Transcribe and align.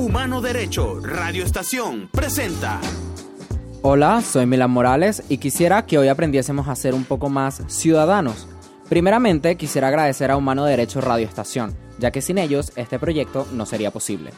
Humano 0.00 0.40
Derecho, 0.40 0.98
Radio 0.98 1.44
Estación, 1.44 2.08
presenta. 2.10 2.80
Hola, 3.82 4.22
soy 4.22 4.46
Milan 4.46 4.70
Morales 4.70 5.22
y 5.28 5.36
quisiera 5.36 5.84
que 5.84 5.98
hoy 5.98 6.08
aprendiésemos 6.08 6.68
a 6.68 6.74
ser 6.74 6.94
un 6.94 7.04
poco 7.04 7.28
más 7.28 7.62
ciudadanos. 7.66 8.48
Primeramente, 8.88 9.56
quisiera 9.56 9.88
agradecer 9.88 10.30
a 10.30 10.38
Humano 10.38 10.64
Derecho 10.64 11.02
Radio 11.02 11.26
Estación, 11.26 11.76
ya 11.98 12.10
que 12.12 12.22
sin 12.22 12.38
ellos 12.38 12.72
este 12.76 12.98
proyecto 12.98 13.46
no 13.52 13.66
sería 13.66 13.90
posible. 13.90 14.30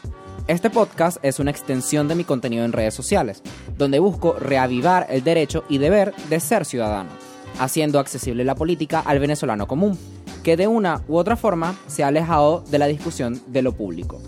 Este 0.47 0.69
podcast 0.69 1.17
es 1.23 1.39
una 1.39 1.51
extensión 1.51 2.09
de 2.09 2.15
mi 2.15 2.25
contenido 2.25 2.65
en 2.65 2.73
redes 2.73 2.93
sociales, 2.93 3.41
donde 3.77 3.99
busco 3.99 4.33
reavivar 4.33 5.07
el 5.09 5.23
derecho 5.23 5.63
y 5.69 5.77
deber 5.77 6.13
de 6.29 6.41
ser 6.41 6.65
ciudadano, 6.65 7.09
haciendo 7.57 7.99
accesible 7.99 8.43
la 8.43 8.55
política 8.55 8.99
al 8.99 9.19
venezolano 9.19 9.65
común, 9.65 9.97
que 10.43 10.57
de 10.57 10.67
una 10.67 11.03
u 11.07 11.15
otra 11.15 11.37
forma 11.37 11.73
se 11.87 12.03
ha 12.03 12.07
alejado 12.07 12.65
de 12.69 12.79
la 12.79 12.87
discusión 12.87 13.41
de 13.47 13.61
lo 13.61 13.71
público. 13.71 14.21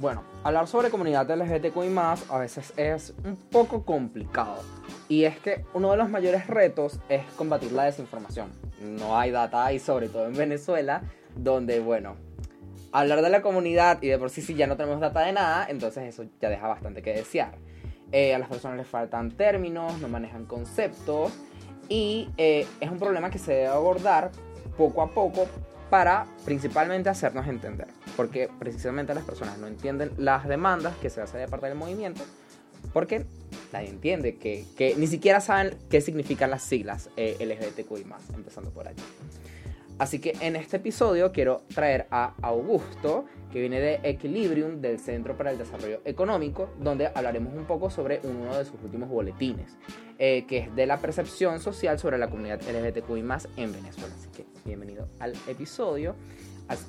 Bueno, 0.00 0.22
hablar 0.44 0.68
sobre 0.68 0.90
comunidad 0.90 1.28
LGBTQI 1.28 1.92
a 2.30 2.38
veces 2.38 2.72
es 2.76 3.14
un 3.24 3.34
poco 3.34 3.84
complicado. 3.84 4.62
Y 5.08 5.24
es 5.24 5.40
que 5.40 5.64
uno 5.74 5.90
de 5.90 5.96
los 5.96 6.08
mayores 6.08 6.46
retos 6.46 7.00
es 7.08 7.24
combatir 7.36 7.72
la 7.72 7.82
desinformación. 7.82 8.52
No 8.80 9.18
hay 9.18 9.32
data 9.32 9.72
y 9.72 9.80
sobre 9.80 10.08
todo 10.08 10.26
en 10.26 10.34
Venezuela, 10.34 11.02
donde, 11.34 11.80
bueno, 11.80 12.14
hablar 12.92 13.22
de 13.22 13.28
la 13.28 13.42
comunidad 13.42 14.00
y 14.00 14.06
de 14.06 14.18
por 14.18 14.30
sí 14.30 14.40
si 14.40 14.54
ya 14.54 14.68
no 14.68 14.76
tenemos 14.76 15.00
data 15.00 15.22
de 15.22 15.32
nada, 15.32 15.66
entonces 15.68 16.04
eso 16.04 16.24
ya 16.40 16.48
deja 16.48 16.68
bastante 16.68 17.02
que 17.02 17.14
desear. 17.14 17.56
Eh, 18.12 18.36
a 18.36 18.38
las 18.38 18.48
personas 18.48 18.76
les 18.76 18.86
faltan 18.86 19.32
términos, 19.32 19.98
no 19.98 20.06
manejan 20.06 20.44
conceptos 20.44 21.32
y 21.88 22.30
eh, 22.36 22.68
es 22.80 22.88
un 22.88 23.00
problema 23.00 23.30
que 23.30 23.38
se 23.38 23.52
debe 23.52 23.66
abordar 23.66 24.30
poco 24.76 25.02
a 25.02 25.10
poco 25.10 25.48
para 25.90 26.26
principalmente 26.44 27.08
hacernos 27.08 27.46
entender, 27.46 27.88
porque 28.16 28.48
precisamente 28.58 29.14
las 29.14 29.24
personas 29.24 29.58
no 29.58 29.66
entienden 29.66 30.12
las 30.16 30.46
demandas 30.46 30.96
que 30.96 31.10
se 31.10 31.20
hacen 31.20 31.40
de 31.40 31.48
parte 31.48 31.66
del 31.66 31.76
movimiento, 31.76 32.22
porque 32.92 33.24
nadie 33.72 33.88
entiende 33.88 34.36
que, 34.36 34.64
que 34.76 34.94
ni 34.96 35.06
siquiera 35.06 35.40
saben 35.40 35.76
qué 35.90 36.00
significan 36.00 36.50
las 36.50 36.62
siglas 36.62 37.10
eh, 37.16 37.36
LGBTQI+, 37.40 38.04
empezando 38.34 38.70
por 38.70 38.88
allí. 38.88 39.02
Así 39.98 40.20
que 40.20 40.32
en 40.40 40.54
este 40.54 40.76
episodio 40.76 41.32
quiero 41.32 41.62
traer 41.74 42.06
a 42.12 42.34
Augusto, 42.42 43.24
que 43.50 43.60
viene 43.60 43.80
de 43.80 44.00
Equilibrium, 44.04 44.80
del 44.80 45.00
Centro 45.00 45.36
para 45.36 45.50
el 45.50 45.58
Desarrollo 45.58 46.02
Económico, 46.04 46.70
donde 46.78 47.10
hablaremos 47.12 47.52
un 47.54 47.64
poco 47.64 47.90
sobre 47.90 48.20
uno 48.22 48.56
de 48.56 48.64
sus 48.64 48.80
últimos 48.84 49.08
boletines, 49.08 49.76
eh, 50.20 50.46
que 50.46 50.58
es 50.58 50.76
de 50.76 50.86
la 50.86 50.98
percepción 50.98 51.58
social 51.58 51.98
sobre 51.98 52.16
la 52.16 52.30
comunidad 52.30 52.60
LGBTQI 52.62 53.20
en 53.56 53.72
Venezuela. 53.72 54.14
Así 54.16 54.28
que 54.28 54.46
bienvenido 54.64 55.08
al 55.18 55.32
episodio. 55.48 56.14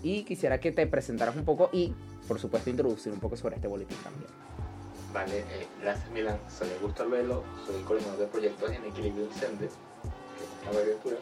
Y 0.04 0.24
quisiera 0.24 0.60
que 0.60 0.72
te 0.72 0.86
presentaras 0.86 1.36
un 1.36 1.46
poco 1.46 1.70
y, 1.72 1.96
por 2.28 2.38
supuesto, 2.38 2.70
introducir 2.70 3.12
un 3.12 3.20
poco 3.20 3.38
sobre 3.38 3.56
este 3.56 3.68
boletín 3.68 3.98
también. 4.04 4.30
Vale, 5.14 5.40
eh, 5.40 5.68
gracias 5.82 6.12
Milan. 6.12 6.38
Soy 6.48 6.70
Augusto 6.80 7.04
Albelo, 7.04 7.44
soy 7.66 7.82
coordinador 7.82 8.20
de 8.20 8.28
proyectos 8.28 8.70
en 8.70 8.86
Equilibrium 8.86 9.32
Cende, 9.32 9.68
que 9.68 9.68
es 9.68 10.62
una 10.62 10.72
abreviatura 10.72 11.16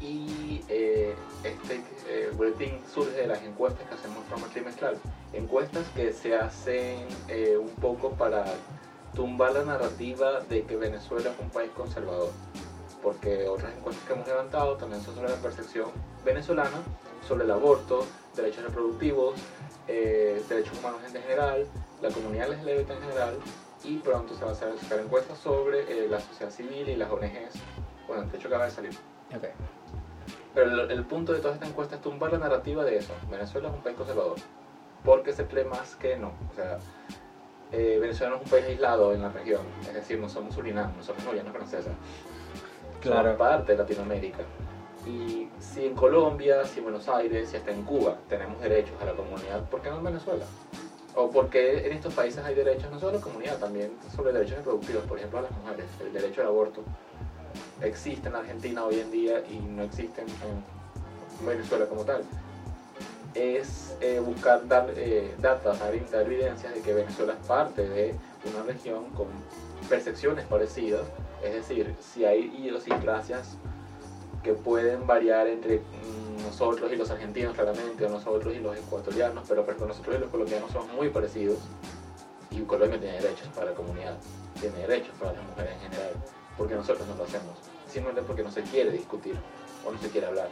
y 0.00 0.64
eh, 0.68 1.14
este 1.42 1.82
eh, 2.08 2.30
boletín 2.36 2.80
surge 2.92 3.12
de 3.12 3.26
las 3.26 3.42
encuestas 3.42 3.88
que 3.88 3.94
hacemos 3.94 4.22
de 4.24 4.30
forma 4.30 4.46
trimestral. 4.48 4.96
Encuestas 5.32 5.86
que 5.94 6.12
se 6.12 6.36
hacen 6.36 7.06
eh, 7.28 7.56
un 7.58 7.70
poco 7.70 8.10
para 8.12 8.44
tumbar 9.14 9.52
la 9.52 9.64
narrativa 9.64 10.40
de 10.40 10.64
que 10.64 10.76
Venezuela 10.76 11.30
es 11.30 11.38
un 11.40 11.50
país 11.50 11.70
conservador. 11.76 12.30
Porque 13.02 13.48
otras 13.48 13.72
encuestas 13.76 14.04
que 14.06 14.12
hemos 14.12 14.26
levantado 14.26 14.76
también 14.76 15.02
son 15.02 15.14
sobre 15.14 15.30
la 15.30 15.36
percepción 15.36 15.90
venezolana, 16.24 16.82
sobre 17.26 17.44
el 17.44 17.50
aborto, 17.50 18.04
derechos 18.34 18.64
reproductivos, 18.64 19.36
derechos 19.86 20.78
humanos 20.78 21.00
en 21.06 21.22
general, 21.22 21.66
la 22.02 22.10
comunidad 22.10 22.50
LGBT 22.50 22.90
en 22.90 23.00
general 23.00 23.34
y 23.84 23.96
pronto 23.98 24.34
se 24.34 24.44
va 24.44 24.50
a 24.50 24.54
hacer 24.54 25.00
encuestas 25.00 25.38
sobre 25.38 26.08
la 26.08 26.20
sociedad 26.20 26.50
civil 26.50 26.88
y 26.88 26.96
las 26.96 27.10
ONGs. 27.10 27.54
Bueno, 28.08 28.24
de 28.24 28.36
hecho 28.36 28.48
acaba 28.48 28.64
de 28.64 28.70
salir. 28.72 28.98
Okay. 29.34 29.50
Pero 30.54 30.90
el, 30.90 31.04
punto 31.04 31.32
de 31.32 31.40
toda 31.40 31.54
esta 31.54 31.66
encuesta 31.66 31.96
es 31.96 32.02
tumbar 32.02 32.32
la 32.32 32.38
narrativa 32.38 32.84
de 32.84 32.96
eso. 32.96 33.12
Venezuela 33.30 33.68
es 33.68 33.74
un 33.74 33.82
país 33.82 33.96
conservador. 33.96 34.36
Porque 35.04 35.32
se 35.32 35.46
cree 35.46 35.64
más 35.64 35.94
que 35.96 36.16
no. 36.16 36.32
O 36.50 36.54
sea, 36.54 36.78
eh, 37.72 37.98
Venezuela 38.00 38.30
no 38.30 38.36
es 38.36 38.44
un 38.44 38.50
país 38.50 38.64
aislado 38.66 39.12
en 39.14 39.22
la 39.22 39.28
región. 39.28 39.62
Es 39.82 39.94
decir, 39.94 40.18
no 40.18 40.28
somos 40.28 40.54
Surinam, 40.54 40.96
no 40.96 41.02
somos 41.02 41.24
Guyana 41.24 41.52
Francesa. 41.52 41.90
Claro. 43.00 43.22
Somos 43.22 43.38
parte 43.38 43.72
de 43.72 43.78
Latinoamérica. 43.78 44.38
Y 45.06 45.48
si 45.60 45.86
en 45.86 45.94
Colombia, 45.94 46.64
si 46.64 46.78
en 46.78 46.84
Buenos 46.84 47.08
Aires, 47.08 47.48
si 47.48 47.56
hasta 47.56 47.70
en 47.70 47.82
Cuba 47.82 48.16
tenemos 48.28 48.60
derechos 48.60 49.00
a 49.00 49.04
la 49.04 49.12
comunidad, 49.12 49.68
¿por 49.68 49.80
qué 49.80 49.90
no 49.90 49.98
en 49.98 50.04
Venezuela? 50.04 50.44
O 51.14 51.30
porque 51.30 51.86
en 51.86 51.92
estos 51.92 52.12
países 52.14 52.44
hay 52.44 52.54
derechos 52.54 52.90
no 52.90 52.98
solo 52.98 53.12
a 53.12 53.14
la 53.14 53.20
comunidad, 53.20 53.58
también 53.58 53.92
sobre 54.14 54.32
derechos 54.32 54.58
reproductivos, 54.58 55.04
por 55.04 55.18
ejemplo 55.18 55.38
a 55.38 55.42
las 55.42 55.52
mujeres, 55.52 55.86
el 56.00 56.12
derecho 56.12 56.42
al 56.42 56.48
aborto 56.48 56.82
existe 57.82 58.28
en 58.28 58.34
Argentina 58.34 58.84
hoy 58.84 59.00
en 59.00 59.10
día 59.10 59.42
y 59.50 59.58
no 59.58 59.82
existe 59.82 60.22
en 60.22 61.46
Venezuela 61.46 61.86
como 61.86 62.04
tal. 62.04 62.22
Es 63.34 63.96
eh, 64.00 64.20
buscar 64.20 64.66
dar 64.66 64.90
eh, 64.96 65.34
datos, 65.38 65.78
dar, 65.78 65.94
evidencias 65.94 66.74
de 66.74 66.80
que 66.80 66.94
Venezuela 66.94 67.34
es 67.40 67.46
parte 67.46 67.88
de 67.88 68.14
una 68.52 68.64
región 68.64 69.10
con 69.10 69.26
percepciones 69.88 70.44
parecidas, 70.46 71.02
es 71.44 71.54
decir, 71.54 71.94
si 72.00 72.24
hay 72.24 72.52
idiosincrasias 72.58 73.56
que 74.42 74.54
pueden 74.54 75.06
variar 75.06 75.46
entre 75.46 75.78
mm, 75.78 76.42
nosotros 76.46 76.90
y 76.92 76.96
los 76.96 77.10
argentinos 77.10 77.54
claramente, 77.54 78.06
o 78.06 78.08
nosotros 78.08 78.54
y 78.54 78.60
los 78.60 78.76
ecuatorianos, 78.76 79.44
pero, 79.48 79.64
pero 79.64 79.86
nosotros 79.86 80.16
y 80.16 80.18
los 80.18 80.30
colombianos 80.30 80.70
son 80.70 80.90
muy 80.96 81.10
parecidos. 81.10 81.58
Y 82.50 82.60
Colombia 82.62 82.98
tiene 82.98 83.20
derechos 83.20 83.48
para 83.54 83.70
la 83.70 83.76
comunidad, 83.76 84.16
tiene 84.58 84.78
derechos 84.78 85.14
para 85.18 85.32
las 85.32 85.42
mujeres 85.44 85.74
en 85.74 85.90
general 85.90 86.12
porque 86.58 86.74
nosotros 86.74 87.06
no 87.06 87.14
lo 87.14 87.24
hacemos, 87.24 87.56
simplemente 87.86 88.22
porque 88.26 88.42
no 88.42 88.50
se 88.50 88.62
quiere 88.62 88.90
discutir 88.90 89.36
o 89.86 89.92
no 89.92 89.98
se 89.98 90.10
quiere 90.10 90.26
hablar. 90.26 90.50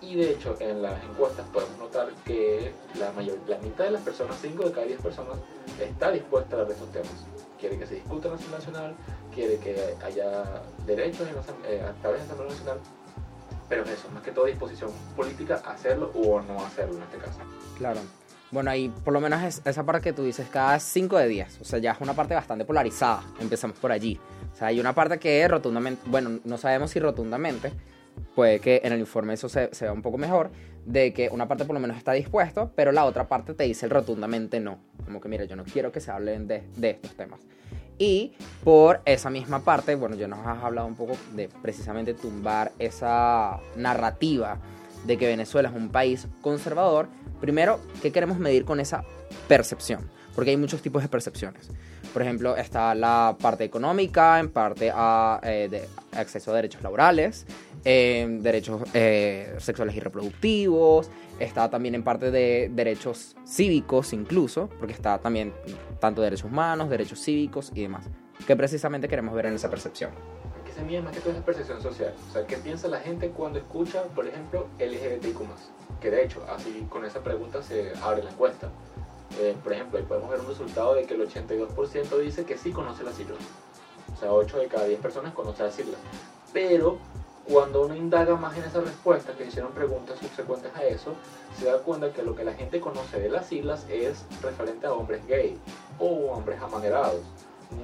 Y 0.00 0.16
de 0.16 0.30
hecho, 0.30 0.56
en 0.58 0.82
las 0.82 1.02
encuestas 1.04 1.46
podemos 1.52 1.78
notar 1.78 2.08
que 2.24 2.72
la, 2.98 3.12
mayor, 3.12 3.38
la 3.46 3.58
mitad 3.58 3.84
de 3.84 3.90
las 3.90 4.02
personas, 4.02 4.36
5 4.40 4.64
de 4.64 4.72
cada 4.72 4.86
10 4.86 5.00
personas, 5.00 5.36
está 5.80 6.10
dispuesta 6.10 6.56
a 6.56 6.60
hablar 6.60 6.68
de 6.68 6.74
estos 6.74 6.92
temas. 6.92 7.26
Quiere 7.58 7.78
que 7.78 7.86
se 7.86 7.94
discuta 7.96 8.28
en 8.28 8.34
la 8.34 8.38
Asamblea 8.38 8.58
Nacional, 8.58 8.94
quiere 9.32 9.58
que 9.58 9.94
haya 10.04 10.62
derechos 10.86 11.28
en 11.28 11.36
la, 11.36 11.42
eh, 11.68 11.82
a 11.82 11.92
través 12.00 12.22
de 12.22 12.26
la 12.28 12.34
Asamblea 12.34 12.48
Nacional, 12.48 12.78
pero 13.68 13.84
es 13.84 13.90
eso, 13.90 14.08
más 14.10 14.22
que 14.22 14.32
todo 14.32 14.46
disposición 14.46 14.90
política 15.14 15.62
hacerlo 15.64 16.10
o 16.14 16.40
no 16.40 16.64
hacerlo 16.64 16.96
en 16.96 17.02
este 17.02 17.18
caso. 17.18 17.38
Claro. 17.78 18.00
Bueno, 18.50 18.70
ahí 18.70 18.90
por 18.90 19.14
lo 19.14 19.20
menos 19.20 19.42
es 19.42 19.62
esa 19.64 19.82
parte 19.82 20.02
que 20.02 20.12
tú 20.12 20.24
dices, 20.24 20.46
cada 20.50 20.78
5 20.78 21.16
de 21.16 21.28
10, 21.28 21.60
o 21.62 21.64
sea, 21.64 21.78
ya 21.78 21.92
es 21.92 22.00
una 22.00 22.12
parte 22.12 22.34
bastante 22.34 22.66
polarizada, 22.66 23.22
empezamos 23.40 23.78
por 23.78 23.90
allí. 23.90 24.20
Sea, 24.62 24.68
hay 24.68 24.78
una 24.78 24.94
parte 24.94 25.18
que 25.18 25.48
rotundamente, 25.48 26.02
bueno, 26.06 26.38
no 26.44 26.56
sabemos 26.56 26.92
si 26.92 27.00
rotundamente, 27.00 27.72
puede 28.36 28.60
que 28.60 28.80
en 28.84 28.92
el 28.92 29.00
informe 29.00 29.34
eso 29.34 29.48
se, 29.48 29.70
vea 29.80 29.92
un 29.92 30.02
poco 30.02 30.18
mejor, 30.18 30.52
de 30.86 31.12
que 31.12 31.28
una 31.30 31.48
parte 31.48 31.64
por 31.64 31.74
lo 31.74 31.80
menos 31.80 31.96
está 31.96 32.12
dispuesto, 32.12 32.70
pero 32.76 32.92
la 32.92 33.04
otra 33.04 33.26
parte 33.26 33.54
te 33.54 33.64
dice 33.64 33.86
el 33.86 33.90
rotundamente 33.90 34.60
no. 34.60 34.78
Como 35.04 35.20
que, 35.20 35.28
mira, 35.28 35.46
yo 35.46 35.56
no 35.56 35.64
quiero 35.64 35.90
que 35.90 35.98
se 35.98 36.12
hablen 36.12 36.46
de, 36.46 36.62
de 36.76 36.90
estos 36.90 37.16
temas. 37.16 37.40
Y 37.98 38.34
por 38.62 39.00
esa 39.04 39.30
misma 39.30 39.64
parte, 39.64 39.96
bueno, 39.96 40.14
ya 40.14 40.28
nos 40.28 40.46
has 40.46 40.62
hablado 40.62 40.86
un 40.86 40.94
poco 40.94 41.16
de 41.34 41.48
precisamente 41.60 42.14
tumbar 42.14 42.70
esa 42.78 43.58
narrativa 43.74 44.60
de 45.04 45.18
que 45.18 45.26
Venezuela 45.26 45.70
es 45.70 45.74
un 45.74 45.88
país 45.88 46.28
conservador. 46.40 47.08
Primero, 47.40 47.80
¿qué 48.00 48.12
queremos 48.12 48.38
medir 48.38 48.64
con 48.64 48.78
esa 48.78 49.02
percepción? 49.48 50.08
Porque 50.36 50.52
hay 50.52 50.56
muchos 50.56 50.82
tipos 50.82 51.02
de 51.02 51.08
percepciones. 51.08 51.68
Por 52.12 52.22
ejemplo, 52.22 52.56
está 52.56 52.94
la 52.94 53.36
parte 53.40 53.64
económica, 53.64 54.38
en 54.38 54.50
parte 54.50 54.90
a 54.94 55.40
eh, 55.42 55.68
de 55.70 55.88
acceso 56.18 56.50
a 56.50 56.56
derechos 56.56 56.82
laborales, 56.82 57.46
derechos 57.84 58.82
eh, 58.94 59.54
sexuales 59.58 59.96
y 59.96 60.00
reproductivos, 60.00 61.10
está 61.38 61.70
también 61.70 61.94
en 61.94 62.04
parte 62.04 62.30
de 62.30 62.70
derechos 62.72 63.34
cívicos 63.46 64.12
incluso, 64.12 64.68
porque 64.78 64.92
está 64.92 65.18
también 65.18 65.52
tanto 66.00 66.22
derechos 66.22 66.50
humanos, 66.50 66.90
derechos 66.90 67.20
cívicos 67.20 67.72
y 67.74 67.82
demás, 67.82 68.04
que 68.46 68.56
precisamente 68.56 69.08
queremos 69.08 69.34
ver 69.34 69.46
en 69.46 69.54
esa 69.54 69.70
percepción. 69.70 70.10
¿Qué 70.64 70.72
se 70.72 70.82
mide 70.82 71.02
más 71.02 71.14
que 71.14 71.20
todo 71.20 71.32
esa 71.32 71.44
percepción 71.44 71.82
social? 71.82 72.14
O 72.28 72.32
sea, 72.32 72.46
¿qué 72.46 72.56
piensa 72.56 72.88
la 72.88 73.00
gente 73.00 73.30
cuando 73.30 73.58
escucha, 73.58 74.02
por 74.14 74.26
ejemplo, 74.26 74.68
LGBTIQ+. 74.78 75.40
Que 76.00 76.10
de 76.10 76.24
hecho, 76.24 76.44
así 76.48 76.86
con 76.88 77.04
esa 77.04 77.22
pregunta 77.22 77.62
se 77.62 77.92
abre 78.02 78.22
la 78.22 78.30
encuesta. 78.30 78.70
Eh, 79.40 79.56
por 79.62 79.72
ejemplo, 79.72 79.98
ahí 79.98 80.04
podemos 80.04 80.30
ver 80.30 80.40
un 80.40 80.48
resultado 80.48 80.94
de 80.94 81.06
que 81.06 81.14
el 81.14 81.28
82% 81.28 82.18
dice 82.18 82.44
que 82.44 82.58
sí 82.58 82.70
conoce 82.70 83.02
las 83.02 83.14
siglas. 83.14 83.38
O 84.14 84.20
sea, 84.20 84.32
8 84.32 84.58
de 84.58 84.66
cada 84.68 84.84
10 84.84 85.00
personas 85.00 85.32
conocen 85.32 85.66
las 85.66 85.74
siglas. 85.74 85.98
Pero 86.52 86.98
cuando 87.48 87.82
uno 87.82 87.96
indaga 87.96 88.36
más 88.36 88.56
en 88.56 88.64
esa 88.64 88.80
respuesta, 88.80 89.32
que 89.32 89.46
hicieron 89.46 89.72
preguntas 89.72 90.18
subsecuentes 90.18 90.74
a 90.76 90.84
eso, 90.84 91.14
se 91.58 91.66
da 91.66 91.78
cuenta 91.78 92.12
que 92.12 92.22
lo 92.22 92.36
que 92.36 92.44
la 92.44 92.52
gente 92.52 92.80
conoce 92.80 93.18
de 93.18 93.28
las 93.28 93.46
siglas 93.46 93.86
es 93.88 94.24
referente 94.42 94.86
a 94.86 94.92
hombres 94.92 95.26
gay 95.26 95.58
o 95.98 96.32
hombres 96.32 96.60
amanerados. 96.62 97.22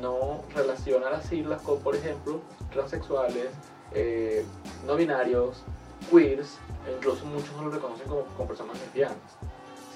No 0.00 0.42
relaciona 0.54 1.10
las 1.10 1.24
siglas 1.26 1.62
con, 1.62 1.80
por 1.80 1.96
ejemplo, 1.96 2.40
transexuales, 2.70 3.48
eh, 3.94 4.44
no 4.86 4.96
binarios, 4.96 5.64
queers, 6.10 6.58
e 6.86 6.92
incluso 6.94 7.24
muchos 7.24 7.50
no 7.56 7.64
lo 7.64 7.70
reconocen 7.70 8.06
como, 8.06 8.24
como 8.36 8.48
personas 8.48 8.78
lesbianas. 8.78 9.16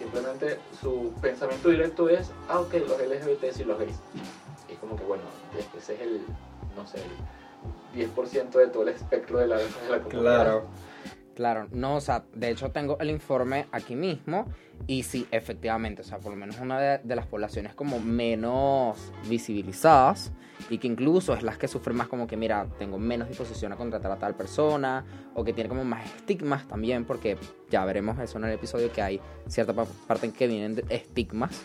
Simplemente 0.02 0.58
su 0.81 1.12
pensamiento 1.20 1.69
directo 1.70 2.08
es, 2.08 2.32
ah, 2.49 2.60
ok, 2.60 2.75
los 2.75 3.00
LGBT 3.00 3.60
y 3.60 3.64
los 3.64 3.78
gays. 3.78 4.00
Y 4.69 4.72
es 4.72 4.78
como 4.78 4.96
que, 4.96 5.04
bueno, 5.04 5.22
ese 5.78 5.94
es 5.94 6.00
el, 6.00 6.22
no 6.76 6.87
sé, 6.87 6.99
el 7.94 8.10
10% 8.10 8.50
de 8.50 8.66
todo 8.66 8.82
el 8.82 8.88
espectro 8.88 9.38
de 9.38 9.46
la, 9.46 9.58
de 9.58 9.64
la 9.90 10.00
comunidad. 10.00 10.34
Claro. 10.34 10.66
Claro, 11.34 11.66
no, 11.70 11.96
o 11.96 12.00
sea, 12.00 12.25
de 12.34 12.50
hecho 12.50 12.72
tengo 12.72 12.99
el 12.99 13.08
informe 13.08 13.66
aquí 13.72 13.96
mismo 13.96 14.46
y 14.87 15.04
sí, 15.04 15.26
efectivamente, 15.31 16.02
o 16.02 16.04
sea, 16.04 16.19
por 16.19 16.32
lo 16.32 16.37
menos 16.37 16.58
una 16.60 16.78
de, 16.78 16.99
de 17.02 17.16
las 17.16 17.26
poblaciones 17.26 17.75
como 17.75 18.00
menos 18.00 18.99
visibilizadas 19.31 20.31
y 20.73 20.79
que 20.79 20.87
incluso 20.87 21.35
es 21.35 21.43
las 21.43 21.59
que 21.59 21.69
sufren 21.69 21.97
más 21.97 22.09
como 22.09 22.27
que, 22.27 22.37
mira, 22.37 22.67
tengo 22.79 22.99
menos 22.99 23.29
disposición 23.29 23.73
a 23.73 23.77
contratar 23.77 24.11
a 24.11 24.17
tal 24.19 24.35
persona 24.35 25.05
o 25.35 25.45
que 25.45 25.53
tiene 25.53 25.69
como 25.69 25.85
más 25.85 26.05
estigmas 26.07 26.67
también, 26.67 27.05
porque 27.05 27.37
ya 27.71 27.85
veremos 27.85 28.19
eso 28.19 28.39
en 28.39 28.45
el 28.45 28.53
episodio 28.53 28.91
que 28.91 29.03
hay 29.03 29.21
cierta 29.49 29.75
pa- 29.75 29.85
parte 30.07 30.27
en 30.27 30.33
que 30.33 30.47
vienen 30.47 30.75
de 30.75 30.85
estigmas 30.89 31.61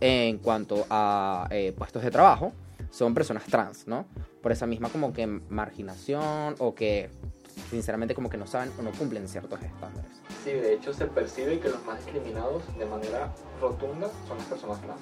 en 0.00 0.38
cuanto 0.38 0.86
a 0.90 1.48
eh, 1.50 1.72
puestos 1.76 2.02
de 2.02 2.10
trabajo, 2.10 2.52
son 2.90 3.14
personas 3.14 3.44
trans, 3.44 3.86
¿no? 3.86 4.06
Por 4.42 4.52
esa 4.52 4.66
misma 4.66 4.88
como 4.90 5.12
que 5.12 5.26
marginación 5.26 6.54
o 6.58 6.74
que 6.74 7.08
sinceramente 7.70 8.14
como 8.14 8.28
que 8.28 8.36
no 8.36 8.46
saben 8.46 8.70
o 8.78 8.82
no 8.82 8.90
cumplen 8.92 9.26
ciertos 9.28 9.60
estándares. 9.62 10.10
Sí, 10.44 10.50
de 10.50 10.74
hecho 10.74 10.92
se 10.92 11.06
percibe 11.06 11.60
que 11.60 11.68
los 11.68 11.82
más 11.84 11.96
discriminados 11.98 12.62
de 12.78 12.84
manera 12.86 13.32
rotunda 13.60 14.08
son 14.28 14.38
las 14.38 14.46
personas 14.46 14.80
trans. 14.82 15.00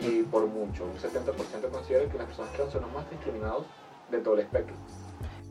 Y 0.00 0.22
por 0.22 0.46
mucho, 0.46 0.84
un 0.84 0.96
70% 0.98 1.68
considera 1.70 2.10
que 2.10 2.18
las 2.18 2.26
personas 2.26 2.52
trans 2.52 2.72
son 2.72 2.82
los 2.82 2.92
más 2.92 3.08
discriminados 3.10 3.64
de 4.10 4.18
todo 4.18 4.34
el 4.34 4.40
espectro. 4.40 4.74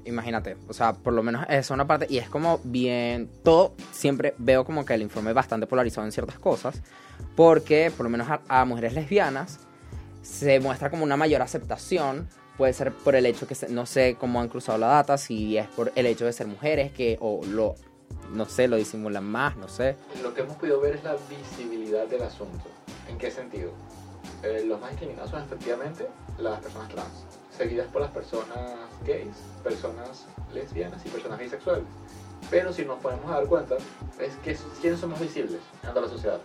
Imagínate, 0.06 0.56
o 0.68 0.74
sea, 0.74 0.94
por 0.94 1.14
lo 1.14 1.24
menos 1.24 1.46
es 1.50 1.72
una 1.72 1.88
parte 1.88 2.06
y 2.08 2.20
es 2.20 2.30
como 2.30 2.60
bien, 2.64 3.28
todo 3.44 3.74
siempre 3.92 4.36
veo 4.38 4.64
como 4.64 4.86
que 4.86 4.94
el 4.94 5.02
informe 5.02 5.32
es 5.32 5.36
bastante 5.36 5.66
polarizado 5.66 6.06
en 6.06 6.12
ciertas 6.12 6.38
cosas, 6.38 6.82
porque 7.36 7.92
por 7.96 8.04
lo 8.04 8.12
menos 8.12 8.28
a, 8.30 8.40
a 8.48 8.66
mujeres 8.66 8.94
lesbianas 8.94 9.62
se 10.22 10.60
muestra 10.60 10.92
como 10.92 11.04
una 11.04 11.18
mayor 11.18 11.42
aceptación, 11.42 12.30
puede 12.56 12.74
ser 12.74 12.92
por 12.94 13.16
el 13.16 13.26
hecho 13.26 13.48
que 13.48 13.56
se- 13.56 13.70
no 13.70 13.88
sé 13.88 14.16
cómo 14.20 14.40
han 14.42 14.48
cruzado 14.48 14.78
la 14.78 14.88
data, 14.88 15.18
si 15.18 15.58
es 15.58 15.68
por 15.70 15.92
el 15.96 16.06
hecho 16.06 16.26
de 16.26 16.34
ser 16.34 16.46
mujeres 16.46 16.92
que 16.92 17.18
o 17.20 17.42
lo 17.44 17.74
no 18.32 18.46
sé, 18.46 18.68
lo 18.68 18.76
disimulan 18.76 19.24
más, 19.24 19.56
no 19.58 19.68
sé. 19.68 19.96
Lo 20.22 20.34
que 20.36 20.42
hemos 20.42 20.56
podido 20.58 20.80
ver 20.82 20.96
es 20.96 21.04
la 21.04 21.16
visibilidad 21.30 22.06
del 22.08 22.24
asunto. 22.24 22.64
¿En 23.10 23.18
qué 23.18 23.30
sentido? 23.32 23.72
Eh, 24.44 24.64
los 24.66 24.80
más 24.80 24.92
discriminados 24.92 25.32
son 25.32 25.44
efectivamente 25.44 26.08
las 26.38 26.60
personas 26.60 26.90
trans, 26.90 27.26
seguidas 27.56 27.88
por 27.88 28.02
las 28.02 28.12
personas 28.12 28.58
gays, 29.06 29.36
personas 29.64 30.26
lesbianas 30.54 31.06
y 31.06 31.10
personas 31.10 31.40
bisexuales. 31.40 31.84
Pero 32.50 32.72
si 32.74 32.86
nos 32.86 33.00
podemos 33.00 33.30
dar 33.30 33.46
cuenta, 33.48 33.76
es 34.20 34.36
que 34.44 34.56
quiénes 34.82 35.00
son 35.00 35.12
más 35.12 35.20
visibles 35.20 35.62
ante 35.84 36.02
la 36.02 36.08
sociedad. 36.08 36.40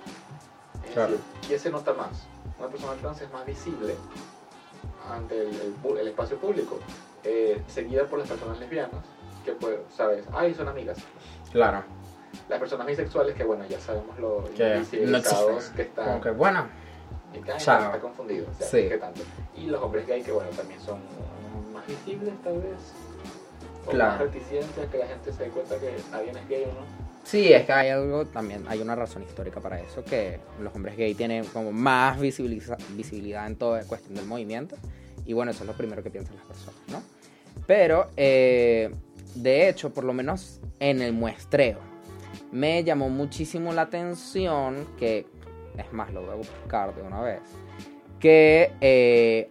Es 0.87 0.93
Claro. 0.93 1.13
decir, 1.13 1.25
¿quién 1.47 1.61
se 1.61 1.71
nota 1.71 1.93
más? 1.93 2.27
Una 2.59 2.69
persona 2.69 2.95
trans 2.95 3.21
es 3.21 3.33
más 3.33 3.45
visible 3.47 3.95
ante 5.11 5.41
el, 5.43 5.75
el 5.85 5.99
el 5.99 6.09
espacio 6.09 6.37
público, 6.39 6.79
eh, 7.25 7.63
seguida 7.69 8.07
por 8.07 8.19
las 8.19 8.29
personas 8.29 8.59
lesbianas, 8.59 9.05
que 9.45 9.53
pues, 9.53 9.77
sabes, 9.95 10.25
ay, 10.33 10.55
son 10.55 10.69
amigas. 10.69 10.99
Claro. 11.53 11.83
Las 12.49 12.59
personas 12.61 12.87
bisexuales, 12.87 13.35
que 13.35 13.45
bueno, 13.45 13.65
ya 13.67 13.81
sabemos 13.81 14.19
lo 14.19 14.45
Que 14.57 14.83
no 15.07 15.23
que 15.75 15.83
están. 15.83 16.05
Como 16.07 16.21
que 16.21 16.31
bueno, 16.31 16.67
que, 17.33 17.53
ay, 17.53 17.59
Chao. 17.59 17.85
está 17.87 18.01
confundido. 18.01 18.47
o 18.51 18.55
sea, 18.59 18.67
Sí. 18.67 18.89
¿qué 18.89 18.99
tanto? 18.99 19.21
Y 19.57 19.67
los 19.67 19.81
hombres 19.83 20.07
gay, 20.07 20.23
que 20.23 20.33
bueno, 20.33 20.51
también 20.51 20.81
son 20.81 20.99
más 21.73 21.87
visibles, 21.87 22.35
tal 22.43 22.55
vez. 22.61 22.79
O 23.87 23.91
Claro. 23.91 24.11
más 24.13 24.21
reticentes, 24.21 24.89
que 24.91 24.99
la 24.99 25.07
gente 25.07 25.33
se 25.33 25.45
dé 25.45 25.51
cuenta 25.51 25.77
que 25.79 25.95
alguien 26.13 26.37
es 26.37 26.49
gay 26.49 26.65
o 26.65 26.67
no. 26.69 27.11
Sí, 27.25 27.53
es 27.53 27.65
que 27.67 27.73
hay 27.73 27.89
algo 27.91 28.25
también, 28.27 28.65
hay 28.69 28.81
una 28.81 28.95
razón 28.97 29.23
histórica 29.23 29.61
para 29.61 29.79
eso, 29.81 30.03
que 30.05 30.41
los 30.61 30.75
hombres 30.75 30.97
gay 30.97 31.15
tienen 31.15 31.45
como 31.47 31.71
más 31.71 32.19
visibiliza- 32.19 32.77
visibilidad 32.91 33.47
en 33.47 33.57
toda 33.57 33.85
cuestión 33.85 34.15
del 34.15 34.27
movimiento. 34.27 34.77
Y 35.27 35.33
bueno, 35.35 35.51
eso 35.53 35.63
es 35.63 35.67
lo 35.69 35.75
primero 35.75 36.03
que 36.03 36.11
piensan 36.11 36.37
las 36.37 36.47
personas, 36.47 36.81
¿no? 36.89 37.03
Pero, 37.67 38.09
eh, 38.17 38.91
de 39.35 39.69
hecho, 39.69 39.91
por 39.93 40.05
lo 40.05 40.13
menos 40.13 40.61
en 40.81 41.03
el 41.03 41.13
muestreo, 41.13 41.79
me 42.53 42.83
llamó 42.85 43.09
muchísimo 43.11 43.73
la 43.73 43.83
atención 43.83 44.87
que, 44.99 45.27
es 45.77 45.93
más, 45.93 46.13
lo 46.13 46.23
voy 46.23 46.31
a 46.33 46.35
buscar 46.35 46.95
de 46.95 47.03
una 47.03 47.21
vez, 47.21 47.41
que, 48.19 48.73
eh, 48.81 49.51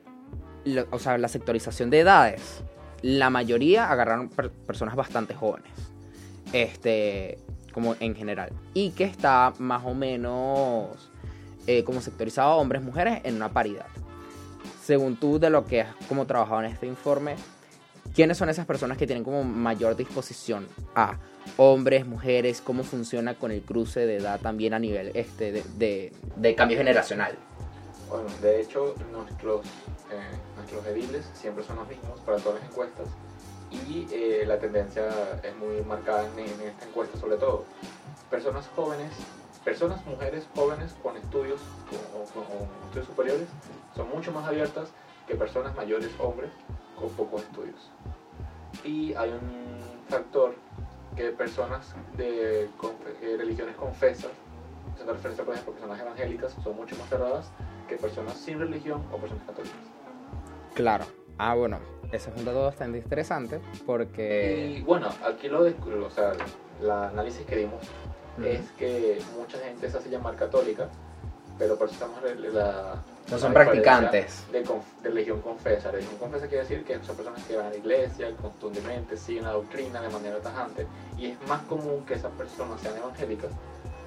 o 0.92 1.00
sea, 1.00 1.18
la 1.18 1.27
sectorización 1.27 1.89
de 1.89 2.00
edades, 2.01 2.63
la 3.01 3.30
mayoría 3.30 3.89
agarraron 3.92 4.30
per- 4.30 4.51
personas 4.51 4.95
bastante 4.95 5.33
jóvenes 5.33 5.71
este, 6.54 7.38
como 7.74 7.95
en 8.00 8.16
general. 8.16 8.51
Y 8.74 8.92
que 8.92 9.04
está 9.06 9.54
más 9.60 9.83
o 9.86 9.94
menos 9.94 11.12
eh, 11.68 11.83
como 11.83 12.01
sectorizado 12.01 12.56
hombres, 12.57 12.81
mujeres 12.83 13.21
en 13.24 13.36
una 13.36 13.50
paridad. 13.50 13.86
Según 14.83 15.16
tú, 15.18 15.39
de 15.39 15.50
lo 15.50 15.66
que 15.66 15.81
has 15.81 15.95
como 16.07 16.25
trabajado 16.25 16.62
en 16.62 16.66
este 16.71 16.88
informe, 16.88 17.36
¿quiénes 18.16 18.38
son 18.38 18.50
esas 18.50 18.66
personas 18.66 18.98
que 18.98 19.06
tienen 19.06 19.24
como 19.24 19.44
mayor 19.44 19.95
disposición 19.95 20.68
a 20.95 21.18
hombres, 21.57 22.06
mujeres? 22.06 22.62
¿Cómo 22.62 22.84
funciona 22.84 23.36
con 23.36 23.51
el 23.51 23.62
cruce 23.62 24.06
de 24.06 24.18
edad 24.18 24.40
también 24.40 24.74
a 24.74 24.80
nivel 24.80 25.12
este, 25.13 25.51
de, 25.51 26.13
de, 26.36 26.56
cambio 26.56 26.78
generacional? 26.78 27.38
Bueno, 28.10 28.28
de 28.42 28.62
hecho, 28.62 28.96
nuestros, 29.12 29.66
eh, 30.12 30.19
nuestros 30.56 30.86
ediles 30.88 31.30
siempre 31.34 31.63
son 31.63 31.78
los 31.78 31.88
mismos 31.88 32.19
para 32.22 32.38
todas 32.38 32.60
las 32.60 32.69
encuestas. 32.69 33.07
Y 33.72 34.07
eh, 34.12 34.46
la 34.48 34.57
tendencia 34.57 35.07
es 35.44 35.56
muy 35.57 35.81
marcada 35.86 36.28
en, 36.36 36.40
esta 36.40 36.86
encuesta, 36.86 37.19
sobre 37.19 37.38
todo. 37.38 37.66
Personas 38.30 38.68
jóvenes, 38.75 39.12
personas, 39.63 40.04
mujeres 40.06 40.48
jóvenes 40.56 40.95
con 41.04 41.18
estudios 41.18 41.62
o- 42.16 42.24
con 42.34 42.44
estudios 42.86 43.06
superiores 43.06 43.48
son 43.95 44.10
mucho 44.10 44.31
más 44.31 44.48
abiertas 44.48 44.90
que 45.28 45.36
personas 45.36 45.75
mayores, 45.75 46.10
hombres, 46.18 46.50
con 47.00 47.10
pocos 47.12 47.44
estudios. 47.44 47.92
Y 48.84 49.13
hay 49.13 49.30
un 49.30 49.80
factor 50.10 50.56
que 51.19 51.31
personas 51.31 51.94
de 52.16 52.69
confe- 52.77 53.13
eh, 53.21 53.36
religiones 53.38 53.75
confesas, 53.75 54.31
haciendo 54.94 55.12
referencia 55.13 55.44
por 55.44 55.54
ejemplo 55.54 55.74
a 55.74 55.75
personas 55.75 56.00
evangélicas, 56.00 56.56
son 56.63 56.77
mucho 56.77 56.95
más 56.95 57.10
cerradas 57.10 57.51
que 57.89 57.98
personas 57.98 58.38
sin 58.38 58.57
religión 58.57 59.04
o 59.12 59.18
personas 59.18 59.44
católicas. 59.45 59.77
Claro. 60.75 61.04
Ah, 61.38 61.56
bueno, 61.56 61.80
ese 62.13 62.30
es 62.30 62.38
un 62.38 62.45
dato 62.45 62.63
bastante 62.63 63.00
interesante 63.00 63.60
porque... 63.86 64.77
Y 64.77 64.81
bueno, 64.83 65.10
aquí 65.25 65.50
lo 65.50 65.63
de, 65.63 65.75
o 66.06 66.10
sea, 66.10 66.31
el 66.81 66.89
análisis 66.89 67.45
que 67.45 67.57
dimos 67.57 67.83
es 68.45 68.71
que 68.78 69.21
mucha 69.38 69.57
gente 69.59 69.90
se 69.90 69.97
hace 69.97 70.09
llamar 70.09 70.38
católica, 70.38 70.90
pero 71.59 71.75
por 71.78 71.87
eso 71.87 71.94
estamos 71.95 72.21
re- 72.23 72.35
la... 72.51 72.95
No 73.30 73.37
son 73.37 73.54
la 73.54 73.59
practicantes. 73.63 74.45
De, 74.51 74.61
de 74.63 74.69
religión 75.04 75.39
confesa. 75.42 75.92
Religión 75.92 76.18
confesa 76.18 76.47
quiere 76.47 76.63
decir 76.63 76.83
que 76.83 76.97
son 77.04 77.16
personas 77.16 77.44
que 77.44 77.56
van 77.57 77.68
a 77.68 77.69
la 77.69 77.75
iglesia 77.75 78.31
contundentemente, 78.42 79.16
siguen 79.18 79.44
la 79.44 79.51
doctrina 79.51 80.01
de 80.01 80.09
manera 80.09 80.37
tajante, 80.39 80.87
y 81.18 81.28
es 81.28 81.37
más 81.47 81.61
común 81.63 82.04
que 82.07 82.16
esas 82.16 82.31
personas 82.31 82.81
sean 82.81 82.97
evangélicas 82.97 83.51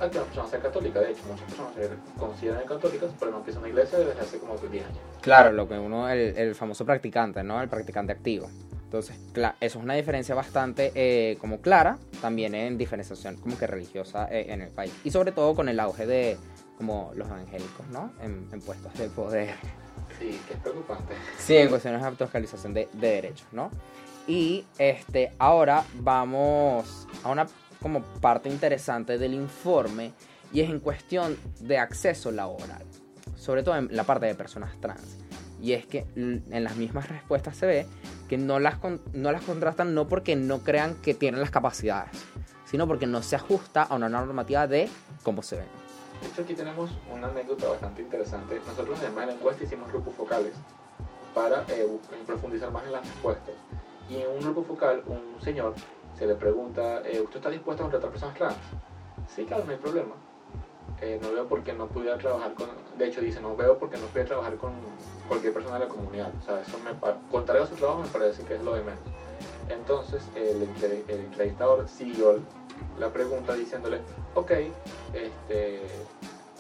a 0.00 0.10
que 0.10 0.16
una 0.18 0.26
persona 0.26 0.48
sea 0.48 0.58
católica. 0.60 0.98
De 0.98 1.12
hecho, 1.12 1.20
muchas 1.28 1.44
personas 1.44 1.74
se 1.76 2.18
consideran 2.18 2.64
católicas, 2.66 3.10
pero 3.20 3.30
no 3.30 3.36
empiezan 3.38 3.62
a 3.62 3.66
la 3.66 3.68
iglesia 3.68 3.98
desde 4.00 4.20
hace 4.20 4.38
como 4.38 4.56
10 4.56 4.84
años. 4.86 4.98
Claro, 5.20 5.52
lo 5.52 5.68
que 5.68 5.78
uno, 5.78 6.08
el, 6.08 6.36
el 6.36 6.54
famoso 6.56 6.84
practicante, 6.84 7.44
¿no? 7.44 7.62
El 7.62 7.68
practicante 7.68 8.10
activo. 8.10 8.48
Entonces, 8.84 9.16
eso 9.34 9.48
es 9.60 9.76
una 9.76 9.94
diferencia 9.94 10.34
bastante 10.34 10.92
eh, 10.94 11.38
como 11.40 11.60
clara, 11.60 11.96
también 12.20 12.54
en 12.54 12.76
diferenciación 12.76 13.36
como 13.36 13.56
que 13.56 13.66
religiosa 13.66 14.26
eh, 14.30 14.46
en 14.48 14.60
el 14.62 14.68
país. 14.68 14.92
Y 15.04 15.10
sobre 15.12 15.30
todo 15.32 15.54
con 15.54 15.68
el 15.70 15.78
auge 15.80 16.06
de 16.06 16.36
como 16.76 17.12
los 17.14 17.28
evangélicos, 17.28 17.86
¿no? 17.88 18.12
En, 18.20 18.48
en 18.52 18.60
puestos 18.60 18.92
de 18.94 19.08
poder. 19.08 19.54
Sí, 20.18 20.40
es 20.50 20.56
preocupante. 20.58 21.14
Sí, 21.38 21.56
en 21.56 21.68
cuestiones 21.68 22.00
de 22.00 22.06
autoescalización 22.08 22.74
de, 22.74 22.88
de 22.92 23.08
derechos, 23.08 23.46
¿no? 23.52 23.70
Y 24.26 24.64
este, 24.78 25.32
ahora 25.38 25.84
vamos 25.94 27.08
a 27.24 27.30
una 27.30 27.46
como 27.80 28.02
parte 28.02 28.48
interesante 28.48 29.18
del 29.18 29.34
informe 29.34 30.12
y 30.52 30.60
es 30.60 30.70
en 30.70 30.78
cuestión 30.78 31.36
de 31.60 31.78
acceso 31.78 32.30
laboral, 32.30 32.84
sobre 33.36 33.62
todo 33.62 33.76
en 33.76 33.88
la 33.90 34.04
parte 34.04 34.26
de 34.26 34.34
personas 34.34 34.80
trans. 34.80 35.18
Y 35.60 35.72
es 35.72 35.86
que 35.86 36.06
en 36.16 36.64
las 36.64 36.76
mismas 36.76 37.08
respuestas 37.08 37.56
se 37.56 37.66
ve 37.66 37.86
que 38.28 38.36
no 38.36 38.58
las, 38.58 38.76
no 39.12 39.30
las 39.30 39.42
contratan 39.42 39.94
no 39.94 40.08
porque 40.08 40.34
no 40.36 40.60
crean 40.60 40.94
que 40.96 41.14
tienen 41.14 41.40
las 41.40 41.50
capacidades, 41.50 42.10
sino 42.64 42.86
porque 42.86 43.06
no 43.06 43.22
se 43.22 43.36
ajusta 43.36 43.82
a 43.82 43.94
una 43.94 44.08
normativa 44.08 44.66
de 44.66 44.88
cómo 45.22 45.42
se 45.42 45.56
ven. 45.56 45.81
De 46.22 46.28
hecho, 46.28 46.42
aquí 46.42 46.54
tenemos 46.54 46.90
una 47.12 47.26
anécdota 47.26 47.68
bastante 47.68 48.00
interesante. 48.00 48.60
Nosotros, 48.64 48.96
además 49.00 49.26
de 49.26 49.32
la 49.32 49.38
encuesta, 49.38 49.64
hicimos 49.64 49.90
grupos 49.90 50.14
focales 50.14 50.52
para 51.34 51.64
eh, 51.68 51.86
profundizar 52.24 52.70
más 52.70 52.84
en 52.84 52.92
las 52.92 53.04
respuestas. 53.04 53.54
Y 54.08 54.18
en 54.18 54.30
un 54.30 54.40
grupo 54.40 54.62
focal, 54.62 55.02
un 55.06 55.42
señor 55.42 55.74
se 56.16 56.26
le 56.26 56.36
pregunta: 56.36 57.02
eh, 57.04 57.20
¿Usted 57.20 57.38
está 57.38 57.50
dispuesto 57.50 57.82
a 57.82 57.86
contratar 57.86 58.10
personas 58.10 58.36
trans? 58.36 58.56
Sí, 59.34 59.44
claro, 59.44 59.64
no 59.64 59.72
hay 59.72 59.78
problema. 59.78 60.14
Eh, 61.00 61.18
no 61.20 61.32
veo 61.32 61.48
por 61.48 61.64
qué 61.64 61.72
no 61.72 61.88
pudiera 61.88 62.16
trabajar 62.18 62.54
con. 62.54 62.68
De 62.96 63.08
hecho, 63.08 63.20
dice: 63.20 63.40
No 63.40 63.56
veo 63.56 63.76
por 63.76 63.90
qué 63.90 63.96
no 63.96 64.06
pudiera 64.06 64.28
trabajar 64.28 64.56
con 64.56 64.72
cualquier 65.26 65.52
persona 65.52 65.80
de 65.80 65.86
la 65.86 65.88
comunidad. 65.88 66.30
O 66.40 66.44
sea, 66.44 66.60
eso 66.60 66.78
me. 66.84 66.92
Contrario 67.32 67.64
a 67.64 67.66
su 67.66 67.74
trabajo, 67.74 68.02
me 68.02 68.08
parece 68.08 68.44
que 68.44 68.54
es 68.54 68.62
lo 68.62 68.74
de 68.74 68.82
menos. 68.82 69.00
Entonces, 69.68 70.22
el, 70.36 70.68
el 71.08 71.20
entrevistador 71.20 71.88
siguió 71.88 72.38
la 72.98 73.10
pregunta 73.10 73.54
diciéndole, 73.54 74.00
ok, 74.34 74.50
este, 75.14 75.82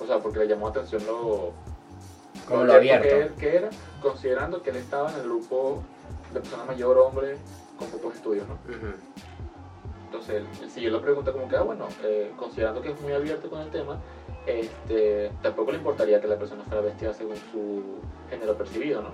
o 0.00 0.06
sea, 0.06 0.18
porque 0.18 0.40
le 0.40 0.48
llamó 0.48 0.66
la 0.66 0.70
atención 0.72 1.04
lo, 1.06 1.52
Como 2.48 2.64
lo 2.64 2.72
abierto. 2.74 3.08
Que, 3.08 3.20
él- 3.22 3.32
que 3.38 3.56
era, 3.56 3.70
considerando 4.02 4.62
que 4.62 4.70
él 4.70 4.76
estaba 4.76 5.10
en 5.10 5.16
el 5.16 5.22
grupo 5.24 5.82
de 6.32 6.40
persona 6.40 6.64
mayor, 6.64 6.98
hombre, 6.98 7.36
con 7.78 7.88
pocos 7.88 8.14
estudios, 8.16 8.46
¿no? 8.48 8.56
Entonces 10.06 10.34
él, 10.36 10.46
él 10.62 10.70
siguió 10.70 10.90
la 10.90 11.00
pregunta 11.00 11.32
como 11.32 11.48
que, 11.48 11.56
ah, 11.56 11.62
bueno, 11.62 11.86
eh, 12.04 12.32
considerando 12.36 12.82
que 12.82 12.90
es 12.90 13.00
muy 13.00 13.12
abierto 13.12 13.48
con 13.48 13.60
el 13.60 13.70
tema, 13.70 13.98
este, 14.46 15.30
tampoco 15.42 15.70
le 15.72 15.78
importaría 15.78 16.20
que 16.20 16.26
la 16.28 16.36
persona 16.36 16.64
fuera 16.64 16.82
vestida 16.82 17.14
según 17.14 17.36
su 17.50 17.82
género 18.28 18.54
percibido, 18.56 19.00
¿no? 19.02 19.08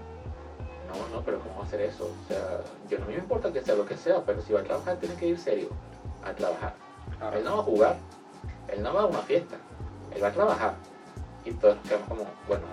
No, 0.88 1.17
no, 1.17 1.23
pero 1.23 1.38
¿cómo 1.41 1.62
hacer 1.62 1.83
eso? 1.83 2.05
O 2.25 2.29
sea, 2.29 2.61
yo 2.88 2.99
no 2.99 3.07
me 3.07 3.15
importa 3.15 3.53
que 3.53 3.61
sea 3.62 3.75
lo 3.75 3.85
que 3.85 3.97
sea, 3.97 4.23
pero 4.25 4.41
si 4.41 4.53
va 4.55 4.61
a 4.61 4.65
trabajar 4.65 4.97
tiene 4.97 5.15
que 5.17 5.27
ir 5.29 5.38
serio 5.38 5.69
a 6.25 6.33
trabajar. 6.33 6.75
Él 7.35 7.45
no 7.45 7.57
va 7.57 7.61
a 7.61 7.65
jugar, 7.65 7.97
él 8.69 8.83
no 8.83 8.95
va 8.95 9.03
a 9.03 9.07
una 9.07 9.21
fiesta, 9.21 9.57
él 10.15 10.23
va 10.23 10.29
a 10.29 10.33
trabajar. 10.33 10.75
Y 11.45 11.53
todos 11.53 11.77
quedamos 11.87 12.09
como, 12.09 12.27
bueno, 12.47 12.65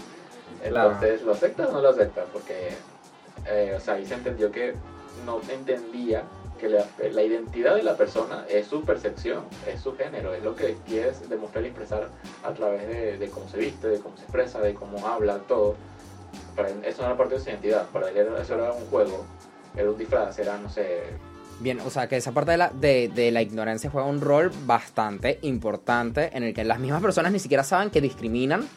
entonces, 0.64 1.22
¿lo 1.22 1.32
acepta 1.32 1.68
o 1.68 1.72
no 1.72 1.80
lo 1.80 1.90
acepta? 1.90 2.24
Porque, 2.32 2.70
eh, 3.46 3.74
o 3.76 3.80
sea, 3.80 3.94
ahí 3.94 4.06
se 4.06 4.14
entendió 4.14 4.50
que 4.50 4.74
no 5.24 5.40
entendía 5.48 6.24
que 6.58 6.68
la, 6.68 6.86
la 6.98 7.22
identidad 7.22 7.74
de 7.74 7.82
la 7.82 7.96
persona 7.96 8.44
es 8.48 8.66
su 8.66 8.82
percepción, 8.84 9.44
es 9.66 9.80
su 9.80 9.96
género, 9.96 10.32
es 10.34 10.42
lo 10.42 10.54
que 10.54 10.76
quieres 10.86 11.28
demostrar 11.28 11.64
y 11.64 11.68
expresar 11.68 12.08
a 12.44 12.52
través 12.52 12.86
de, 12.88 13.18
de 13.18 13.30
cómo 13.30 13.48
se 13.48 13.58
viste, 13.58 13.88
de 13.88 14.00
cómo 14.00 14.16
se 14.16 14.22
expresa, 14.22 14.60
de 14.60 14.74
cómo 14.74 15.06
habla, 15.06 15.38
todo. 15.38 15.74
Para 16.56 16.68
él 16.70 16.84
eso 16.84 17.02
no 17.02 17.08
era 17.08 17.16
parte 17.16 17.34
de 17.34 17.40
su 17.40 17.50
identidad, 17.50 17.86
para 17.88 18.08
él 18.08 18.16
eso 18.40 18.54
era 18.54 18.72
un 18.72 18.86
juego, 18.86 19.24
era 19.76 19.90
un 19.90 19.98
disfraz, 19.98 20.38
era, 20.38 20.56
no 20.58 20.68
sé, 20.68 21.02
Bien, 21.60 21.80
o 21.80 21.90
sea 21.90 22.08
que 22.08 22.16
esa 22.16 22.32
parte 22.32 22.50
de 22.52 22.56
la, 22.58 22.70
de, 22.70 23.08
de 23.14 23.30
la 23.30 23.40
ignorancia 23.40 23.90
juega 23.90 24.06
un 24.08 24.20
rol 24.20 24.50
bastante 24.66 25.38
importante 25.42 26.36
en 26.36 26.42
el 26.42 26.52
que 26.52 26.64
las 26.64 26.78
mismas 26.78 27.00
personas 27.00 27.32
ni 27.32 27.38
siquiera 27.38 27.64
saben 27.64 27.90
que 27.90 28.00
discriminan 28.00 28.68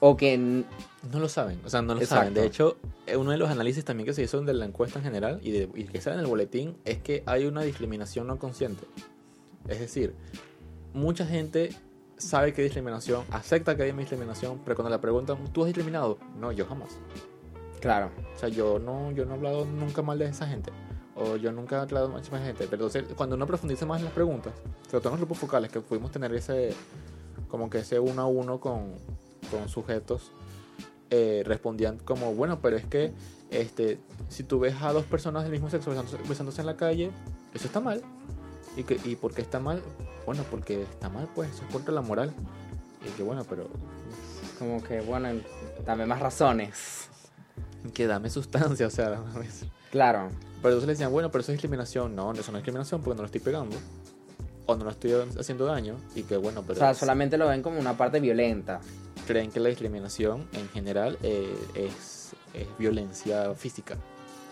o 0.00 0.16
que... 0.16 0.36
No 0.36 1.18
lo 1.18 1.28
saben, 1.28 1.60
o 1.64 1.70
sea, 1.70 1.82
no 1.82 1.94
lo 1.94 2.00
Exacto. 2.00 2.24
saben. 2.24 2.34
De 2.34 2.46
hecho, 2.46 2.76
eh, 3.06 3.16
uno 3.16 3.30
de 3.30 3.38
los 3.38 3.48
análisis 3.50 3.84
también 3.84 4.06
que 4.06 4.12
se 4.12 4.22
hizo 4.22 4.40
de 4.42 4.54
la 4.54 4.64
encuesta 4.66 4.98
en 4.98 5.04
general 5.04 5.40
y, 5.42 5.52
de, 5.52 5.68
y 5.74 5.84
que 5.84 6.00
sale 6.00 6.14
en 6.16 6.20
el 6.20 6.26
boletín 6.26 6.76
es 6.84 6.98
que 6.98 7.22
hay 7.26 7.46
una 7.46 7.62
discriminación 7.62 8.26
no 8.26 8.38
consciente. 8.38 8.84
Es 9.68 9.80
decir, 9.80 10.14
mucha 10.92 11.26
gente 11.26 11.70
sabe 12.18 12.52
que 12.52 12.62
hay 12.62 12.68
discriminación, 12.68 13.24
acepta 13.30 13.76
que 13.76 13.84
hay 13.84 13.92
discriminación, 13.92 14.60
pero 14.64 14.76
cuando 14.76 14.90
le 14.94 15.00
preguntan, 15.00 15.38
¿tú 15.52 15.62
has 15.62 15.66
discriminado? 15.68 16.18
No, 16.38 16.52
yo 16.52 16.66
jamás. 16.66 16.90
Claro, 17.80 18.10
O 18.34 18.38
sea, 18.38 18.48
yo 18.48 18.78
no, 18.78 19.12
yo 19.12 19.24
no 19.26 19.34
he 19.34 19.36
hablado 19.36 19.64
nunca 19.64 20.02
mal 20.02 20.18
de 20.18 20.26
esa 20.26 20.46
gente. 20.46 20.72
O 21.16 21.36
yo 21.36 21.50
nunca 21.50 21.76
he 21.82 21.94
mal 21.94 22.12
de 22.14 22.20
esa 22.20 22.38
gente. 22.38 22.66
Pero 22.68 22.86
entonces, 22.86 23.04
cuando 23.16 23.36
uno 23.36 23.46
profundiza 23.46 23.86
más 23.86 23.98
en 24.00 24.04
las 24.04 24.14
preguntas, 24.14 24.52
sobre 24.90 25.00
todo 25.00 25.08
en 25.08 25.12
los 25.12 25.20
grupos 25.20 25.38
focales, 25.38 25.70
que 25.70 25.80
pudimos 25.80 26.10
tener 26.12 26.32
ese, 26.34 26.74
como 27.48 27.70
que 27.70 27.78
ese 27.78 27.98
uno 27.98 28.22
a 28.22 28.26
uno 28.26 28.60
con, 28.60 28.92
con 29.50 29.68
sujetos, 29.68 30.30
eh, 31.10 31.42
respondían 31.46 31.98
como, 31.98 32.34
bueno, 32.34 32.60
pero 32.60 32.76
es 32.76 32.84
que 32.84 33.12
este, 33.50 33.98
si 34.28 34.42
tú 34.42 34.58
ves 34.58 34.74
a 34.82 34.92
dos 34.92 35.04
personas 35.04 35.44
del 35.44 35.52
mismo 35.52 35.70
sexo 35.70 35.88
besándose, 35.90 36.18
besándose 36.28 36.60
en 36.60 36.66
la 36.66 36.76
calle, 36.76 37.10
eso 37.54 37.66
está 37.66 37.80
mal. 37.80 38.02
¿Y, 38.76 38.82
que, 38.82 39.00
¿Y 39.04 39.16
por 39.16 39.32
qué 39.32 39.40
está 39.40 39.58
mal? 39.58 39.82
Bueno, 40.26 40.44
porque 40.50 40.82
está 40.82 41.08
mal, 41.08 41.28
pues, 41.34 41.50
eso 41.50 41.64
es 41.66 41.72
contra 41.72 41.94
la 41.94 42.02
moral. 42.02 42.34
Y 43.06 43.10
que 43.16 43.22
bueno, 43.22 43.44
pero 43.48 43.68
como 44.58 44.82
que, 44.82 45.00
bueno, 45.00 45.28
dame 45.86 46.04
más 46.04 46.20
razones. 46.20 47.08
que 47.94 48.06
dame 48.06 48.28
sustancia, 48.28 48.86
o 48.86 48.90
sea, 48.90 49.10
dame- 49.10 49.46
Claro, 49.90 50.28
Pero 50.62 50.74
entonces 50.74 50.86
le 50.86 50.92
decían, 50.94 51.12
bueno, 51.12 51.30
pero 51.30 51.42
eso 51.42 51.52
es 51.52 51.56
discriminación. 51.56 52.14
No, 52.16 52.32
eso 52.32 52.50
no 52.52 52.58
es 52.58 52.62
discriminación 52.62 53.00
porque 53.02 53.16
no 53.16 53.22
lo 53.22 53.26
estoy 53.26 53.40
pegando. 53.40 53.76
O 54.66 54.74
no 54.74 54.84
lo 54.84 54.90
estoy 54.90 55.12
haciendo 55.38 55.64
daño. 55.66 55.96
Y 56.14 56.22
que 56.24 56.36
bueno, 56.36 56.62
pero 56.62 56.74
o 56.74 56.80
sea, 56.80 56.90
es- 56.90 56.98
solamente 56.98 57.36
lo 57.38 57.46
ven 57.48 57.62
como 57.62 57.78
una 57.78 57.96
parte 57.96 58.18
violenta. 58.20 58.80
creen 59.26 59.50
que 59.50 59.58
la 59.60 59.68
discriminación 59.68 60.48
en 60.52 60.68
general 60.70 61.18
eh, 61.22 61.56
es, 61.74 62.30
es 62.54 62.66
violencia 62.78 63.54
física. 63.54 63.96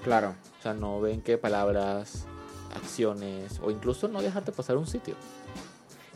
Claro, 0.03 0.35
O 0.59 0.63
sea, 0.63 0.75
no 0.75 1.01
ven 1.01 1.21
que 1.23 1.39
palabras, 1.39 2.27
acciones 2.75 3.59
o 3.63 3.71
incluso 3.71 4.09
no 4.09 4.21
dejarte 4.21 4.53
pasar 4.53 4.77
un 4.77 4.87
sitio. 4.87 5.15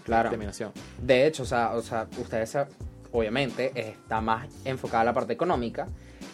claro. 0.04 0.28
Discriminación. 0.28 0.72
De 1.00 1.26
hecho, 1.26 1.44
o 1.44 1.46
sea, 1.46 1.74
o 1.74 1.82
sea, 1.82 2.06
ustedes 2.20 2.56
obviamente 3.12 3.72
está 3.74 4.20
más 4.20 4.48
enfocada 4.64 5.02
a 5.02 5.04
la 5.04 5.14
parte 5.14 5.32
económica 5.32 5.86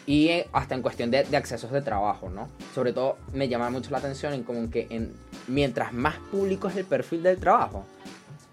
y 0.06 0.28
eh, 0.28 0.49
hasta 0.52 0.75
en 0.75 0.82
cuestión 0.82 1.11
de, 1.11 1.25
de 1.25 1.37
accesos 1.37 1.70
de 1.70 1.82
trabajo, 1.82 2.28
¿no? 2.28 2.49
Sobre 2.75 2.92
todo 2.92 3.16
me 3.32 3.49
llama 3.49 3.70
mucho 3.70 3.90
la 3.90 3.99
atención 3.99 4.32
en 4.32 4.42
como 4.42 4.70
que 4.70 4.87
en, 4.90 5.14
mientras 5.49 5.92
más 5.92 6.16
público 6.30 6.68
es 6.68 6.76
el 6.76 6.84
perfil 6.84 7.23
del 7.23 7.38
trabajo, 7.38 7.84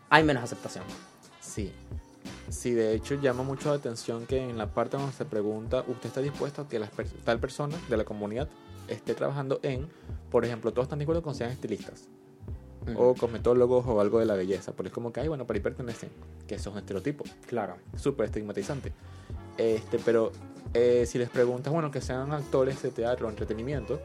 hay 0.10 0.24
menos 0.24 0.44
aceptación. 0.44 0.84
Sí. 1.40 1.72
Sí, 2.50 2.72
de 2.72 2.94
hecho 2.94 3.16
llama 3.16 3.44
mucho 3.44 3.70
la 3.70 3.76
atención 3.76 4.26
que 4.26 4.38
en 4.38 4.58
la 4.58 4.68
parte 4.68 4.98
donde 4.98 5.14
se 5.14 5.24
pregunta, 5.24 5.86
¿usted 5.88 6.08
está 6.08 6.22
dispuesto 6.22 6.64
a 6.64 6.68
que 6.68 6.80
las 6.80 6.90
tal 7.24 7.40
persona 7.40 7.78
de 7.90 7.98
la 7.98 8.04
comunidad 8.04 8.50
esté 8.90 9.14
trabajando 9.16 9.60
en, 9.64 9.88
por 10.30 10.44
ejemplo, 10.44 10.72
todos 10.74 10.86
están 10.86 11.00
de 11.00 11.04
acuerdo 11.04 11.24
con 11.24 11.34
sean 11.34 11.52
estilistas? 11.52 12.10
o 12.96 13.14
cosmetólogos 13.14 13.86
o 13.86 14.02
algo 14.02 14.20
de 14.20 14.26
la 14.26 14.36
belleza. 14.36 14.74
Pero 14.76 14.88
es 14.88 14.94
como 14.94 15.12
que, 15.12 15.20
ay, 15.20 15.28
bueno, 15.28 15.46
para 15.46 15.58
ahí 15.58 15.64
pertenecen. 15.64 16.10
Que 16.48 16.56
eso 16.56 16.70
es 16.70 16.74
un 16.74 16.80
estereotipo. 16.80 17.24
Claro, 17.48 17.76
Súper 17.96 18.26
estigmatizante. 18.26 18.92
Este, 19.58 20.00
pero 20.00 20.32
eh, 20.74 21.06
si 21.08 21.18
les 21.18 21.30
preguntas, 21.30 21.72
bueno, 21.72 21.92
que 21.92 22.02
sean 22.02 22.32
actores 22.32 22.82
de 22.82 22.92
teatro 22.92 23.28
o 23.28 23.30
entretenimiento, 23.30 24.00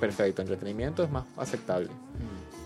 perfecto, 0.00 0.42
entretenimiento 0.42 1.02
es 1.02 1.10
más 1.10 1.24
aceptable. 1.36 1.90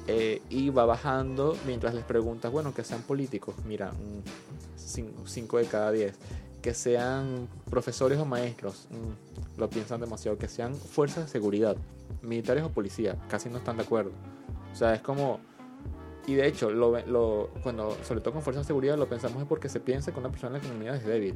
Eh, 0.09 0.43
y 0.51 0.71
va 0.71 0.85
bajando 0.85 1.57
mientras 1.65 1.95
les 1.95 2.05
preguntas, 2.05 2.51
bueno, 2.51 2.75
que 2.75 2.83
sean 2.83 3.03
políticos, 3.03 3.55
mira, 3.67 3.93
5 4.77 5.59
de 5.59 5.65
cada 5.67 5.93
10. 5.93 6.15
Que 6.61 6.75
sean 6.75 7.49
profesores 7.71 8.19
o 8.19 8.25
maestros, 8.25 8.87
mm, 8.91 9.61
lo 9.61 9.69
piensan 9.69 10.01
demasiado. 10.01 10.39
Que 10.39 10.49
sean 10.49 10.75
fuerzas 10.75 11.27
de 11.27 11.31
seguridad, 11.31 11.77
militares 12.23 12.63
o 12.65 12.71
policías, 12.71 13.17
casi 13.29 13.49
no 13.49 13.59
están 13.59 13.77
de 13.77 13.83
acuerdo. 13.83 14.13
O 14.73 14.77
sea, 14.77 14.95
es 14.95 15.03
como... 15.03 15.41
Y 16.27 16.35
de 16.35 16.47
hecho, 16.47 16.71
lo, 16.71 17.51
cuando, 17.63 17.97
sobre 18.05 18.21
todo 18.21 18.35
con 18.35 18.43
fuerzas 18.43 18.65
de 18.65 18.69
seguridad, 18.69 18.97
lo 18.97 19.09
pensamos 19.09 19.43
es 19.43 19.49
porque 19.49 19.69
se 19.69 19.81
piensa 19.81 20.13
que 20.13 20.21
una 20.21 20.31
persona 20.31 20.57
en 20.57 20.63
la 20.63 20.69
comunidad 20.69 20.97
es 20.97 21.05
débil 21.05 21.35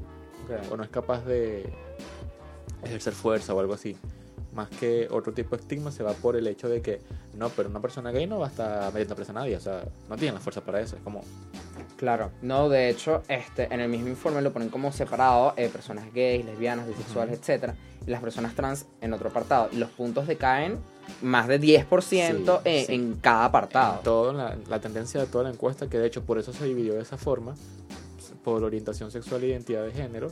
o 0.70 0.76
no 0.76 0.84
es 0.84 0.90
capaz 0.90 1.24
de 1.24 1.72
ejercer 2.84 3.12
fuerza 3.12 3.54
o 3.54 3.60
algo 3.60 3.74
así. 3.74 3.96
Más 4.52 4.68
que 4.70 5.08
otro 5.10 5.32
tipo 5.32 5.56
de 5.56 5.62
estigma 5.62 5.90
se 5.90 6.02
va 6.02 6.12
por 6.12 6.36
el 6.36 6.46
hecho 6.46 6.68
de 6.68 6.80
que 6.80 7.00
no, 7.34 7.50
pero 7.50 7.68
una 7.68 7.80
persona 7.80 8.10
gay 8.10 8.26
no 8.26 8.38
va 8.38 8.46
a 8.46 8.50
estar 8.50 8.92
metiendo 8.92 9.14
presa 9.14 9.32
a 9.32 9.34
nadie, 9.34 9.56
o 9.56 9.60
sea, 9.60 9.84
no 10.08 10.16
tiene 10.16 10.34
la 10.34 10.40
fuerza 10.40 10.62
para 10.62 10.80
eso. 10.80 10.96
Es 10.96 11.02
como, 11.02 11.22
Claro, 11.96 12.30
no, 12.42 12.68
de 12.68 12.90
hecho, 12.90 13.22
este, 13.26 13.72
en 13.72 13.80
el 13.80 13.88
mismo 13.88 14.08
informe 14.08 14.42
lo 14.42 14.52
ponen 14.52 14.68
como 14.68 14.92
separado 14.92 15.54
eh, 15.56 15.70
personas 15.70 16.12
gays, 16.12 16.44
lesbianas, 16.44 16.86
bisexuales, 16.86 17.38
etcétera, 17.38 17.74
y 18.06 18.10
las 18.10 18.20
personas 18.20 18.54
trans 18.54 18.86
en 19.00 19.14
otro 19.14 19.30
apartado. 19.30 19.70
Y 19.72 19.76
los 19.76 19.90
puntos 19.90 20.26
decaen 20.26 20.78
más 21.22 21.48
de 21.48 21.60
10% 21.60 22.02
Sí, 22.02 22.18
en, 22.20 22.86
sí. 22.86 22.94
en 22.94 23.14
cada 23.16 23.46
apartado. 23.46 23.98
en 23.98 24.02
todo 24.02 24.32
la, 24.32 24.56
la 24.68 24.80
tendencia 24.80 25.20
de 25.20 25.26
toda 25.26 25.44
la 25.44 25.50
encuesta, 25.50 25.88
que 25.88 25.98
de 25.98 26.06
hecho 26.06 26.22
por 26.24 26.38
eso 26.38 26.52
se 26.52 26.64
dividió 26.64 26.94
de 26.94 27.02
esa 27.02 27.16
forma, 27.16 27.54
por 28.44 28.62
orientación 28.62 29.10
sexual 29.10 29.42
e 29.44 29.48
identidad 29.48 29.84
de 29.84 29.92
género. 29.92 30.30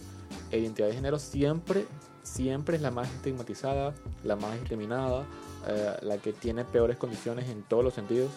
E 0.51 0.59
identidad 0.59 0.89
de 0.89 0.95
género 0.95 1.19
siempre, 1.19 1.85
siempre 2.23 2.77
es 2.77 2.83
la 2.83 2.91
más 2.93 3.11
estigmatizada, 3.13 3.93
la 4.23 4.37
más 4.37 4.55
discriminada, 4.55 5.25
eh, 5.67 5.97
la 6.03 6.19
que 6.19 6.33
tiene 6.33 6.65
peores 6.65 6.97
condiciones 6.97 7.49
en 7.49 7.63
todos 7.63 7.83
los 7.83 7.95
sentidos. 7.95 8.31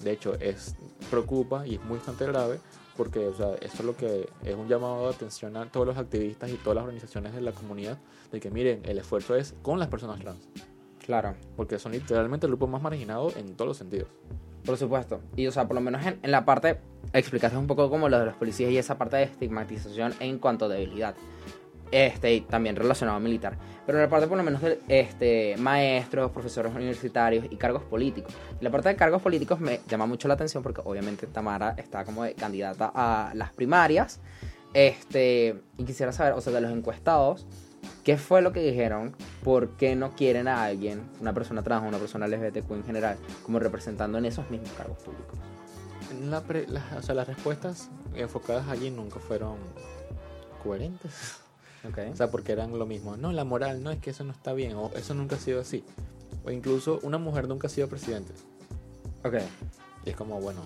De 0.00 0.10
hecho, 0.12 0.34
es 0.34 0.74
preocupa 1.10 1.66
y 1.66 1.74
es 1.76 1.84
muy 1.84 1.98
bastante 1.98 2.26
grave 2.26 2.58
porque 2.96 3.26
o 3.28 3.34
sea, 3.36 3.54
eso 3.60 3.76
es 3.78 3.84
lo 3.84 3.96
que 3.96 4.28
es 4.44 4.54
un 4.54 4.68
llamado 4.68 5.08
de 5.08 5.14
atención 5.14 5.56
a 5.56 5.66
todos 5.66 5.86
los 5.86 5.96
activistas 5.96 6.50
y 6.50 6.54
todas 6.54 6.76
las 6.76 6.82
organizaciones 6.84 7.34
de 7.34 7.40
la 7.40 7.52
comunidad 7.52 7.98
de 8.32 8.40
que 8.40 8.50
miren, 8.50 8.82
el 8.84 8.98
esfuerzo 8.98 9.36
es 9.36 9.54
con 9.62 9.78
las 9.78 9.88
personas 9.88 10.20
trans, 10.20 10.40
Claro, 11.04 11.34
porque 11.56 11.78
son 11.78 11.92
literalmente 11.92 12.46
el 12.46 12.52
grupo 12.52 12.66
más 12.66 12.82
marginado 12.82 13.32
en 13.36 13.54
todos 13.56 13.68
los 13.68 13.76
sentidos. 13.76 14.08
por 14.64 14.76
supuesto. 14.76 15.20
Y, 15.36 15.46
o 15.46 15.52
sea, 15.52 15.66
por 15.66 15.74
lo 15.74 15.80
menos 15.80 16.04
en, 16.06 16.18
en 16.22 16.30
la 16.30 16.44
parte, 16.44 16.78
explicaste 17.12 17.56
un 17.56 17.66
poco 17.66 17.88
como 17.90 18.08
lo 18.08 18.18
de 18.18 18.26
los 18.26 18.34
policías 18.34 18.70
y 18.70 18.78
esa 18.78 18.98
parte 18.98 19.16
de 19.16 19.22
estigmatización 19.24 20.14
en 20.20 20.38
cuanto 20.38 20.66
a 20.66 20.68
debilidad. 20.68 21.14
Este, 21.90 22.34
y 22.34 22.40
también 22.42 22.76
relacionado 22.76 23.16
a 23.16 23.20
militar. 23.20 23.56
Pero 23.84 23.98
en 23.98 24.04
la 24.04 24.08
parte 24.08 24.28
por 24.28 24.36
lo 24.36 24.44
menos 24.44 24.62
de 24.62 24.78
este, 24.88 25.56
maestros, 25.58 26.30
profesores 26.30 26.72
universitarios 26.72 27.46
y 27.50 27.56
cargos 27.56 27.82
políticos. 27.82 28.32
Y 28.60 28.64
la 28.64 28.70
parte 28.70 28.90
de 28.90 28.96
cargos 28.96 29.20
políticos 29.22 29.58
me 29.58 29.80
llama 29.88 30.06
mucho 30.06 30.28
la 30.28 30.34
atención 30.34 30.62
porque 30.62 30.82
obviamente 30.84 31.26
Tamara 31.26 31.74
está 31.76 32.04
como 32.04 32.22
de 32.22 32.34
candidata 32.34 32.92
a 32.94 33.32
las 33.34 33.52
primarias. 33.52 34.20
Este, 34.72 35.60
y 35.78 35.84
quisiera 35.84 36.12
saber, 36.12 36.34
o 36.34 36.40
sea, 36.40 36.52
de 36.52 36.60
los 36.60 36.70
encuestados, 36.70 37.44
¿qué 38.04 38.16
fue 38.16 38.42
lo 38.42 38.52
que 38.52 38.60
dijeron? 38.60 39.14
¿Por 39.44 39.70
qué 39.70 39.94
no 39.96 40.14
quieren 40.14 40.48
a 40.48 40.64
alguien, 40.64 41.02
una 41.20 41.32
persona 41.32 41.62
trans 41.62 41.84
o 41.84 41.88
una 41.88 41.98
persona 41.98 42.26
LGBTQ 42.26 42.70
en 42.72 42.84
general, 42.84 43.16
como 43.44 43.58
representando 43.58 44.18
en 44.18 44.24
esos 44.26 44.50
mismos 44.50 44.70
cargos 44.72 44.98
públicos? 44.98 45.38
La 46.28 46.40
pre- 46.42 46.66
las- 46.68 46.92
o 46.92 47.02
sea, 47.02 47.14
las 47.14 47.26
respuestas 47.28 47.88
enfocadas 48.14 48.68
allí 48.68 48.90
nunca 48.90 49.20
fueron 49.20 49.56
coherentes. 50.62 51.36
Okay. 51.88 52.10
O 52.10 52.16
sea, 52.16 52.30
porque 52.30 52.52
eran 52.52 52.78
lo 52.78 52.84
mismo. 52.84 53.16
No, 53.16 53.32
la 53.32 53.44
moral, 53.44 53.82
no, 53.82 53.90
es 53.90 53.98
que 54.00 54.10
eso 54.10 54.22
no 54.24 54.32
está 54.32 54.52
bien. 54.52 54.74
O 54.74 54.90
eso 54.96 55.14
nunca 55.14 55.36
ha 55.36 55.38
sido 55.38 55.60
así. 55.62 55.82
O 56.44 56.50
incluso 56.50 56.98
una 57.02 57.16
mujer 57.16 57.48
nunca 57.48 57.68
ha 57.68 57.70
sido 57.70 57.88
presidente. 57.88 58.32
ok. 59.24 59.34
Y 60.04 60.10
es 60.10 60.16
como, 60.16 60.40
bueno, 60.40 60.60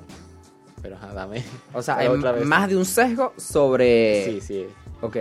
pero 0.83 0.97
ajá, 0.97 1.12
dame. 1.12 1.44
O 1.73 1.83
sea, 1.83 1.99
hay 1.99 2.09
otra 2.09 2.33
vez. 2.33 2.44
más 2.47 2.68
de 2.68 2.76
un 2.76 2.85
sesgo 2.85 3.33
sobre... 3.37 4.25
Sí, 4.26 4.40
sí. 4.40 4.66
Ok. 5.02 5.16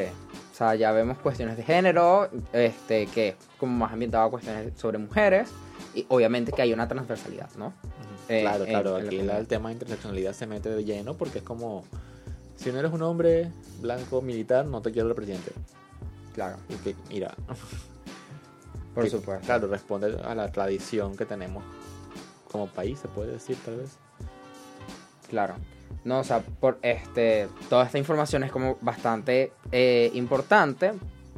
O 0.53 0.55
sea, 0.55 0.75
ya 0.75 0.91
vemos 0.91 1.17
cuestiones 1.17 1.57
de 1.57 1.63
género, 1.63 2.29
este, 2.53 3.07
que 3.07 3.29
es 3.29 3.35
como 3.57 3.75
más 3.75 3.91
ambientado 3.91 4.25
a 4.27 4.29
cuestiones 4.29 4.71
sobre 4.79 4.99
mujeres, 4.99 5.49
y 5.95 6.05
obviamente 6.09 6.51
que 6.51 6.61
hay 6.61 6.71
una 6.73 6.87
transversalidad, 6.87 7.49
¿no? 7.57 7.73
Eh, 8.29 8.41
claro, 8.41 8.63
claro. 8.65 8.99
en 8.99 9.07
aquí 9.07 9.21
la- 9.23 9.39
el 9.39 9.47
tema 9.47 9.69
de 9.69 9.73
interseccionalidad 9.73 10.33
se 10.33 10.45
mete 10.45 10.69
de 10.69 10.83
lleno 10.85 11.15
porque 11.15 11.39
es 11.39 11.43
como, 11.43 11.83
si 12.55 12.71
no 12.71 12.77
eres 12.77 12.91
un 12.93 13.01
hombre 13.01 13.51
blanco 13.81 14.21
militar, 14.21 14.63
no 14.67 14.79
te 14.83 14.91
quiero 14.91 15.09
el 15.09 15.15
presidente. 15.15 15.51
Claro, 16.35 16.57
Y 16.69 16.75
que, 16.75 16.95
mira, 17.09 17.33
por 18.93 19.03
que, 19.05 19.09
supuesto. 19.09 19.43
Claro, 19.45 19.67
responde 19.67 20.19
a 20.23 20.35
la 20.35 20.51
tradición 20.51 21.17
que 21.17 21.25
tenemos 21.25 21.63
como 22.51 22.67
país, 22.67 22.99
se 22.99 23.07
puede 23.07 23.31
decir 23.31 23.57
tal 23.65 23.77
vez. 23.77 23.97
Claro. 25.29 25.55
No, 26.05 26.19
o 26.19 26.23
sea, 26.23 26.41
por 26.41 26.79
este, 26.81 27.47
toda 27.69 27.85
esta 27.85 27.97
información 27.97 28.43
es 28.43 28.51
como 28.51 28.77
bastante 28.81 29.53
eh, 29.71 30.11
importante, 30.13 30.91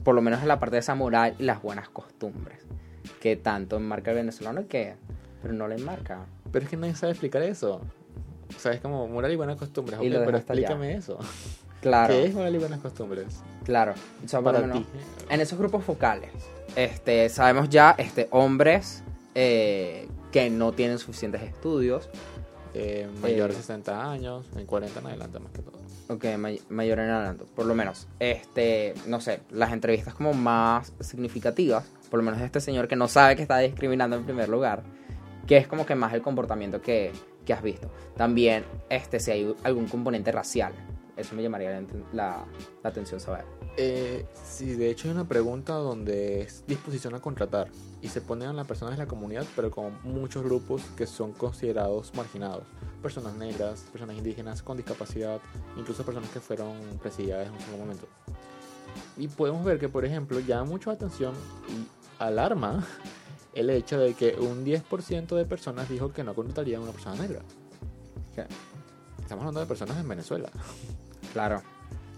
por 0.03 0.15
lo 0.15 0.21
menos 0.21 0.41
en 0.41 0.47
la 0.47 0.59
parte 0.59 0.75
de 0.77 0.79
esa 0.79 0.95
moral 0.95 1.35
y 1.37 1.43
las 1.43 1.61
buenas 1.61 1.87
costumbres, 1.89 2.59
que 3.21 3.35
tanto 3.35 3.75
enmarca 3.77 4.11
el 4.11 4.17
venezolano 4.17 4.61
y 4.61 4.65
que, 4.65 4.95
pero 5.41 5.53
no 5.53 5.67
le 5.67 5.75
enmarca. 5.75 6.25
Pero 6.51 6.63
es 6.65 6.69
que 6.71 6.77
nadie 6.77 6.95
sabe 6.95 7.11
explicar 7.11 7.41
eso. 7.43 7.81
O 8.55 8.59
sea, 8.59 8.71
es 8.73 8.79
como 8.81 9.07
moral 9.07 9.31
y 9.31 9.35
buenas 9.35 9.57
costumbres. 9.57 9.99
Y 10.01 10.07
ok, 10.07 10.13
lo 10.13 10.19
pero 10.19 10.29
allá. 10.29 10.37
explícame 10.39 10.93
eso. 10.95 11.19
Claro, 11.81 12.13
¿Qué 12.15 12.25
es 12.25 12.33
moral 12.33 12.55
y 12.55 12.57
buenas 12.57 12.79
costumbres? 12.79 13.41
claro. 13.63 13.93
O 14.23 14.27
sea, 14.27 14.39
por 14.41 14.53
lo 14.53 14.61
Para 14.61 14.73
menos, 14.73 14.87
ti. 14.91 14.97
en 15.29 15.41
esos 15.41 15.59
grupos 15.59 15.83
focales, 15.83 16.31
este, 16.75 17.29
sabemos 17.29 17.69
ya, 17.69 17.93
este, 17.99 18.27
hombres 18.31 19.03
eh, 19.35 20.07
que 20.31 20.49
no 20.49 20.71
tienen 20.71 20.97
suficientes 20.97 21.43
estudios, 21.43 22.09
Eh, 22.77 23.07
mayor 23.21 23.49
de 23.51 23.55
60 23.55 24.11
años, 24.11 24.45
en 24.55 24.65
40 24.65 24.99
en 24.99 25.05
adelante 25.07 25.39
más 25.39 25.51
que 25.51 25.61
todo. 25.61 25.79
Ok, 26.09 26.25
may- 26.37 26.61
mayor 26.69 26.99
en 26.99 27.09
adelanto, 27.09 27.45
por 27.55 27.65
lo 27.65 27.73
menos. 27.73 28.07
Este, 28.19 28.93
no 29.07 29.21
sé, 29.21 29.39
las 29.49 29.71
entrevistas 29.71 30.13
como 30.13 30.33
más 30.33 30.91
significativas, 30.99 31.85
por 32.09 32.19
lo 32.19 32.23
menos 32.23 32.39
de 32.39 32.45
este 32.45 32.59
señor 32.61 32.87
que 32.87 32.95
no 32.95 33.07
sabe 33.07 33.35
que 33.35 33.41
está 33.43 33.57
discriminando 33.59 34.15
en 34.17 34.23
primer 34.25 34.49
lugar, 34.49 34.83
que 35.47 35.57
es 35.57 35.67
como 35.67 35.85
que 35.85 35.95
más 35.95 36.13
el 36.13 36.21
comportamiento 36.21 36.81
que, 36.81 37.11
que 37.45 37.53
has 37.53 37.63
visto. 37.63 37.89
También, 38.17 38.65
este, 38.89 39.19
si 39.19 39.31
hay 39.31 39.55
algún 39.63 39.87
componente 39.87 40.31
racial, 40.31 40.73
eso 41.17 41.33
me 41.33 41.41
llamaría 41.41 41.71
la, 41.71 41.81
la- 42.13 42.45
la 42.83 42.89
atención 42.89 43.19
saber. 43.19 43.45
Eh, 43.77 44.25
sí, 44.33 44.73
de 44.75 44.89
hecho 44.89 45.07
hay 45.07 45.13
una 45.13 45.27
pregunta 45.27 45.73
donde 45.73 46.41
es 46.41 46.63
disposición 46.67 47.15
a 47.15 47.19
contratar 47.19 47.69
y 48.01 48.09
se 48.09 48.21
ponen 48.21 48.49
a 48.49 48.53
las 48.53 48.67
personas 48.67 48.97
de 48.97 49.03
la 49.03 49.07
comunidad, 49.07 49.45
pero 49.55 49.71
con 49.71 49.97
muchos 50.03 50.43
grupos 50.43 50.81
que 50.95 51.07
son 51.07 51.31
considerados 51.33 52.13
marginados. 52.15 52.63
Personas 53.01 53.35
negras, 53.35 53.85
personas 53.91 54.17
indígenas 54.17 54.61
con 54.61 54.77
discapacidad, 54.77 55.39
incluso 55.77 56.03
personas 56.03 56.29
que 56.29 56.39
fueron 56.39 56.77
presidiadas 57.01 57.47
en 57.47 57.73
un 57.73 57.79
momento. 57.79 58.07
Y 59.17 59.27
podemos 59.27 59.63
ver 59.65 59.79
que, 59.79 59.89
por 59.89 60.05
ejemplo, 60.05 60.39
llama 60.39 60.65
mucho 60.65 60.89
la 60.89 60.95
atención 60.95 61.33
y 61.69 61.87
alarma 62.19 62.85
el 63.53 63.69
hecho 63.69 63.97
de 63.97 64.13
que 64.13 64.35
un 64.39 64.65
10% 64.65 65.35
de 65.35 65.45
personas 65.45 65.89
dijo 65.89 66.11
que 66.11 66.23
no 66.23 66.33
contratarían 66.35 66.81
a 66.81 66.83
una 66.83 66.91
persona 66.91 67.15
negra. 67.15 67.41
¿Qué? 68.35 68.45
Estamos 69.21 69.41
hablando 69.41 69.61
de 69.61 69.65
personas 69.65 69.97
en 69.97 70.07
Venezuela, 70.07 70.49
Claro, 71.33 71.61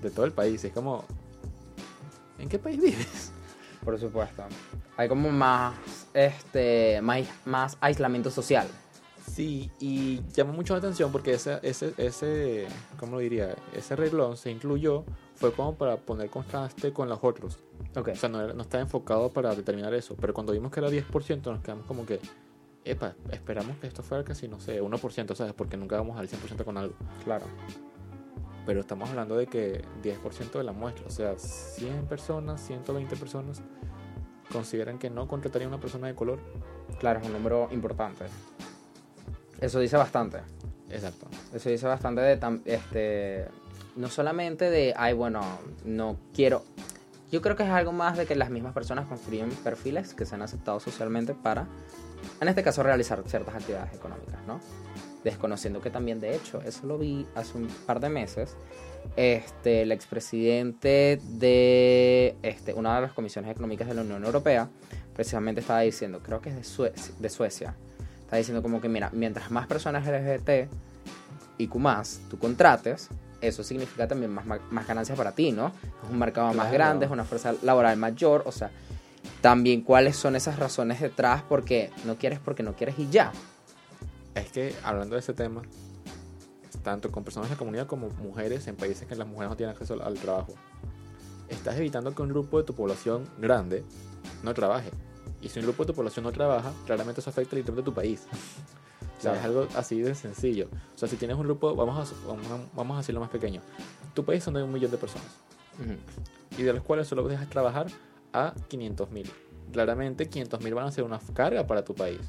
de 0.02 0.12
todo 0.12 0.26
el 0.26 0.32
país. 0.32 0.64
Es 0.64 0.74
como, 0.74 1.06
¿en 2.38 2.50
qué 2.50 2.60
país 2.60 2.80
vives? 2.80 3.32
Por 3.88 3.98
supuesto. 3.98 4.44
Hay 4.98 5.08
como 5.08 5.30
más, 5.30 5.74
este, 6.14 7.00
más, 7.02 7.26
más 7.46 7.78
aislamiento 7.80 8.30
social. 8.30 8.68
Sí, 9.26 9.72
y 9.80 10.22
llama 10.34 10.52
mucho 10.52 10.74
la 10.74 10.80
atención 10.80 11.10
porque 11.10 11.32
ese, 11.32 11.58
ese, 11.62 11.94
ese, 11.96 12.68
¿cómo 13.00 13.14
lo 13.14 13.20
diría? 13.20 13.56
Ese 13.74 13.96
reglón 13.96 14.36
se 14.36 14.52
incluyó, 14.52 15.06
fue 15.36 15.54
como 15.54 15.76
para 15.76 15.96
poner 15.96 16.30
contraste 16.30 16.92
con 16.92 17.08
los 17.08 17.20
otros. 17.22 17.60
Ok, 17.96 18.10
O 18.10 18.16
sea, 18.16 18.28
no, 18.28 18.54
no 18.54 18.62
estaba 18.62 18.82
enfocado 18.82 19.30
para 19.30 19.56
determinar 19.56 19.94
eso, 19.94 20.18
pero 20.20 20.34
cuando 20.34 20.52
vimos 20.52 20.70
que 20.70 20.82
era 20.82 20.90
10% 20.90 21.44
nos 21.46 21.62
quedamos 21.62 21.86
como 21.86 22.06
que, 22.06 22.20
epa, 22.84 23.16
esperamos 23.32 23.78
que 23.78 23.88
esto 23.88 24.04
fuera 24.04 24.26
casi, 24.26 24.50
no 24.50 24.60
sé, 24.60 24.82
1%, 24.82 25.34
¿sabes? 25.34 25.54
Porque 25.54 25.78
nunca 25.78 25.96
vamos 25.96 26.20
al 26.20 26.28
100% 26.28 26.66
con 26.66 26.78
algo. 26.78 26.94
claro. 27.24 27.46
Pero 28.68 28.82
estamos 28.82 29.10
hablando 29.10 29.36
de 29.36 29.48
que 29.48 29.84
10% 30.04 30.52
de 30.60 30.64
la 30.64 30.74
muestra, 30.74 31.06
o 31.08 31.10
sea, 31.10 31.34
100 31.40 32.06
personas, 32.06 32.62
120 32.62 33.16
personas 33.16 33.62
consideran 34.52 35.00
que 35.00 35.10
no 35.10 35.28
contratarían 35.28 35.72
a 35.72 35.76
una 35.76 35.82
persona 35.82 36.06
de 36.08 36.14
color. 36.14 36.38
Claro, 37.00 37.20
es 37.22 37.26
un 37.26 37.34
número 37.34 37.70
importante. 37.72 38.26
Eso 39.60 39.80
dice 39.80 39.98
bastante. 39.98 40.40
Exacto. 40.90 41.28
Eso 41.54 41.70
dice 41.70 41.88
bastante 41.88 42.22
de 42.22 42.40
tam- 42.40 42.62
este 42.66 43.48
no 43.96 44.10
solamente 44.10 44.70
de 44.70 44.94
ay 44.96 45.14
bueno, 45.14 45.42
no 45.86 46.18
quiero. 46.34 46.64
Yo 47.32 47.42
creo 47.42 47.56
que 47.56 47.64
es 47.64 47.70
algo 47.70 47.92
más 47.92 48.16
de 48.18 48.26
que 48.26 48.36
las 48.36 48.50
mismas 48.52 48.74
personas 48.74 49.08
construyen 49.08 49.50
perfiles 49.50 50.14
que 50.14 50.26
sean 50.26 50.42
aceptados 50.44 50.84
socialmente 50.84 51.34
para 51.34 51.68
en 52.40 52.48
este 52.48 52.64
caso 52.64 52.84
realizar 52.84 53.24
ciertas 53.28 53.56
actividades 53.56 53.94
económicas, 53.94 54.40
¿no? 54.46 54.60
Desconociendo 55.24 55.82
que 55.82 55.90
también 55.90 56.20
de 56.20 56.36
hecho, 56.36 56.62
eso 56.62 56.86
lo 56.88 56.98
vi 56.98 57.26
hace 57.36 57.58
un 57.58 57.68
par 57.86 58.00
de 58.00 58.10
meses, 58.10 58.56
este 59.16 59.82
el 59.82 59.92
expresidente 59.92 61.20
de 61.24 62.36
este 62.44 62.74
una 62.74 62.96
de 62.96 63.02
las 63.02 63.14
comisiones 63.14 63.52
económicas 63.52 63.88
de 63.88 63.94
la 63.94 64.02
Unión 64.02 64.24
Europea 64.24 64.70
precisamente 65.16 65.62
estaba 65.62 65.82
diciendo, 65.82 66.20
creo 66.24 66.42
que 66.42 66.50
es 66.50 66.56
de 66.56 66.64
Suecia, 66.64 67.14
de 67.18 67.30
Suecia 67.30 67.76
está 68.22 68.36
diciendo 68.36 68.62
como 68.62 68.82
que, 68.82 68.90
mira, 68.90 69.10
mientras 69.14 69.50
más 69.52 69.68
personas 69.68 70.06
LGBT 70.06 70.70
y 71.58 71.68
Q 71.68 71.82
tú 72.30 72.38
contrates, 72.38 73.10
eso 73.40 73.64
significa 73.64 74.08
también 74.08 74.32
más, 74.32 74.46
más 74.46 74.88
ganancias 74.88 75.18
para 75.18 75.32
ti, 75.32 75.52
¿no? 75.54 75.68
Es 76.04 76.12
un 76.12 76.20
mercado 76.20 76.48
más 76.48 76.68
Claro. 76.68 76.74
grande, 76.74 77.06
es 77.06 77.12
una 77.12 77.24
fuerza 77.24 77.56
laboral 77.64 77.96
mayor, 77.98 78.44
o 78.46 78.52
sea, 78.52 78.70
también 79.42 79.82
cuáles 79.82 80.18
son 80.18 80.36
esas 80.36 80.60
razones 80.60 81.00
detrás, 81.00 81.42
porque 81.48 81.90
no 82.06 82.16
quieres 82.18 82.40
porque 82.40 82.64
no 82.64 82.74
quieres 82.74 83.00
y 83.00 83.10
ya. 83.10 83.32
Es 84.38 84.52
que 84.52 84.76
hablando 84.84 85.16
de 85.16 85.20
ese 85.20 85.34
tema, 85.34 85.64
tanto 86.84 87.12
con 87.12 87.24
personas 87.24 87.50
de 87.50 87.56
la 87.56 87.60
comunidad 87.60 87.88
como 87.88 88.10
mujeres 88.10 88.68
en 88.68 88.76
países 88.76 89.08
que 89.08 89.16
las 89.16 89.28
mujeres 89.28 89.50
no 89.50 89.58
tienen 89.58 89.74
acceso 89.76 90.02
al, 90.02 90.14
trabajo, 90.14 90.54
estás 91.50 91.76
evitando 91.78 92.14
que 92.14 92.22
un 92.22 92.30
grupo 92.30 92.60
de 92.60 92.64
tu 92.64 92.76
población 92.76 93.28
grande 93.40 93.84
no 94.44 94.54
trabaje. 94.54 94.92
Y 95.42 95.50
si 95.50 95.60
un 95.60 95.66
grupo 95.66 95.84
de 95.84 95.88
tu 95.88 95.96
población 95.96 96.24
no 96.24 96.32
trabaja, 96.32 96.72
claramente 96.86 97.22
eso 97.22 97.32
afecta 97.32 97.56
el 97.56 97.64
ITEM 97.64 97.76
de 97.78 97.84
tu 97.84 97.94
país. 97.94 98.28
O 99.18 99.22
sea, 99.22 99.36
es 99.36 99.44
algo 99.44 99.68
así 99.76 100.00
de 100.02 100.14
sencillo. 100.14 100.70
O 100.96 100.98
sea, 100.98 101.08
si 101.08 101.16
tienes 101.16 101.36
un 101.36 101.44
grupo, 101.44 101.76
vamos 101.76 102.12
a, 102.12 102.28
vamos 102.28 102.46
a, 102.46 102.60
vamos 102.76 102.96
a 102.96 102.98
decirlo 103.00 103.20
más 103.20 103.32
pequeño. 103.32 103.62
Tu 104.14 104.24
país 104.24 104.44
son 104.44 104.54
de 104.54 104.62
un 104.62 104.72
millón 104.72 104.92
de 104.92 104.98
personas. 104.98 105.28
Y 106.58 106.62
de 106.62 106.74
los 106.74 106.84
cuales 106.84 107.08
solo 107.08 107.28
dejas 107.28 107.50
trabajar 107.50 107.88
a 108.34 108.54
500 108.68 109.10
mil. 109.10 109.32
Claramente 109.72 110.30
500 110.30 110.64
mil 110.64 110.76
van 110.76 110.88
a 110.88 110.92
ser 110.92 111.04
una 111.04 111.20
carga 111.34 111.66
para 111.66 111.84
tu 111.84 111.96
país. 111.96 112.20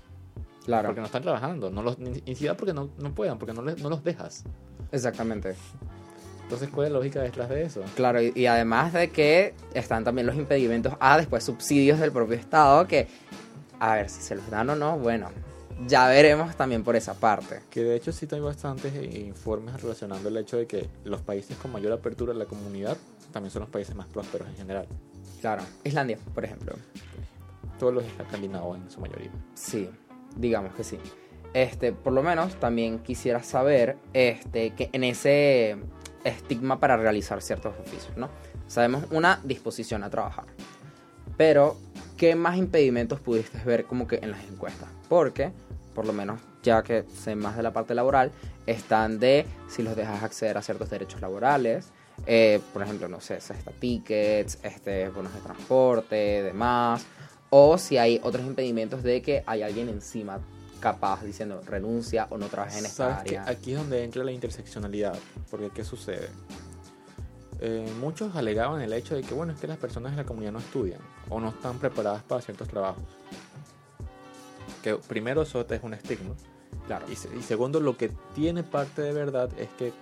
Claro, 0.69 0.89
Porque 0.89 1.01
no 1.01 1.07
están 1.07 1.23
trabajando. 1.23 1.71
No 1.71 1.83
los, 1.83 1.97
siquiera 2.27 2.55
porque 2.55 2.75
no, 2.75 2.91
no 2.99 3.15
puedan, 3.15 3.39
porque 3.39 3.55
no, 3.55 3.63
les- 3.63 3.83
no 3.83 3.89
los 3.89 4.05
dejas. 4.05 4.45
exactamente. 4.93 5.57
Entonces, 6.43 6.69
¿cuál 6.69 6.87
es 6.89 6.93
la 6.93 6.99
lógica 6.99 7.21
detrás 7.23 7.49
de 7.49 7.63
eso? 7.63 7.83
Claro, 7.97 8.21
y, 8.23 8.33
y 8.35 8.45
además 8.47 8.93
de 8.93 9.11
que 9.11 9.55
están 9.75 10.05
también 10.05 10.27
los 10.27 10.37
impedimentos 10.37 10.93
a 11.01 11.17
después 11.17 11.43
subsidios 11.45 11.99
del 12.01 12.13
propio 12.13 12.37
Estado 12.37 12.87
que, 12.87 13.09
a 13.81 13.95
ver, 13.95 14.11
si 14.11 14.21
se 14.21 14.35
los 14.35 14.49
dan 14.51 14.69
o 14.71 14.77
no, 14.77 14.99
bueno, 14.99 15.31
ya 15.87 16.07
veremos 16.09 16.55
también 16.57 16.85
por 16.85 16.97
esa 16.97 17.15
parte. 17.15 17.61
Que 17.71 17.83
de 17.85 17.97
hecho 17.97 18.13
sí 18.13 18.29
hay 18.31 18.41
bastantes 18.41 18.93
informes 19.15 19.81
relacionando 19.83 20.29
el 20.29 20.37
hecho 20.37 20.59
de 20.59 20.67
que 20.67 20.89
los 21.05 21.23
países 21.23 21.57
con 21.57 21.73
mayor 21.73 21.93
apertura 21.93 22.33
a 22.33 22.37
la 22.37 22.45
comunidad 22.45 22.97
también 23.33 23.51
son 23.51 23.61
los 23.61 23.71
países 23.71 23.95
más 23.95 24.07
prósperos 24.07 24.49
en 24.49 24.57
general. 24.57 24.87
Claro, 25.41 25.63
Islandia, 25.85 26.19
por 26.35 26.45
ejemplo. 26.45 26.75
Todos 27.79 27.95
los 27.95 28.05
escandinavos 28.05 28.77
en 28.79 28.91
su 28.91 29.01
mayoría. 29.01 29.31
Sí, 29.55 29.89
digamos 30.37 30.75
que 30.75 30.85
sí. 30.85 30.99
Este, 31.55 31.93
por 31.93 32.13
lo 32.13 32.23
menos 32.23 32.59
también 32.61 32.99
quisiera 32.99 33.43
saber 33.43 33.97
este, 34.13 34.71
que 34.71 34.91
en 34.93 35.05
ese 35.05 35.77
estigma 36.25 36.79
para 36.79 36.97
realizar 36.97 37.41
ciertos 37.43 37.75
oficios, 37.79 38.17
¿no? 38.17 38.29
Sabemos 38.67 39.05
una 39.11 39.41
disposición 39.45 40.03
a 40.03 40.11
trabajar. 40.11 40.45
Pero, 41.37 41.77
¿qué 42.17 42.35
más 42.35 42.57
impedimentos 42.57 43.21
pudiste 43.21 43.59
ver 43.65 43.85
como 43.85 44.07
que 44.07 44.17
en 44.17 44.33
las 44.33 44.45
encuestas? 44.45 44.89
Porque, 45.09 45.53
por 45.95 46.07
lo 46.07 46.13
menos, 46.13 46.41
ya 46.63 46.83
que 46.83 47.05
sé 47.05 47.35
más 47.35 47.57
de 47.57 47.63
la 47.63 47.73
parte 47.73 47.95
laboral, 47.95 48.33
están 48.67 49.19
de 49.19 49.47
si 49.69 49.83
los 49.83 49.97
dejas 49.97 50.23
acceder 50.23 50.59
a 50.59 50.63
ciertos 50.63 50.91
derechos 50.91 51.21
laborales, 51.21 51.93
eh, 52.27 52.61
por 52.73 52.83
ejemplo, 52.83 53.09
no 53.09 53.21
sé, 53.21 53.41
cesta 53.41 53.71
tickets, 53.71 54.59
este, 54.63 55.09
bonos 55.09 55.33
de 55.33 55.41
transporte, 55.41 56.43
demás, 56.43 57.07
o 57.51 57.79
si 57.79 57.97
hay 57.99 58.21
otros 58.23 58.45
impedimentos 58.47 59.03
de 59.03 59.23
que 59.23 59.43
hay 59.47 59.63
alguien 59.63 59.89
encima 59.89 60.39
capaz 60.81 61.25
diciendo 61.25 61.61
renuncia 61.67 62.27
o 62.31 62.39
no 62.39 62.47
trabaja 62.47 62.79
en 62.79 62.87
esta 62.87 63.19
área. 63.19 63.45
Aquí 63.49 63.73
es 63.73 63.79
donde 63.79 64.05
entra 64.05 64.23
la 64.23 64.31
interseccionalidad. 64.33 65.19
Porque, 65.51 65.71
¿qué 65.71 65.83
sucede? 65.85 66.29
Eh, 67.61 67.91
muchos 68.01 68.37
alegaban 68.37 68.81
el 68.81 68.93
hecho 68.93 69.17
de 69.17 69.23
que, 69.23 69.35
bueno, 69.35 69.53
es 69.53 69.59
que 69.59 69.67
las 69.67 69.79
personas 69.79 70.13
de 70.13 70.19
la 70.19 70.25
comunidad 70.25 70.53
no 70.53 70.61
estudian 70.61 71.01
o 71.29 71.41
no 71.41 71.49
están 71.49 71.79
preparadas 71.79 72.23
para 72.23 72.41
ciertos 72.41 72.69
trabajos. 72.69 73.03
Que 74.83 74.95
primero 74.95 75.43
eso 75.43 75.67
es 75.69 75.83
un 75.83 75.95
estigma. 75.95 76.35
Claro. 76.87 77.07
Y, 77.11 77.17
se- 77.17 77.35
y 77.37 77.43
segundo, 77.43 77.81
lo 77.81 77.97
que 77.97 78.11
tiene 78.35 78.63
parte 78.63 79.03
de 79.03 79.13
verdad 79.13 79.51
es 79.59 79.69
que, 79.79 79.93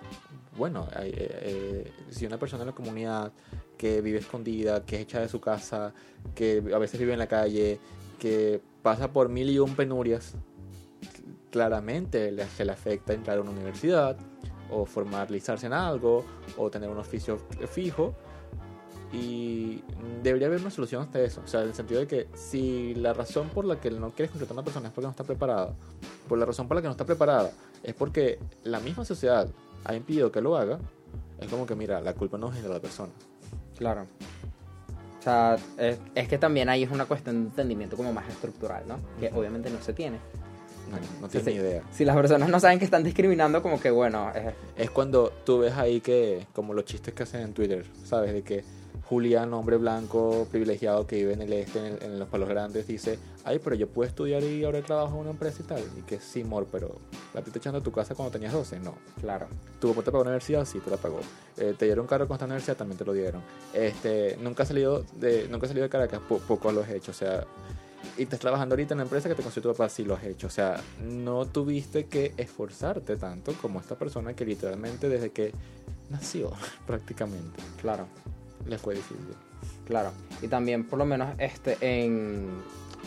bueno, 0.59 0.87
hay, 0.95 1.11
eh, 1.11 1.15
eh, 1.17 1.93
si 2.11 2.27
una 2.27 2.37
persona 2.39 2.63
en 2.65 2.69
la 2.69 2.75
comunidad 2.75 3.33
que 3.77 4.01
vive 4.01 4.19
escondida, 4.19 4.85
que 4.85 4.97
es 4.97 5.03
hecha 5.03 5.21
de 5.21 5.29
su 5.29 5.41
casa, 5.41 5.93
que 6.35 6.63
a 6.75 6.79
veces 6.79 6.99
vive 6.99 7.13
en 7.13 7.19
la 7.19 7.27
calle, 7.27 7.79
que 8.19 8.61
pasa 8.83 9.13
por 9.13 9.29
mil 9.29 9.51
y 9.51 9.59
un 9.59 9.75
penurias, 9.75 10.35
claramente 11.51 12.35
se 12.49 12.65
le 12.65 12.73
afecta 12.73 13.13
entrar 13.13 13.39
a 13.39 13.41
una 13.41 13.51
universidad 13.51 14.17
o 14.71 14.85
formalizarse 14.85 15.67
en 15.67 15.73
algo 15.73 16.25
o 16.57 16.71
tener 16.71 16.89
un 16.89 16.99
oficio 16.99 17.39
fijo 17.69 18.15
y 19.13 19.83
debería 20.23 20.49
haber 20.49 20.61
una 20.61 20.71
solución 20.71 21.03
hasta 21.03 21.21
eso. 21.21 21.41
O 21.45 21.47
sea, 21.47 21.63
en 21.63 21.69
el 21.69 21.75
sentido 21.75 22.01
de 22.01 22.07
que 22.07 22.29
si 22.35 22.95
la 22.95 23.13
razón 23.13 23.49
por 23.51 23.65
la 23.65 23.81
que 23.81 23.91
no 23.91 24.11
quieres 24.11 24.31
contratar 24.31 24.53
a 24.53 24.61
una 24.61 24.65
persona 24.65 24.89
es 24.89 24.95
porque 24.95 25.07
no 25.07 25.11
está 25.11 25.25
preparada, 25.25 25.75
por 26.29 26.39
la 26.39 26.45
razón 26.45 26.67
por 26.67 26.77
la 26.77 26.83
que 26.83 26.89
no 26.89 26.93
está 26.93 27.05
preparada 27.05 27.51
es 27.83 27.95
porque 27.95 28.39
la 28.65 28.81
misma 28.81 29.05
sociedad 29.05 29.49
ha 29.85 29.95
impedido 29.95 30.33
que 30.33 30.41
lo 30.41 30.57
haga, 30.57 30.81
es 31.41 31.49
como 31.49 31.67
que, 31.67 31.77
mira, 31.77 32.01
la 32.01 32.15
culpa 32.15 32.39
no 32.39 32.53
es 32.53 32.63
de 32.63 32.69
la 32.69 32.81
persona. 32.81 33.13
Claro. 33.79 34.07
O 35.19 35.23
sea, 35.23 35.57
es, 35.79 35.99
es 36.15 36.29
que 36.29 36.39
también 36.39 36.69
ahí 36.69 36.85
es 36.85 36.91
una 36.91 37.05
cuestión 37.07 37.43
de 37.43 37.49
entendimiento 37.51 37.97
como 37.97 38.13
más 38.13 38.29
estructural, 38.29 38.85
¿no? 38.87 38.99
Que 39.19 39.31
obviamente 39.35 39.71
no 39.71 39.81
se 39.83 39.93
tiene. 39.93 40.19
No, 40.91 40.99
no 41.21 41.29
tienes 41.29 41.45
sí. 41.53 41.55
ni 41.55 41.57
idea. 41.67 41.83
Si 41.91 42.05
las 42.05 42.15
personas 42.15 42.49
no 42.49 42.61
saben 42.61 42.79
que 42.79 42.85
están 42.85 43.03
discriminando, 43.03 43.61
como 43.61 43.81
que 43.81 43.91
bueno, 43.91 44.31
es- 44.35 44.55
Es 44.85 44.91
cuando 44.91 45.33
tú 45.45 45.59
ves 45.59 45.73
ahí 45.75 46.01
que, 46.01 46.47
como 46.53 46.75
los 46.75 46.85
chistes 46.85 47.13
que 47.13 47.25
hacen 47.25 47.41
en 47.41 47.53
Twitter, 47.55 47.85
¿sabes? 48.05 48.33
De 48.33 48.43
que 48.43 48.63
Julián, 49.09 49.55
hombre 49.55 49.77
blanco, 49.77 50.49
privilegiado 50.51 51.07
que 51.07 51.17
vive 51.17 51.35
en 51.35 51.43
el 51.43 51.53
este, 51.53 51.79
en, 51.79 51.87
el- 51.87 52.03
en 52.03 52.19
los 52.19 52.29
palos 52.29 52.49
grandes, 52.49 52.87
dice, 52.89 53.19
ay, 53.45 53.61
pero 53.63 53.77
yo 53.77 53.87
puedo 53.89 54.09
estudiar 54.09 54.43
y 54.43 54.65
ahora 54.65 54.83
trabajo 54.83 55.15
en 55.15 55.21
una 55.21 55.31
empresa 55.31 55.63
y 55.63 55.67
tal. 55.67 55.83
Y 55.97 56.03
que 56.03 56.19
sí, 56.21 56.43
amor, 56.43 56.67
pero 56.73 56.97
¿la 57.33 57.41
te 57.43 57.57
echando 57.57 57.79
a 57.79 57.83
tu 57.83 57.93
casa 57.93 58.15
cuando 58.17 58.33
tenías 58.33 58.53
12? 58.53 58.81
No. 58.81 58.97
claro. 59.21 59.47
¿Tu 59.81 59.89
papá 59.91 60.03
te 60.03 60.11
pagó 60.11 60.25
la 60.25 60.31
universidad? 60.31 60.65
Sí, 60.65 60.81
te 60.81 60.91
la 60.91 60.97
pagó. 60.97 61.21
Eh, 61.57 61.75
¿Te 61.79 61.85
dieron 61.85 62.07
carro 62.07 62.27
con 62.27 62.35
esta 62.35 62.47
universidad? 62.47 62.77
También 62.77 62.99
te 62.99 63.05
lo 63.05 63.13
dieron. 63.13 63.43
Este, 63.73 64.37
nunca 64.43 64.65
has 64.65 64.69
salido 64.69 65.05
de, 65.15 65.47
nunca 65.49 65.69
salido 65.69 65.85
de 65.85 65.89
Caracas, 65.91 66.21
Po- 66.29 66.39
poco 66.39 66.73
lo 66.73 66.81
has 66.83 66.91
hecho. 66.91 67.13
O 67.13 67.15
sea, 67.15 67.45
y 68.19 68.23
estás 68.25 68.41
trabajando 68.41 68.75
ahorita 68.75 68.95
en 68.95 68.99
la 68.99 69.05
empresa 69.05 69.29
que 69.29 69.35
te 69.37 69.43
consiguió 69.43 69.71
tu 69.71 69.77
papá, 69.77 69.89
sí 69.89 70.05
lo 70.05 70.15
has 70.15 70.25
hecho. 70.25 70.49
O 70.49 70.51
sea, 70.51 70.81
no 71.05 71.47
tuviste 71.47 72.07
que 72.07 72.33
esforzarte 72.37 73.17
tanto 73.17 73.53
como 73.63 73.79
esta 73.79 73.95
persona 73.95 74.35
que 74.35 74.45
literalmente 74.45 75.09
desde 75.09 75.31
que 75.31 75.53
nació, 76.11 76.51
prácticamente, 76.89 77.63
Claro. 77.81 78.09
Le 78.67 78.79
fue 78.79 78.95
difícil. 78.95 79.35
Claro, 79.87 80.11
y 80.43 80.49
también 80.49 80.85
por 80.85 80.99
lo 80.99 81.05
menos 81.05 81.35
este, 81.39 81.77
en, 81.81 82.49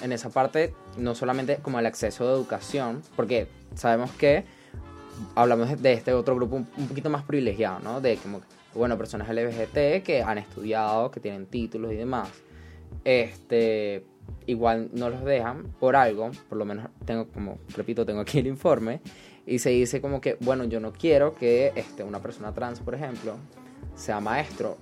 en 0.02 0.12
esa 0.12 0.30
parte, 0.30 0.74
no 0.98 1.16
solamente 1.16 1.58
como 1.58 1.80
el 1.80 1.86
acceso 1.86 2.26
de 2.28 2.34
educación, 2.34 3.02
porque 3.16 3.48
sabemos 3.76 4.12
que 4.12 4.46
hablamos 5.36 5.82
de 5.82 5.94
este 5.94 6.14
otro 6.14 6.36
grupo 6.36 6.56
un, 6.56 6.68
un 6.78 6.88
poquito 6.88 7.10
más 7.10 7.24
privilegiado, 7.24 7.80
¿no? 7.80 8.02
De 8.02 8.18
como, 8.18 8.42
bueno, 8.74 8.98
personas 8.98 9.30
LGBT 9.30 10.04
que 10.04 10.24
han 10.26 10.38
estudiado, 10.38 11.12
que 11.12 11.20
tienen 11.20 11.46
títulos 11.46 11.92
y 11.92 11.96
demás. 11.96 12.30
Este, 13.04 14.06
igual 14.46 14.90
no 14.94 15.10
los 15.10 15.24
dejan 15.24 15.64
por 15.80 15.96
algo, 15.96 16.32
por 16.48 16.58
lo 16.58 16.66
menos 16.66 16.90
tengo 17.06 17.28
como, 17.28 17.60
repito, 17.76 18.06
tengo 18.06 18.22
aquí 18.22 18.40
el 18.40 18.48
informe, 18.48 19.02
y 19.46 19.60
se 19.60 19.70
dice 19.72 20.02
como 20.02 20.22
que, 20.22 20.38
bueno, 20.42 20.64
yo 20.66 20.80
no 20.80 20.94
quiero 20.94 21.36
que 21.36 21.72
este, 21.76 22.04
una 22.04 22.20
persona 22.20 22.54
trans, 22.54 22.80
por 22.80 22.96
ejemplo, 22.96 23.36
sea 23.96 24.20
maestro. 24.20 24.78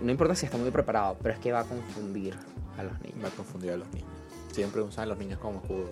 No 0.00 0.10
importa 0.10 0.34
si 0.34 0.46
está 0.46 0.58
muy 0.58 0.70
preparado, 0.70 1.16
pero 1.22 1.34
es 1.34 1.40
que 1.40 1.52
va 1.52 1.60
a 1.60 1.64
confundir 1.64 2.34
a 2.78 2.82
los 2.82 3.00
niños. 3.00 3.16
Me 3.18 3.28
ha 3.28 3.30
confundido 3.30 3.74
a 3.74 3.76
los 3.76 3.88
niños. 3.92 4.10
Siempre 4.52 4.82
usan 4.82 5.04
a 5.04 5.06
los 5.06 5.18
niños 5.18 5.38
como 5.38 5.60
escudo. 5.60 5.90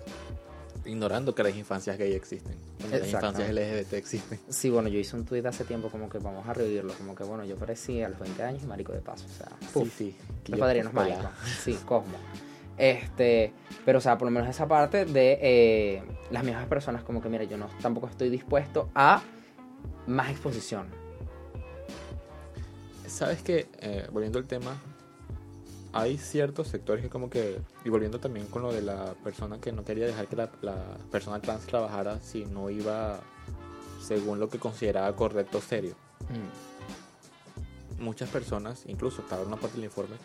Ignorando 0.85 1.33
que 1.33 1.43
las 1.43 1.55
infancias 1.55 1.97
gay 1.97 2.13
existen. 2.13 2.55
que 2.77 2.99
Las 2.99 3.07
infancias 3.07 3.49
LGBT 3.49 3.93
existen. 3.93 4.39
Sí, 4.49 4.69
bueno, 4.69 4.89
yo 4.89 4.99
hice 4.99 5.15
un 5.15 5.25
tweet 5.25 5.45
hace 5.45 5.63
tiempo 5.63 5.89
como 5.89 6.09
que 6.09 6.17
vamos 6.17 6.47
a 6.47 6.53
revivirlo, 6.53 6.93
como 6.93 7.15
que 7.15 7.23
bueno, 7.23 7.45
yo 7.45 7.55
parecía 7.55 8.07
a 8.07 8.09
los 8.09 8.19
20 8.19 8.43
años 8.43 8.63
y 8.63 8.67
marico 8.67 8.91
de 8.91 8.99
paso, 8.99 9.25
o 9.25 9.29
sea, 9.29 9.51
sí, 9.73 9.91
sí. 9.97 10.15
los 10.47 10.59
padrinos 10.59 10.91
sí, 11.63 11.73
Cosmo. 11.85 12.17
Este, 12.77 13.53
pero 13.85 13.99
o 13.99 14.01
sea, 14.01 14.17
por 14.17 14.25
lo 14.27 14.31
menos 14.31 14.49
esa 14.49 14.67
parte 14.67 15.05
de 15.05 15.39
eh, 15.41 16.03
las 16.31 16.43
mismas 16.43 16.65
personas 16.67 17.03
como 17.03 17.21
que 17.21 17.29
mira, 17.29 17.43
yo 17.43 17.57
no 17.57 17.67
tampoco 17.81 18.07
estoy 18.07 18.29
dispuesto 18.29 18.89
a 18.95 19.21
más 20.07 20.31
exposición. 20.31 21.02
Sabes 23.13 23.43
que, 23.43 23.67
eh, 23.79 24.07
volviendo 24.11 24.39
al 24.39 24.45
tema, 24.45 24.75
hay 25.91 26.17
ciertos 26.17 26.67
sectores 26.67 27.03
que 27.03 27.09
como 27.11 27.29
que, 27.29 27.59
y 27.85 27.89
volviendo 27.89 28.19
también 28.19 28.47
con 28.47 28.63
lo 28.63 28.73
de 28.73 28.81
la 28.81 29.13
persona 29.23 29.59
que 29.61 29.71
no 29.71 29.85
quería 29.85 30.07
dejar 30.07 30.25
que 30.25 30.35
la, 30.35 30.49
la 30.63 30.97
persona 31.11 31.39
trans 31.39 31.67
trabajara 31.67 32.19
si 32.21 32.45
no 32.45 32.71
iba 32.71 33.19
según 34.01 34.39
lo 34.39 34.49
que 34.49 34.57
consideraba 34.57 35.15
correcto 35.15 35.59
o 35.59 35.61
serio. 35.61 35.95
Mm, 36.29 38.01
Muchas 38.03 38.29
personas, 38.29 38.83
incluso 38.87 39.21
estaba 39.21 39.43
en 39.43 39.49
una 39.49 39.57
parte 39.57 39.75
del 39.75 39.85
informe, 39.85 40.15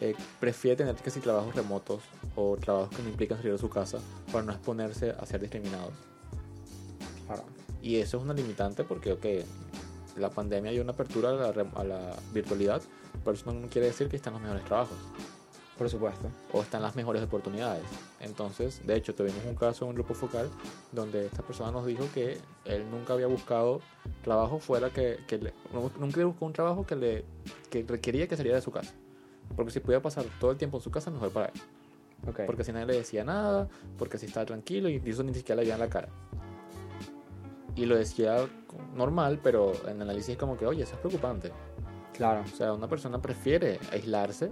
eh, 0.00 0.16
prefiere 0.40 0.76
tener 0.76 0.96
que 0.96 1.10
si 1.10 1.20
trabajos 1.20 1.54
remotos 1.54 2.02
o 2.34 2.56
trabajos 2.56 2.90
que 2.96 3.02
no 3.04 3.10
implican 3.10 3.38
salir 3.38 3.52
de 3.52 3.58
su 3.58 3.70
casa 3.70 4.00
para 4.32 4.44
no 4.44 4.50
exponerse 4.50 5.12
a 5.12 5.24
ser 5.24 5.40
discriminados. 5.40 5.92
claro. 7.26 7.44
Y 7.80 7.96
eso 7.96 8.16
es 8.16 8.24
una 8.24 8.34
limitante 8.34 8.82
porque, 8.82 9.12
ok, 9.12 9.24
la 10.16 10.30
pandemia 10.30 10.70
dio 10.72 10.82
una 10.82 10.92
apertura 10.92 11.30
a 11.30 11.52
la, 11.52 11.66
a 11.74 11.84
la 11.84 12.16
virtualidad, 12.32 12.82
pero 13.24 13.34
eso 13.36 13.52
no 13.52 13.68
quiere 13.68 13.88
decir 13.88 14.08
que 14.08 14.16
están 14.16 14.32
los 14.34 14.42
mejores 14.42 14.64
trabajos 14.64 14.96
Por 15.78 15.88
supuesto. 15.90 16.28
o 16.52 16.62
están 16.62 16.82
las 16.82 16.94
mejores 16.96 17.22
oportunidades. 17.22 17.82
Entonces, 18.20 18.86
de 18.86 18.94
hecho, 18.96 19.14
tuvimos 19.14 19.44
un 19.46 19.54
caso 19.56 19.84
en 19.84 19.90
un 19.90 19.94
grupo 19.96 20.14
focal 20.14 20.48
donde 20.92 21.26
esta 21.26 21.42
persona 21.42 21.70
nos 21.70 21.84
dijo 21.86 22.04
que 22.14 22.38
él 22.64 22.84
nunca 22.90 23.12
había 23.14 23.26
buscado 23.26 23.80
trabajo 24.22 24.58
fuera 24.58 24.90
que, 24.90 25.18
que 25.26 25.38
le- 25.38 25.54
nu- 25.72 25.90
nunca 25.98 26.24
buscado 26.24 26.46
un 26.46 26.52
trabajo 26.52 26.86
que 26.86 26.96
le 26.96 27.24
que 27.70 27.82
requería 27.82 28.28
que 28.28 28.36
saliera 28.36 28.56
de 28.56 28.62
su 28.62 28.70
casa. 28.70 28.92
Porque 29.56 29.72
si 29.72 29.80
podía 29.80 30.00
pasar 30.00 30.24
todo 30.40 30.52
el 30.52 30.56
tiempo 30.56 30.78
en 30.78 30.82
su 30.82 30.90
casa, 30.90 31.10
mejor 31.10 31.30
para 31.30 31.46
él. 31.46 31.60
Ok. 32.28 32.40
Porque 32.46 32.64
si 32.64 32.72
nadie 32.72 32.86
le 32.86 32.94
decía 32.94 33.24
nada, 33.24 33.68
porque 33.98 34.16
si 34.16 34.26
estaba 34.26 34.46
tranquilo, 34.46 34.88
y 34.88 34.94
incluso 34.94 35.22
ni 35.22 35.34
siquiera 35.34 35.56
le 35.60 35.66
veían 35.66 35.80
la 35.80 35.88
cara. 35.88 36.08
Y 37.76 37.86
lo 37.86 37.96
decía 37.96 38.46
normal, 38.94 39.40
pero 39.42 39.72
en 39.88 40.00
análisis 40.02 40.30
es 40.30 40.36
como 40.38 40.56
que, 40.56 40.66
oye, 40.66 40.82
eso 40.82 40.94
es 40.94 41.00
preocupante. 41.00 41.52
Claro. 42.12 42.42
O 42.52 42.56
sea, 42.56 42.72
una 42.72 42.88
persona 42.88 43.20
prefiere 43.20 43.78
aislarse 43.92 44.50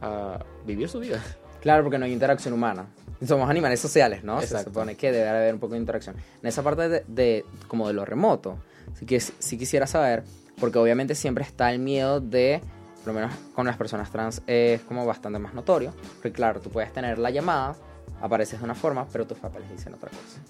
a 0.00 0.44
vivir 0.66 0.88
su 0.88 1.00
vida. 1.00 1.22
Claro, 1.60 1.84
porque 1.84 1.98
no 1.98 2.04
hay 2.04 2.12
interacción 2.12 2.54
humana. 2.54 2.86
Somos 3.24 3.48
animales 3.48 3.78
sociales, 3.80 4.24
¿no? 4.24 4.38
Se 4.40 4.46
Exacto. 4.46 4.70
supone 4.70 4.96
que 4.96 5.12
debe 5.12 5.28
haber 5.28 5.54
un 5.54 5.60
poco 5.60 5.74
de 5.74 5.80
interacción. 5.80 6.16
En 6.42 6.48
esa 6.48 6.62
parte 6.62 6.88
de, 6.88 7.04
de- 7.06 7.44
como 7.68 7.86
de 7.86 7.94
lo 7.94 8.04
remoto, 8.04 8.58
sí, 8.94 9.06
que, 9.06 9.20
sí 9.20 9.56
quisiera 9.56 9.86
saber, 9.86 10.24
porque 10.58 10.78
obviamente 10.78 11.14
siempre 11.14 11.44
está 11.44 11.70
el 11.72 11.78
miedo 11.78 12.20
de, 12.20 12.60
por 13.04 13.14
lo 13.14 13.20
menos 13.20 13.32
con 13.54 13.64
las 13.66 13.76
personas 13.76 14.10
trans 14.10 14.42
es 14.48 14.80
como 14.82 15.06
bastante 15.06 15.38
más 15.38 15.54
notorio, 15.54 15.92
porque 16.16 16.32
claro, 16.32 16.60
tú 16.60 16.68
puedes 16.70 16.92
tener 16.92 17.18
la 17.18 17.30
llamada, 17.30 17.76
apareces 18.20 18.58
de 18.58 18.64
una 18.64 18.74
forma, 18.74 19.06
pero 19.12 19.24
tus 19.24 19.38
papeles 19.38 19.70
dicen 19.70 19.94
otra 19.94 20.10
cosa. 20.10 20.40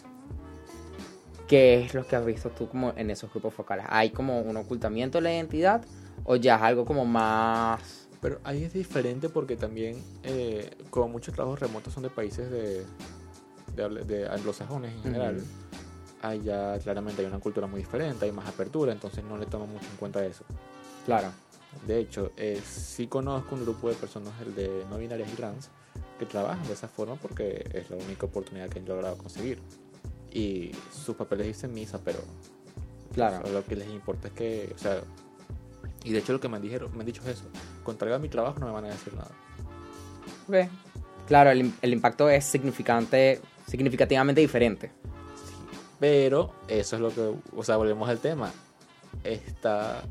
¿Qué 1.53 1.85
es 1.85 1.93
lo 1.93 2.07
que 2.07 2.17
has 2.17 2.25
visto 2.25 2.49
tú 2.49 2.67
como 2.67 2.95
en 2.97 3.11
esos 3.11 3.31
grupos 3.31 3.53
focales? 3.53 3.85
¿Hay 3.91 4.09
como 4.09 4.41
un 4.41 4.57
ocultamiento 4.57 5.19
de 5.19 5.23
la 5.23 5.35
identidad 5.35 5.85
o 6.25 6.37
ya 6.37 6.57
es 6.57 6.63
algo 6.63 6.87
como 6.87 7.05
más... 7.05 8.09
Pero 8.23 8.41
ahí 8.43 8.65
es 8.65 8.73
diferente 8.73 9.29
porque 9.29 9.55
también, 9.57 10.03
eh, 10.23 10.71
como 10.89 11.09
muchos 11.09 11.35
trabajos 11.35 11.61
remotos 11.61 11.93
son 11.93 12.05
de 12.05 12.09
países 12.09 12.51
de, 12.51 12.87
de, 13.77 14.29
anglosajones 14.31 14.95
en 14.95 15.03
general, 15.03 15.37
Ujú. 15.37 16.27
allá 16.27 16.79
claramente 16.79 17.21
hay 17.21 17.29
una 17.29 17.39
cultura 17.39 17.67
muy 17.67 17.81
diferente, 17.81 18.25
hay 18.25 18.33
más 18.33 18.49
apertura, 18.49 18.91
entonces 18.91 19.23
no 19.23 19.37
le 19.37 19.45
toman 19.45 19.71
mucho 19.71 19.85
en 19.91 19.97
cuenta 19.99 20.25
eso. 20.25 20.47
Claro. 21.05 21.29
De 21.87 21.99
hecho, 21.99 22.33
eh, 22.39 22.63
sí 22.65 23.09
conozco 23.09 23.57
un 23.57 23.65
grupo 23.65 23.91
de 23.91 23.95
personas, 23.95 24.33
el 24.41 24.55
de 24.55 24.87
no 24.89 24.97
binarias 24.97 25.29
y 25.31 25.37
trans, 25.37 25.69
que 26.19 26.25
trabajan 26.25 26.67
de 26.67 26.73
esa 26.73 26.89
forma 26.89 27.17
porque 27.17 27.63
es 27.75 27.91
la 27.91 27.97
única 27.97 28.25
oportunidad 28.25 28.71
que 28.71 28.79
han 28.79 28.87
logrado 28.87 29.19
conseguir. 29.19 29.61
Y 30.33 30.73
sus 30.93 31.15
papeles 31.15 31.47
dicen 31.47 31.75
misa, 31.75 32.01
pero 32.03 32.19
Claro. 33.15 33.41
o 33.41 33.43
sea, 33.43 33.53
lo 33.53 33.65
que 33.65 33.77
les 33.77 33.89
importa 33.91 34.29
es 34.29 34.35
que, 34.35 34.73
o 34.75 34.79
sea, 34.79 35.03
y 36.05 36.13
de 36.13 36.19
hecho 36.19 36.33
lo 36.33 36.41
que 36.41 36.49
me, 36.49 36.59
dijeron, 36.59 36.91
me 36.95 37.01
han 37.01 37.07
dicho 37.07 37.23
es 37.23 37.29
eso, 37.29 37.45
contrario 37.85 38.17
a 38.17 38.19
mi 38.19 38.29
trabajo 38.29 38.59
no 38.59 38.67
me 38.67 38.73
van 38.73 38.87
a 38.87 38.89
decir 38.89 39.13
nada. 39.15 39.31
Ok. 40.49 40.71
Claro, 41.27 41.51
el, 41.51 41.73
el 41.83 41.93
impacto 41.93 42.29
es 42.29 42.45
significante, 42.45 43.41
significativamente 43.67 44.41
diferente. 44.41 44.91
Pero 46.01 46.53
eso 46.67 46.97
es 46.97 47.03
lo 47.03 47.11
que, 47.11 47.33
o 47.57 47.63
sea, 47.63 47.77
volvemos 47.77 48.09
al 48.09 48.19
tema. 48.19 48.51
Está 49.23 50.03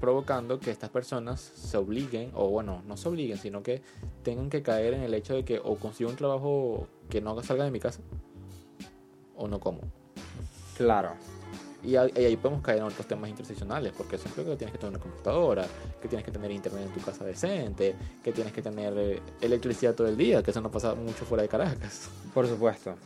provocando 0.00 0.58
que 0.58 0.70
estas 0.70 0.90
personas 0.90 1.40
se 1.40 1.76
obliguen, 1.76 2.30
o 2.34 2.48
bueno, 2.50 2.82
no 2.86 2.96
se 2.96 3.08
obliguen, 3.08 3.38
sino 3.38 3.62
que 3.62 3.82
tengan 4.22 4.50
que 4.50 4.62
caer 4.62 4.94
en 4.94 5.02
el 5.02 5.14
hecho 5.14 5.34
de 5.34 5.44
que 5.44 5.60
o 5.62 5.76
consigo 5.76 6.10
un 6.10 6.16
trabajo 6.16 6.88
que 7.08 7.20
no 7.20 7.40
salga 7.42 7.64
de 7.64 7.70
mi 7.70 7.80
casa, 7.80 8.00
o 9.36 9.48
no 9.48 9.60
como. 9.60 9.80
Claro. 10.76 11.12
Y 11.82 11.94
ahí, 11.94 12.36
podemos 12.36 12.62
caer 12.62 12.78
en 12.78 12.84
otros 12.84 13.06
temas 13.06 13.30
interseccionales, 13.30 13.92
porque 13.96 14.16
eso 14.16 14.28
implica 14.28 14.50
que 14.50 14.56
tienes 14.56 14.72
que 14.72 14.78
tener 14.78 14.96
una 14.96 15.02
computadora, 15.02 15.66
que 16.02 16.08
tienes 16.08 16.24
que 16.24 16.32
tener 16.32 16.50
internet 16.50 16.82
en 16.84 16.92
tu 16.92 17.00
casa 17.00 17.24
decente, 17.24 17.94
que 18.24 18.32
tienes 18.32 18.52
que 18.52 18.60
tener 18.60 18.92
eh, 18.96 19.22
electricidad 19.40 19.94
todo 19.94 20.08
el 20.08 20.16
día, 20.16 20.42
que 20.42 20.50
eso 20.50 20.60
no 20.60 20.70
pasa 20.70 20.96
mucho 20.96 21.24
fuera 21.24 21.42
de 21.42 21.48
Caracas. 21.48 22.08
Por 22.34 22.48
supuesto. 22.48 22.96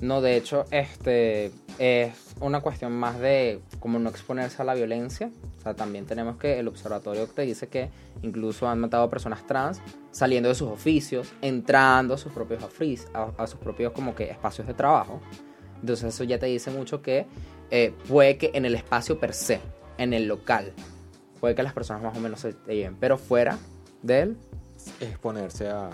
No, 0.00 0.20
de 0.20 0.36
hecho, 0.36 0.64
este 0.70 1.50
es 1.78 2.12
una 2.40 2.60
cuestión 2.60 2.92
más 2.92 3.18
de 3.18 3.60
como 3.80 3.98
no 3.98 4.08
exponerse 4.08 4.62
a 4.62 4.64
la 4.64 4.74
violencia. 4.74 5.32
O 5.58 5.60
sea, 5.60 5.74
también 5.74 6.06
tenemos 6.06 6.36
que 6.36 6.60
el 6.60 6.68
observatorio 6.68 7.26
te 7.26 7.42
dice 7.42 7.66
que 7.66 7.90
incluso 8.22 8.68
han 8.68 8.78
matado 8.78 9.02
a 9.02 9.10
personas 9.10 9.44
trans 9.48 9.80
saliendo 10.12 10.48
de 10.48 10.54
sus 10.54 10.68
oficios, 10.68 11.32
entrando 11.42 12.14
a 12.14 12.18
sus 12.18 12.32
propios 12.32 12.62
a 12.62 13.46
sus 13.48 13.58
propios 13.58 13.92
como 13.92 14.14
que 14.14 14.30
espacios 14.30 14.68
de 14.68 14.74
trabajo. 14.74 15.20
Entonces 15.80 16.14
eso 16.14 16.24
ya 16.24 16.38
te 16.38 16.46
dice 16.46 16.70
mucho 16.70 17.02
que 17.02 17.26
eh, 17.70 17.92
puede 18.08 18.36
que 18.36 18.50
en 18.54 18.64
el 18.64 18.74
espacio 18.74 19.18
per 19.18 19.32
se, 19.34 19.60
en 19.98 20.12
el 20.12 20.26
local, 20.26 20.72
puede 21.40 21.54
que 21.54 21.62
las 21.62 21.72
personas 21.72 22.02
más 22.02 22.16
o 22.16 22.20
menos 22.20 22.40
se 22.40 22.54
lleven, 22.66 22.96
pero 22.96 23.18
fuera 23.18 23.58
de 24.02 24.20
él, 24.20 24.36
Exponerse 25.00 25.68
a 25.68 25.90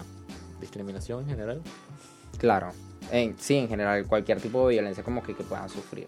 discriminación 0.60 1.22
en 1.22 1.28
general. 1.28 1.62
Claro, 2.38 2.70
en, 3.10 3.38
sí, 3.38 3.56
en 3.56 3.68
general, 3.68 4.06
cualquier 4.06 4.40
tipo 4.40 4.68
de 4.68 4.74
violencia 4.74 5.02
como 5.02 5.22
que, 5.22 5.34
que 5.34 5.42
puedan 5.42 5.68
sufrir. 5.68 6.06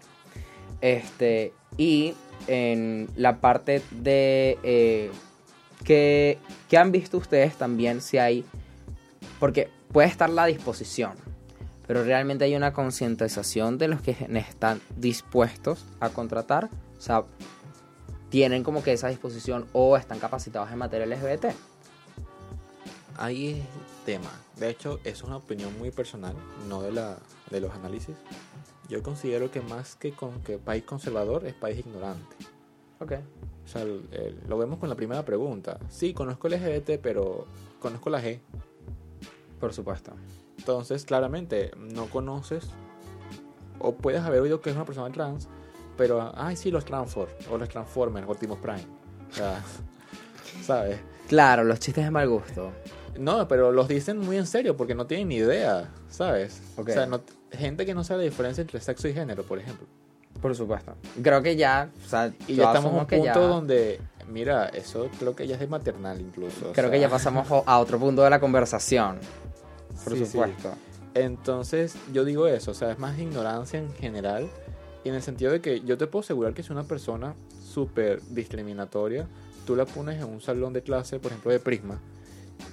Este, 0.81 1.53
y 1.77 2.13
en 2.47 3.09
la 3.15 3.39
parte 3.41 3.81
de 3.91 4.59
eh, 4.61 5.11
que, 5.83 6.37
que 6.69 6.77
han 6.77 6.91
visto 6.91 7.17
ustedes 7.17 7.55
también 7.55 8.01
si 8.01 8.19
hay, 8.19 8.45
porque 9.39 9.69
puede 9.91 10.07
estar 10.07 10.29
la 10.29 10.45
disposición, 10.45 11.13
pero 11.87 12.03
realmente 12.03 12.45
hay 12.45 12.55
una 12.55 12.73
concientización 12.73 13.77
de 13.77 13.87
los 13.87 14.01
que 14.01 14.11
están 14.35 14.81
dispuestos 14.97 15.85
a 15.99 16.09
contratar, 16.09 16.69
o 16.97 17.01
sea, 17.01 17.23
tienen 18.29 18.63
como 18.63 18.83
que 18.83 18.91
esa 18.93 19.07
disposición 19.07 19.65
o 19.73 19.95
están 19.97 20.19
capacitados 20.19 20.69
en 20.71 20.77
materia 20.77 21.05
LGBT. 21.07 21.45
Ahí 23.17 23.47
es 23.49 23.57
el 23.57 24.05
tema. 24.05 24.29
De 24.57 24.69
hecho, 24.69 24.99
eso 25.03 25.09
es 25.09 25.23
una 25.23 25.37
opinión 25.37 25.75
muy 25.79 25.91
personal, 25.91 26.35
no 26.67 26.81
de, 26.81 26.91
la, 26.91 27.17
de 27.49 27.61
los 27.61 27.73
análisis. 27.73 28.15
Yo 28.89 29.01
considero 29.01 29.49
que 29.49 29.61
más 29.61 29.95
que 29.95 30.11
con 30.11 30.41
que 30.43 30.57
país 30.59 30.83
conservador 30.83 31.45
es 31.45 31.53
país 31.53 31.79
ignorante. 31.79 32.35
Ok. 32.99 33.13
O 33.65 33.67
sea, 33.67 33.81
el- 33.81 34.07
el- 34.11 34.39
lo 34.47 34.57
vemos 34.57 34.77
con 34.79 34.89
la 34.89 34.95
primera 34.95 35.25
pregunta. 35.25 35.79
Sí, 35.89 36.13
conozco 36.13 36.47
el 36.47 36.53
LGBT, 36.53 36.99
pero 37.01 37.45
conozco 37.79 38.09
la 38.09 38.21
G. 38.21 38.39
Por 39.59 39.73
supuesto. 39.73 40.13
Entonces, 40.57 41.05
claramente, 41.05 41.71
no 41.77 42.05
conoces 42.07 42.67
o 43.79 43.93
puedes 43.95 44.21
haber 44.21 44.41
oído 44.41 44.59
que 44.61 44.69
es 44.71 44.75
una 44.75 44.85
persona 44.85 45.11
trans, 45.13 45.47
pero, 45.97 46.31
ay, 46.35 46.55
sí, 46.55 46.71
los 46.71 46.83
Transform, 46.85 47.29
o 47.51 47.57
los 47.57 47.69
Transformers, 47.69 48.27
o 48.27 48.31
Optimus 48.31 48.57
Prime. 48.59 48.85
O 49.31 49.33
sea, 49.35 49.61
¿sabes? 50.63 50.99
Claro, 51.27 51.63
los 51.63 51.79
chistes 51.79 52.03
de 52.05 52.11
mal 52.11 52.27
gusto. 52.29 52.71
No, 53.19 53.47
pero 53.47 53.71
los 53.71 53.87
dicen 53.87 54.19
muy 54.19 54.37
en 54.37 54.45
serio 54.47 54.77
porque 54.77 54.93
no 54.95 55.07
tienen 55.07 55.27
ni 55.29 55.35
idea, 55.37 55.89
¿sabes? 56.09 56.61
Ok. 56.77 56.89
O 56.89 56.91
sea, 56.93 57.05
no- 57.05 57.21
gente 57.51 57.85
que 57.85 57.93
no 57.93 58.03
sabe 58.03 58.19
la 58.23 58.29
diferencia 58.29 58.61
entre 58.61 58.79
sexo 58.79 59.07
y 59.07 59.13
género, 59.13 59.43
por 59.43 59.57
ejemplo. 59.59 59.87
Por 60.41 60.55
supuesto. 60.55 60.93
Creo 61.23 61.41
que 61.41 61.55
ya, 61.55 61.89
o 62.05 62.07
sea, 62.07 62.31
Y 62.47 62.55
ya 62.55 62.65
estamos 62.65 62.91
en 62.93 62.99
un 62.99 63.05
punto 63.07 63.25
ya- 63.25 63.33
donde, 63.37 63.99
mira, 64.29 64.67
eso 64.69 65.09
creo 65.17 65.35
que 65.35 65.47
ya 65.47 65.55
es 65.55 65.59
de 65.59 65.65
maternal 65.67 66.21
incluso. 66.21 66.69
o 66.69 66.73
Creo 66.73 66.85
sea. 66.85 66.91
que 66.91 66.99
ya 66.99 67.09
pasamos 67.09 67.47
o- 67.49 67.63
a 67.65 67.79
otro 67.79 67.97
punto 67.97 68.21
de 68.21 68.29
la 68.29 68.39
conversación. 68.39 69.17
Por 70.03 70.13
Sí, 70.13 70.19
sí. 70.19 70.25
supuesto. 70.31 70.73
Entonces, 71.13 71.95
yo 72.13 72.25
digo 72.25 72.47
eso, 72.47 72.71
o 72.71 72.73
sea, 72.73 72.91
es 72.91 72.99
más 72.99 73.17
ignorancia 73.17 73.79
en 73.79 73.91
general, 73.93 74.49
y 75.03 75.09
en 75.09 75.15
el 75.15 75.21
sentido 75.21 75.51
de 75.51 75.61
que 75.61 75.81
yo 75.81 75.97
te 75.97 76.05
puedo 76.07 76.21
asegurar 76.21 76.53
que 76.53 76.63
si 76.63 76.71
una 76.71 76.83
persona 76.83 77.33
súper 77.63 78.21
discriminatoria, 78.29 79.27
tú 79.65 79.75
la 79.75 79.85
pones 79.85 80.17
en 80.21 80.25
un 80.29 80.41
salón 80.41 80.73
de 80.73 80.81
clase, 80.83 81.19
por 81.19 81.31
ejemplo, 81.31 81.51
de 81.51 81.59
Prisma, 81.59 81.99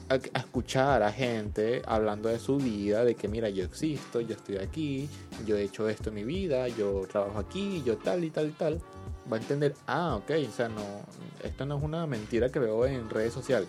a, 0.09 0.15
a 0.15 0.39
escuchar 0.39 1.03
a 1.03 1.11
gente 1.13 1.83
hablando 1.87 2.29
de 2.29 2.39
su 2.39 2.57
vida, 2.59 3.05
de 3.05 3.15
que 3.15 3.29
mira, 3.29 3.49
yo 3.49 3.65
existo, 3.65 4.21
yo 4.21 4.35
estoy 4.35 4.57
aquí, 4.59 5.09
yo 5.47 5.57
he 5.57 5.63
hecho 5.63 5.89
esto 5.89 6.11
en 6.11 6.17
mi 6.17 6.25
vida, 6.25 6.69
yo 6.69 7.07
trabajo 7.11 7.39
aquí, 7.39 7.83
yo 7.85 7.97
tal 7.97 8.25
y 8.25 8.31
tal 8.31 8.49
y 8.49 8.53
tal, 8.53 8.81
va 9.33 9.37
a 9.39 9.41
entender, 9.41 9.75
ah, 9.87 10.17
ok, 10.17 10.31
o 10.49 10.53
sea, 10.53 10.69
no, 10.69 10.83
esto 11.43 11.65
no 11.65 11.79
es 11.79 11.83
una 11.83 12.07
mentira 12.07 12.51
que 12.51 12.59
veo 12.59 12.85
en 12.87 13.09
redes 13.09 13.33
sociales. 13.33 13.69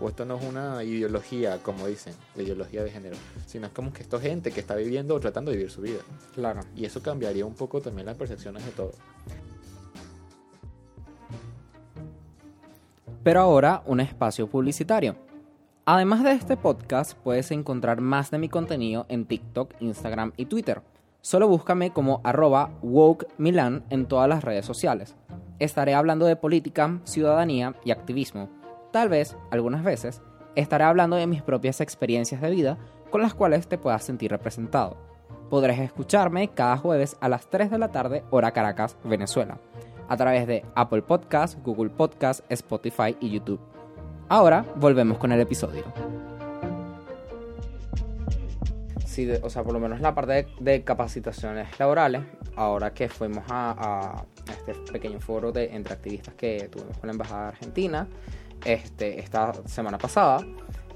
O 0.00 0.08
esto 0.08 0.24
no 0.24 0.36
es 0.36 0.44
una 0.44 0.82
ideología, 0.84 1.58
como 1.62 1.86
dicen, 1.86 2.14
la 2.36 2.42
ideología 2.42 2.84
de 2.84 2.90
género, 2.90 3.16
sino 3.46 3.66
es 3.66 3.72
como 3.72 3.92
que 3.92 4.02
esto 4.02 4.16
es 4.18 4.22
gente 4.22 4.52
que 4.52 4.60
está 4.60 4.76
viviendo 4.76 5.14
o 5.14 5.20
tratando 5.20 5.50
de 5.50 5.56
vivir 5.56 5.72
su 5.72 5.82
vida. 5.82 6.00
Claro. 6.34 6.60
Y 6.76 6.84
eso 6.84 7.02
cambiaría 7.02 7.44
un 7.44 7.54
poco 7.54 7.80
también 7.80 8.06
las 8.06 8.16
percepciones 8.16 8.64
de 8.64 8.70
todo. 8.70 8.92
Pero 13.24 13.40
ahora 13.40 13.82
un 13.86 14.00
espacio 14.00 14.46
publicitario. 14.46 15.16
Además 15.84 16.22
de 16.22 16.32
este 16.32 16.56
podcast, 16.56 17.14
puedes 17.18 17.50
encontrar 17.50 18.00
más 18.00 18.30
de 18.30 18.38
mi 18.38 18.48
contenido 18.48 19.06
en 19.08 19.24
TikTok, 19.24 19.74
Instagram 19.80 20.32
y 20.36 20.46
Twitter. 20.46 20.82
Solo 21.20 21.48
búscame 21.48 21.92
como 21.92 22.20
arroba 22.24 22.70
wokemilan 22.82 23.84
en 23.90 24.06
todas 24.06 24.28
las 24.28 24.44
redes 24.44 24.64
sociales. 24.64 25.16
Estaré 25.58 25.94
hablando 25.94 26.26
de 26.26 26.36
política, 26.36 27.00
ciudadanía 27.04 27.74
y 27.84 27.90
activismo. 27.90 28.48
Tal 28.92 29.08
vez, 29.08 29.36
algunas 29.50 29.84
veces, 29.84 30.22
estaré 30.54 30.84
hablando 30.84 31.16
de 31.16 31.26
mis 31.26 31.42
propias 31.42 31.80
experiencias 31.80 32.40
de 32.40 32.50
vida 32.50 32.78
con 33.10 33.22
las 33.22 33.34
cuales 33.34 33.68
te 33.68 33.78
puedas 33.78 34.02
sentir 34.04 34.30
representado. 34.30 34.96
Podrás 35.50 35.78
escucharme 35.78 36.48
cada 36.48 36.76
jueves 36.76 37.16
a 37.20 37.28
las 37.28 37.48
3 37.48 37.70
de 37.70 37.78
la 37.78 37.88
tarde, 37.88 38.24
hora 38.30 38.52
Caracas, 38.52 38.96
Venezuela, 39.04 39.58
a 40.08 40.16
través 40.16 40.46
de 40.46 40.64
Apple 40.74 41.02
Podcast, 41.02 41.58
Google 41.62 41.90
Podcast, 41.90 42.40
Spotify 42.50 43.16
y 43.20 43.30
YouTube. 43.30 43.60
Ahora 44.28 44.64
volvemos 44.76 45.18
con 45.18 45.32
el 45.32 45.40
episodio. 45.40 45.84
Sí, 49.06 49.24
de- 49.24 49.40
o 49.42 49.50
sea, 49.50 49.64
por 49.64 49.72
lo 49.72 49.80
menos 49.80 50.00
la 50.00 50.14
parte 50.14 50.32
de, 50.32 50.48
de 50.60 50.84
capacitaciones 50.84 51.78
laborales, 51.78 52.22
ahora 52.56 52.92
que 52.92 53.08
fuimos 53.08 53.44
a, 53.48 54.24
este 54.48 54.74
pequeño 54.92 55.18
foro 55.20 55.50
de, 55.50 55.74
entre 55.74 55.94
activistas 55.94 56.34
que 56.34 56.68
tuvimos 56.70 56.96
con 56.98 57.08
la 57.08 57.12
Embajada 57.12 57.48
Argentina 57.48 58.06
este, 58.64 59.20
esta 59.20 59.52
semana 59.66 59.98
pasada, 59.98 60.44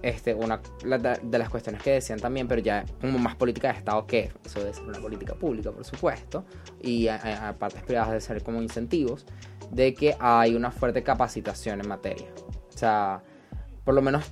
este, 0.02 0.34
una 0.34 0.60
de, 0.82 1.38
las 1.38 1.48
cuestiones 1.48 1.80
que 1.82 1.92
decían 1.92 2.18
también, 2.18 2.48
pero 2.48 2.60
ya 2.60 2.84
como 3.00 3.18
más 3.18 3.36
política 3.36 3.72
de 3.72 3.78
Estado 3.78 4.04
que 4.06 4.32
eso 4.44 4.58
debe 4.60 4.74
ser 4.74 4.82
una 4.84 4.98
política 4.98 5.34
pública, 5.34 5.70
por 5.70 5.84
supuesto, 5.84 6.44
y 6.80 7.06
a, 7.08 7.16
a- 7.16 7.48
a 7.50 7.52
partes 7.54 7.82
privadas 7.82 8.08
debe 8.08 8.20
ser 8.20 8.42
como 8.42 8.60
incentivos, 8.60 9.26
de 9.70 9.94
que 9.94 10.16
hay 10.18 10.54
una 10.54 10.70
fuerte 10.70 11.02
capacitación 11.02 11.80
en 11.80 11.88
materia. 11.88 12.28
O 12.74 12.76
sea, 12.76 13.22
por 13.84 13.94
lo 13.94 14.02
menos 14.02 14.24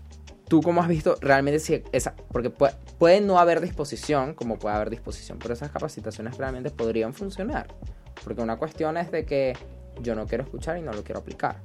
tú 0.48 0.60
como 0.60 0.82
has 0.82 0.88
visto 0.88 1.16
realmente 1.20 1.60
si 1.60 1.82
esa, 1.92 2.16
porque 2.32 2.50
puede, 2.50 2.74
puede 2.98 3.20
no 3.20 3.38
haber 3.38 3.60
disposición, 3.60 4.34
como 4.34 4.58
puede 4.58 4.74
haber 4.74 4.90
disposición, 4.90 5.38
pero 5.38 5.54
esas 5.54 5.70
capacitaciones 5.70 6.36
realmente 6.36 6.70
podrían 6.70 7.14
funcionar. 7.14 7.68
Porque 8.24 8.42
una 8.42 8.56
cuestión 8.56 8.96
es 8.96 9.12
de 9.12 9.24
que 9.24 9.56
yo 10.02 10.14
no 10.16 10.26
quiero 10.26 10.42
escuchar 10.42 10.76
y 10.78 10.82
no 10.82 10.92
lo 10.92 11.04
quiero 11.04 11.20
aplicar. 11.20 11.56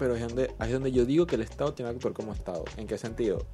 Pero 0.00 0.16
es 0.16 0.22
donde, 0.26 0.52
ahí 0.58 0.68
es 0.68 0.72
donde 0.72 0.90
yo 0.90 1.04
digo 1.04 1.26
que 1.26 1.36
el 1.36 1.42
Estado 1.42 1.74
tiene 1.74 1.90
que 1.92 1.96
actuar 1.96 2.14
como 2.14 2.32
Estado. 2.32 2.64
¿En 2.76 2.86
qué 2.88 2.98
sentido? 2.98 3.46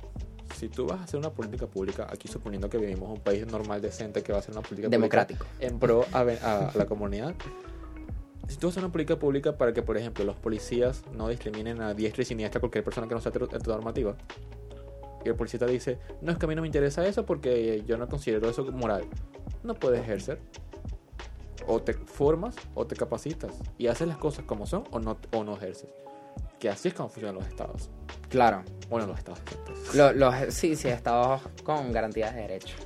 Si 0.55 0.69
tú 0.69 0.87
vas 0.87 1.01
a 1.01 1.05
hacer 1.05 1.19
una 1.19 1.31
política 1.31 1.67
pública, 1.67 2.07
aquí 2.09 2.29
suponiendo 2.29 2.71
que 2.71 2.79
vivimos 2.79 3.11
un 3.11 3.21
país 3.21 3.45
normal, 3.47 3.83
decente, 3.83 4.23
que 4.23 4.33
va 4.33 4.39
a 4.39 4.41
hacer 4.41 4.53
una 4.53 4.63
política 4.63 4.89
Democrático. 4.89 5.45
pública 5.45 5.67
en 5.67 5.79
pro 5.79 6.07
a, 6.13 6.21
a 6.21 6.73
la 6.75 6.87
comunidad, 6.87 7.35
si 8.49 8.57
tú 8.57 8.69
haces 8.69 8.79
una 8.83 8.93
política 8.93 9.19
pública 9.19 9.59
para 9.59 9.73
que, 9.73 9.83
por 9.83 9.97
ejemplo, 9.99 10.25
los 10.25 10.37
policías 10.37 11.03
no 11.13 11.29
discriminen 11.29 11.83
a 11.83 11.95
diestra 11.95 12.23
y 12.23 12.25
siniestra 12.25 12.59
a 12.59 12.61
cualquier 12.61 12.85
persona 12.85 13.09
que 13.09 13.15
no 13.15 13.21
sea 13.21 13.33
hetero- 13.33 13.53
heteronormativa, 13.53 14.17
y 15.25 15.29
el 15.29 15.35
policía 15.35 15.59
te 15.59 15.67
dice, 15.67 15.99
no 16.23 16.31
es 16.31 16.39
que 16.39 16.47
a 16.47 16.49
mí 16.49 16.55
no 16.55 16.63
me 16.63 16.69
interesa 16.69 17.05
eso 17.05 17.27
porque 17.27 17.83
yo 17.85 17.99
no 17.99 18.09
considero 18.09 18.49
eso 18.49 18.65
moral, 18.71 19.05
no 19.65 19.75
puedes 19.75 20.01
ejercer. 20.01 20.39
O 21.67 21.83
te 21.83 21.95
formas 21.95 22.55
o 22.77 22.87
te 22.87 22.95
capacitas 22.95 23.51
y 23.77 23.89
haces 23.89 24.07
las 24.07 24.19
cosas 24.19 24.45
como 24.45 24.67
son 24.67 24.85
o 24.93 25.01
no, 25.01 25.17
o 25.33 25.43
no 25.43 25.57
ejerces. 25.57 25.91
Que 26.59 26.69
así 26.71 26.89
es 26.89 26.95
como 26.95 27.09
funcionan 27.09 27.37
los 27.37 27.47
estados. 27.47 27.91
Claro. 28.29 28.63
Bueno, 28.89 29.07
los 29.07 29.19
estados. 29.19 29.41
pues. 29.67 29.95
Lo- 29.95 30.13
los, 30.13 30.35
sí, 30.55 30.77
sí, 30.77 30.89
estados 30.89 31.43
con 31.65 31.93
garantías 31.93 32.35
de 32.35 32.43
derecho. 32.43 32.77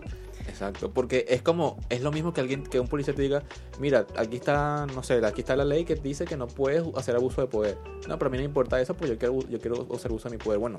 Exacto, 0.49 0.91
porque 0.91 1.27
es 1.29 1.43
como, 1.43 1.79
es 1.89 2.03
lo 2.03 2.11
mismo 2.11 2.33
que 2.33 2.41
alguien, 2.41 2.65
que 2.65 2.81
un 2.81 2.89
policía 2.89 3.15
te 3.15 3.23
diga, 3.23 3.43
mira, 3.79 4.07
aquí 4.17 4.37
está, 4.37 4.85
no 4.95 5.03
sé, 5.03 5.25
aquí 5.25 5.43
está 5.43 5.55
la 5.55 5.65
ley 5.65 5.85
que 5.85 5.95
dice 5.95 6.25
que 6.25 6.37
no 6.37 6.49
puedes 6.49 6.83
hacer 6.97 7.15
abuso 7.15 7.41
de 7.41 7.47
poder. 7.47 7.79
No, 8.09 8.19
pero 8.19 8.29
a 8.29 8.31
mí 8.31 8.37
no 8.39 8.43
me 8.43 8.47
importa 8.47 8.81
eso 8.81 8.95
porque 8.95 9.13
yo 9.13 9.19
quiero, 9.19 9.39
yo 9.49 9.61
quiero 9.61 9.87
hacer 9.95 10.11
uso 10.13 10.29
de 10.29 10.37
mi 10.37 10.43
poder. 10.43 10.59
Bueno, 10.59 10.77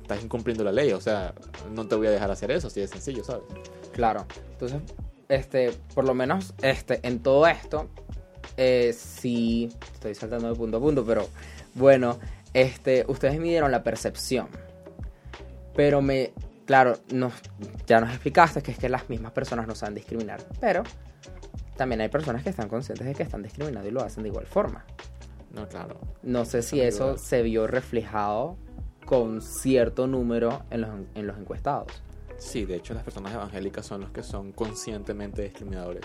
estás 0.00 0.24
incumpliendo 0.24 0.64
la 0.64 0.72
ley, 0.72 0.92
o 0.92 1.00
sea, 1.00 1.34
no 1.70 1.86
te 1.86 1.96
voy 1.96 2.06
a 2.06 2.10
dejar 2.10 2.30
hacer 2.30 2.50
eso, 2.50 2.68
así 2.68 2.80
de 2.80 2.88
sencillo, 2.88 3.22
¿sabes? 3.24 3.42
Claro. 3.92 4.24
Entonces, 4.52 4.80
este, 5.28 5.72
por 5.94 6.04
lo 6.04 6.14
menos, 6.14 6.54
este, 6.62 7.06
en 7.06 7.20
todo 7.22 7.46
esto, 7.46 7.88
eh, 8.56 8.94
sí, 8.96 9.68
estoy 9.92 10.14
saltando 10.14 10.48
de 10.48 10.54
punto 10.54 10.78
a 10.78 10.80
punto, 10.80 11.04
pero 11.04 11.28
bueno, 11.78 12.18
este, 12.54 13.04
ustedes 13.08 13.38
midieron 13.38 13.70
la 13.70 13.82
percepción. 13.82 14.48
Pero 15.74 16.02
me, 16.02 16.32
claro, 16.64 16.98
nos, 17.12 17.32
ya 17.86 18.00
nos 18.00 18.10
explicaste 18.10 18.62
que 18.62 18.72
es 18.72 18.78
que 18.78 18.88
las 18.88 19.08
mismas 19.08 19.32
personas 19.32 19.66
no 19.66 19.74
saben 19.74 19.94
discriminar, 19.94 20.40
pero 20.60 20.82
también 21.76 22.00
hay 22.00 22.08
personas 22.08 22.42
que 22.42 22.50
están 22.50 22.68
conscientes 22.68 23.06
de 23.06 23.14
que 23.14 23.22
están 23.22 23.42
discriminando 23.42 23.88
y 23.88 23.92
lo 23.92 24.02
hacen 24.02 24.24
de 24.24 24.30
igual 24.30 24.46
forma. 24.46 24.84
No, 25.54 25.68
claro. 25.68 25.98
No 26.22 26.44
sé 26.44 26.62
si 26.62 26.80
eso 26.80 27.16
se 27.16 27.42
vio 27.42 27.66
reflejado 27.66 28.56
con 29.06 29.40
cierto 29.40 30.06
número 30.06 30.62
en 30.70 30.82
los, 30.82 30.90
en 31.14 31.26
los 31.26 31.38
encuestados. 31.38 32.02
Sí, 32.36 32.64
de 32.66 32.76
hecho 32.76 32.92
las 32.94 33.02
personas 33.02 33.32
evangélicas 33.32 33.86
son 33.86 34.02
los 34.02 34.10
que 34.10 34.22
son 34.22 34.52
conscientemente 34.52 35.42
discriminadores. 35.42 36.02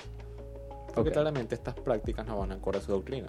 Porque 0.93 1.09
Ok. 1.09 1.13
claramente 1.13 1.55
estas 1.55 1.75
prácticas 1.75 2.25
no 2.25 2.37
van 2.37 2.51
acorde 2.51 2.77
a 2.79 2.81
su 2.81 2.91
doctrina. 2.91 3.27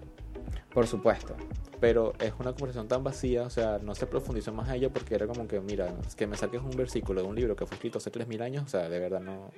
Por 0.72 0.86
supuesto. 0.86 1.34
Pero 1.80 2.14
es 2.18 2.32
una 2.38 2.52
conversación 2.52 2.88
tan 2.88 3.04
vacía, 3.04 3.42
o 3.42 3.50
sea, 3.50 3.78
no 3.82 3.94
se 3.94 4.06
profundizó 4.06 4.52
más 4.52 4.68
a 4.68 4.76
ella 4.76 4.88
porque 4.88 5.14
era 5.14 5.26
como 5.26 5.46
que, 5.46 5.60
mira, 5.60 5.94
es 6.06 6.14
que 6.14 6.26
me 6.26 6.36
saques 6.36 6.60
un 6.60 6.70
versículo 6.70 7.22
de 7.22 7.28
un 7.28 7.36
libro 7.36 7.54
que 7.56 7.66
fue 7.66 7.74
escrito 7.74 7.98
hace 7.98 8.10
3.000 8.10 8.42
años, 8.42 8.64
o 8.64 8.68
sea, 8.68 8.88
de 8.88 8.98
verdad 8.98 9.20
no, 9.20 9.50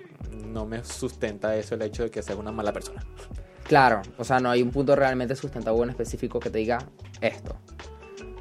no 0.46 0.66
me 0.66 0.82
sustenta 0.84 1.56
eso 1.56 1.74
el 1.74 1.82
hecho 1.82 2.02
de 2.02 2.10
que 2.10 2.22
seas 2.22 2.38
una 2.38 2.52
mala 2.52 2.72
persona. 2.72 3.04
Claro, 3.64 4.02
o 4.18 4.24
sea, 4.24 4.40
no 4.40 4.50
hay 4.50 4.62
un 4.62 4.70
punto 4.70 4.94
realmente 4.94 5.34
sustentable 5.34 5.82
en 5.82 5.90
específico 5.90 6.38
que 6.38 6.50
te 6.50 6.58
diga 6.58 6.78
esto. 7.20 7.56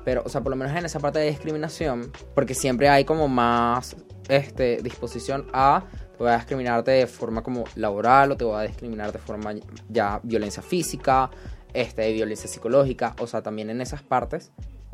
Pero, 0.04 0.22
o 0.24 0.30
sea, 0.30 0.42
por 0.42 0.52
lo 0.52 0.56
menos 0.56 0.76
en 0.76 0.86
esa 0.86 1.00
parte 1.00 1.20
de 1.20 1.30
discriminación, 1.30 2.12
porque 2.36 2.54
siempre 2.54 2.90
hay 2.90 3.06
como 3.06 3.28
más 3.28 3.96
este, 4.30 4.78
disposición 4.84 5.48
a 5.52 5.84
te 6.16 6.24
voy 6.24 6.32
a 6.32 6.38
discriminarte 6.38 6.92
de 6.92 7.08
forma 7.08 7.44
como 7.44 7.66
laboral 7.76 8.32
o 8.32 8.38
te 8.38 8.46
voy 8.46 8.58
a 8.58 8.68
discriminar 8.68 9.12
de 9.12 9.20
forma 9.20 9.54
ya 9.90 10.20
violencia 10.24 10.64
física, 10.64 11.30
este, 11.76 12.12
violencia 12.14 12.50
psicológica, 12.50 13.16
o 13.20 13.28
sea, 13.28 13.42
también 13.44 13.70
en 13.70 13.82
esas 13.82 14.02
partes 14.02 14.52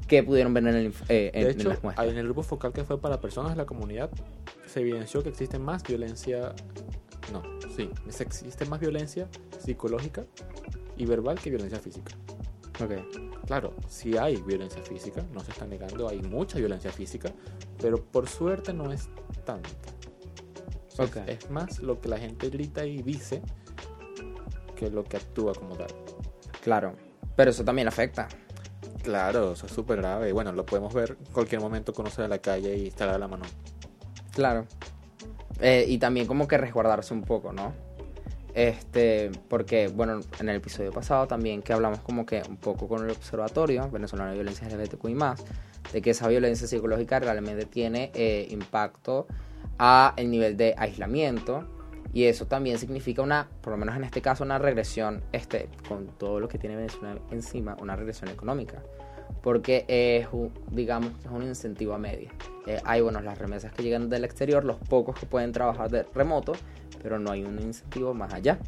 que 0.07 0.23
pudieron 0.23 0.53
ver 0.53 0.67
en, 0.67 0.75
el, 0.75 0.87
eh, 1.09 1.31
en, 1.33 1.43
De 1.45 1.51
en 1.51 1.59
hecho, 1.59 1.69
las 1.69 1.81
muestras. 1.83 2.07
en 2.07 2.17
el 2.17 2.25
grupo 2.25 2.43
focal 2.43 2.73
que 2.73 2.83
fue 2.83 2.99
para 2.99 3.21
personas 3.21 3.51
de 3.51 3.57
la 3.57 3.65
comunidad, 3.65 4.09
se 4.67 4.81
evidenció 4.81 5.23
que 5.23 5.29
existe 5.29 5.59
más 5.59 5.83
violencia, 5.83 6.53
no, 7.31 7.41
sí, 7.75 7.89
existe 8.19 8.65
más 8.65 8.79
violencia 8.79 9.27
psicológica 9.63 10.25
y 10.97 11.05
verbal 11.05 11.39
que 11.39 11.49
violencia 11.49 11.79
física. 11.79 12.13
Ok. 12.83 13.45
Claro, 13.45 13.73
sí 13.89 14.17
hay 14.17 14.37
violencia 14.41 14.81
física, 14.81 15.23
no 15.33 15.41
se 15.41 15.51
está 15.51 15.65
negando, 15.65 16.07
hay 16.07 16.21
mucha 16.21 16.57
violencia 16.57 16.91
física, 16.91 17.31
pero 17.79 18.03
por 18.03 18.27
suerte 18.27 18.73
no 18.73 18.91
es 18.91 19.09
tanta. 19.45 19.69
O 20.87 20.95
sea, 20.95 21.05
Ok. 21.05 21.17
Es 21.27 21.49
más 21.49 21.79
lo 21.79 21.99
que 22.01 22.09
la 22.09 22.17
gente 22.17 22.49
grita 22.49 22.85
y 22.85 23.01
dice 23.01 23.41
que 24.75 24.89
lo 24.89 25.03
que 25.03 25.17
actúa 25.17 25.53
como 25.53 25.75
tal. 25.75 25.87
Claro, 26.61 26.93
pero 27.35 27.51
eso 27.51 27.63
también 27.63 27.87
afecta. 27.87 28.27
Claro, 29.03 29.53
eso 29.53 29.65
es 29.65 29.71
súper 29.71 29.97
grave. 29.97 30.29
Y 30.29 30.31
bueno, 30.31 30.51
lo 30.51 30.65
podemos 30.65 30.93
ver 30.93 31.17
en 31.19 31.33
cualquier 31.33 31.61
momento 31.61 31.93
conocer 31.93 32.25
a 32.25 32.27
la 32.27 32.37
calle 32.37 32.77
y 32.77 32.87
estar 32.87 33.09
a 33.09 33.17
la 33.17 33.27
mano. 33.27 33.45
Claro. 34.33 34.65
Eh, 35.59 35.85
y 35.87 35.97
también 35.97 36.27
como 36.27 36.47
que 36.47 36.57
resguardarse 36.57 37.13
un 37.13 37.23
poco, 37.23 37.51
¿no? 37.51 37.73
Este, 38.53 39.31
porque, 39.47 39.87
bueno, 39.87 40.19
en 40.39 40.49
el 40.49 40.57
episodio 40.57 40.91
pasado 40.91 41.25
también 41.25 41.61
que 41.61 41.73
hablamos 41.73 41.99
como 41.99 42.25
que 42.25 42.43
un 42.49 42.57
poco 42.57 42.87
con 42.87 43.03
el 43.03 43.11
observatorio 43.11 43.89
venezolano 43.89 44.31
de 44.31 44.35
violencia 44.35 44.67
LGBTQI+, 44.67 45.15
de 45.93 46.01
que 46.01 46.09
esa 46.09 46.27
violencia 46.27 46.67
psicológica 46.67 47.19
realmente 47.19 47.65
tiene 47.65 48.11
eh, 48.13 48.47
impacto 48.51 49.27
a 49.79 50.13
el 50.17 50.29
nivel 50.29 50.57
de 50.57 50.75
aislamiento 50.77 51.80
y 52.13 52.25
eso 52.25 52.45
también 52.45 52.77
significa 52.77 53.21
una, 53.21 53.47
por 53.61 53.71
lo 53.71 53.77
menos 53.77 53.95
en 53.95 54.03
este 54.03 54.21
caso, 54.21 54.43
una 54.43 54.57
regresión, 54.59 55.23
este, 55.31 55.69
con 55.87 56.07
todo 56.17 56.39
lo 56.39 56.47
que 56.47 56.57
tiene 56.57 56.75
Venezuela 56.75 57.19
encima, 57.31 57.75
una 57.81 57.95
regresión 57.95 58.29
económica 58.29 58.81
porque 59.41 59.85
es, 59.87 60.27
un- 60.31 60.51
digamos, 60.71 61.13
es 61.25 61.31
un 61.31 61.41
incentivo 61.41 61.93
a 61.93 61.97
media. 61.97 62.31
Eh, 62.67 62.79
hay, 62.83 63.01
bueno, 63.01 63.21
las 63.21 63.39
remesas 63.39 63.71
que 63.73 63.81
llegan 63.81 64.07
del 64.07 64.23
exterior, 64.23 64.63
los 64.63 64.77
pocos 64.77 65.17
que 65.17 65.25
pueden 65.25 65.51
trabajar 65.51 65.89
de 65.89 66.03
remoto, 66.13 66.53
pero 67.01 67.17
no 67.17 67.31
hay 67.31 67.43
un 67.43 67.59
incentivo 67.59 68.13
más 68.13 68.33
allá. 68.33 68.59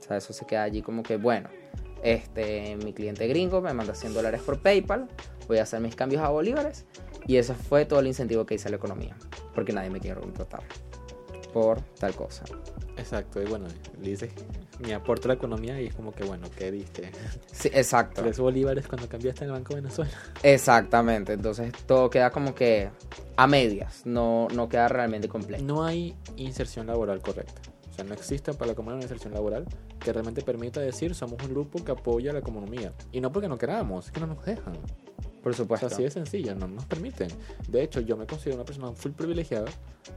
O 0.00 0.02
sea, 0.02 0.16
eso 0.16 0.32
se 0.32 0.46
queda 0.46 0.64
allí 0.64 0.82
como 0.82 1.04
que, 1.04 1.16
bueno, 1.16 1.48
este, 2.02 2.76
mi 2.82 2.92
cliente 2.92 3.28
gringo 3.28 3.60
me 3.60 3.72
manda 3.72 3.94
100 3.94 4.14
dólares 4.14 4.40
por 4.40 4.58
PayPal, 4.60 5.06
voy 5.46 5.58
a 5.58 5.62
hacer 5.62 5.80
mis 5.80 5.94
cambios 5.94 6.22
a 6.22 6.28
bolívares, 6.28 6.84
y 7.28 7.36
eso 7.36 7.54
fue 7.54 7.84
todo 7.84 8.00
el 8.00 8.08
incentivo 8.08 8.46
que 8.46 8.54
hice 8.56 8.66
a 8.66 8.70
la 8.72 8.78
economía, 8.78 9.16
porque 9.54 9.72
nadie 9.72 9.90
me 9.90 10.00
quiere 10.00 10.18
contratar 10.20 10.62
por 11.52 11.80
tal 11.98 12.14
cosa. 12.14 12.44
Exacto, 12.96 13.40
y 13.40 13.46
bueno, 13.46 13.66
le 14.00 14.10
dices, 14.10 14.30
mi 14.80 14.92
aporte 14.92 15.26
a 15.26 15.28
la 15.28 15.34
economía 15.34 15.80
y 15.80 15.86
es 15.86 15.94
como 15.94 16.12
que, 16.12 16.24
bueno, 16.24 16.48
¿qué 16.56 16.70
diste? 16.72 17.12
Sí, 17.52 17.68
exacto. 17.72 18.22
Tres 18.22 18.38
bolívares 18.40 18.88
cuando 18.88 19.08
cambiaste 19.08 19.44
en 19.44 19.50
el 19.50 19.56
Banco 19.56 19.74
de 19.74 19.82
Venezuela. 19.82 20.10
Exactamente, 20.42 21.32
entonces 21.34 21.72
todo 21.86 22.10
queda 22.10 22.30
como 22.30 22.54
que 22.54 22.90
a 23.36 23.46
medias, 23.46 24.02
no, 24.04 24.48
no 24.52 24.68
queda 24.68 24.88
realmente 24.88 25.28
completo. 25.28 25.62
No 25.64 25.84
hay 25.84 26.16
inserción 26.36 26.86
laboral 26.88 27.20
correcta. 27.20 27.60
O 27.90 27.94
sea, 27.94 28.04
no 28.04 28.14
existe 28.14 28.52
para 28.54 28.68
la 28.70 28.74
comunidad 28.74 28.96
una 28.98 29.04
inserción 29.04 29.34
laboral 29.34 29.64
que 30.00 30.12
realmente 30.12 30.42
permita 30.42 30.80
decir 30.80 31.14
somos 31.14 31.42
un 31.42 31.50
grupo 31.50 31.84
que 31.84 31.92
apoya 31.92 32.32
la 32.32 32.38
economía. 32.40 32.92
Y 33.12 33.20
no 33.20 33.30
porque 33.32 33.48
no 33.48 33.58
queramos, 33.58 34.06
es 34.06 34.12
que 34.12 34.20
no 34.20 34.26
nos 34.26 34.44
dejan. 34.44 34.72
Por 35.42 35.52
O 35.52 35.54
supuesto. 35.54 35.88
sea, 35.88 35.94
así 35.96 36.02
de 36.04 36.10
sencillo, 36.10 36.54
no 36.54 36.66
nos 36.68 36.84
permiten. 36.84 37.28
De 37.68 37.82
hecho, 37.82 38.00
yo 38.00 38.16
me 38.16 38.26
considero 38.26 38.56
una 38.56 38.64
persona 38.64 38.92
full 38.92 39.12
privilegiada 39.12 39.66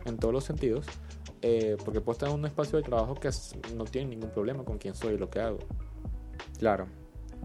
en 0.05 0.17
todos 0.17 0.33
los 0.33 0.43
sentidos, 0.43 0.85
eh, 1.41 1.77
porque 1.83 2.01
puedo 2.01 2.13
estar 2.13 2.29
en 2.29 2.35
un 2.35 2.45
espacio 2.45 2.77
de 2.77 2.83
trabajo 2.83 3.15
que 3.15 3.29
no 3.75 3.85
tiene 3.85 4.09
ningún 4.11 4.29
problema 4.29 4.63
con 4.63 4.77
quién 4.77 4.93
soy 4.95 5.15
y 5.15 5.17
lo 5.17 5.29
que 5.29 5.39
hago. 5.39 5.59
Claro, 6.59 6.87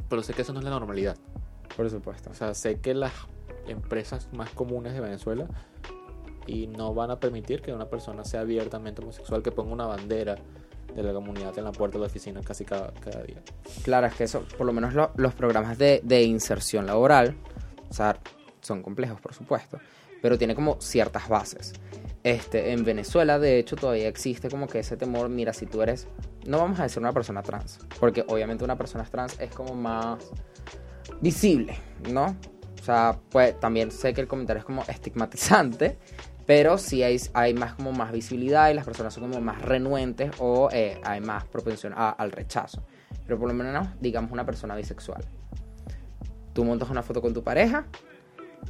Pero 0.09 0.23
sé 0.23 0.35
que 0.35 0.43
eso 0.43 0.53
no 0.53 0.59
es 0.61 0.65
la 0.65 0.71
normalidad. 0.71 1.17
por 1.77 1.89
supuesto. 1.91 2.31
O 2.31 2.35
sea, 2.35 2.55
sé 2.55 2.81
que 2.81 2.95
las 2.95 3.13
empresas 3.69 4.29
más 4.33 4.51
comunes 4.51 4.93
de 4.95 5.01
Venezuela 5.01 5.47
y 6.47 6.67
no 6.69 6.95
van 6.95 7.11
a 7.11 7.19
permitir 7.19 7.61
que 7.61 7.73
una 7.73 7.87
persona 7.91 8.25
sea 8.25 8.41
abiertamente 8.43 9.03
homosexual, 9.03 9.43
que 9.43 9.51
ponga 9.51 9.73
una 9.73 9.87
bandera 9.87 10.37
de 10.95 11.03
la 11.03 11.13
comunidad 11.13 11.59
en 11.59 11.65
la 11.65 11.73
puerta 11.73 11.95
de 11.99 12.01
la 12.03 12.07
oficina 12.07 12.41
casi 12.43 12.65
cada, 12.65 12.93
cada 12.95 13.23
día. 13.25 13.43
Claro, 13.83 14.07
es 14.07 14.15
que 14.15 14.25
eso, 14.25 14.45
por 14.57 14.67
lo 14.67 14.73
menos 14.73 14.95
lo- 14.95 15.11
los 15.17 15.35
programas 15.35 15.77
de, 15.77 16.01
de 16.05 16.23
inserción 16.23 16.87
laboral, 16.87 17.35
o 17.91 17.93
sea, 17.93 18.17
son 18.61 18.83
complejos, 18.83 19.21
por 19.21 19.35
supuesto, 19.35 19.79
pero 20.23 20.39
tiene 20.39 20.55
como 20.55 20.81
ciertas 20.81 21.29
bases. 21.29 21.73
Este, 22.27 22.73
en 22.73 22.85
Venezuela, 22.85 23.39
de 23.39 23.57
hecho, 23.57 23.77
todavía 23.77 24.09
existe 24.09 24.51
como 24.51 24.67
que 24.67 24.81
ese 24.81 24.97
temor, 24.97 25.29
mira, 25.29 25.53
si 25.53 25.65
tú 25.65 25.81
eres, 25.81 26.09
no 26.45 26.59
vamos 26.59 26.81
a 26.81 26.83
decir 26.83 26.99
una 26.99 27.13
persona 27.13 27.41
trans, 27.41 27.79
porque 28.01 28.25
obviamente 28.27 28.65
una 28.65 28.77
persona 28.77 29.05
trans 29.05 29.39
es 29.39 29.55
como 29.55 29.77
más 29.77 30.19
visible, 31.21 31.79
¿no? 32.11 32.37
O 32.81 32.85
sea, 32.85 33.17
pues 33.31 33.61
también 33.61 33.93
sé 33.93 34.13
que 34.13 34.23
el 34.23 34.27
comentario 34.27 34.59
es 34.59 34.65
como 34.65 34.83
estigmatizante, 34.89 35.99
pero 36.47 36.79
sí 36.79 37.05
hay, 37.05 37.55
más 37.55 37.75
como 37.75 37.93
más 37.93 38.11
visibilidad 38.11 38.71
y 38.71 38.75
las 38.75 38.85
personas 38.85 39.15
son 39.15 39.31
como 39.31 39.41
más 39.41 39.63
renuentes 39.63 40.33
o 40.41 40.69
eh, 40.73 41.01
hay 41.05 41.21
más 41.21 41.45
propensión 41.45 41.95
al 41.97 42.33
rechazo. 42.33 42.83
Pero 43.25 43.39
por 43.39 43.47
lo 43.47 43.55
menos, 43.55 43.87
digamos, 44.01 44.33
una 44.33 44.45
persona 44.45 44.75
bisexual. 44.75 45.25
Tú 46.53 46.65
montas 46.65 46.91
una 46.91 47.05
foto 47.05 47.23
con 47.23 47.33
tu 47.33 47.45
pareja, 47.45 47.87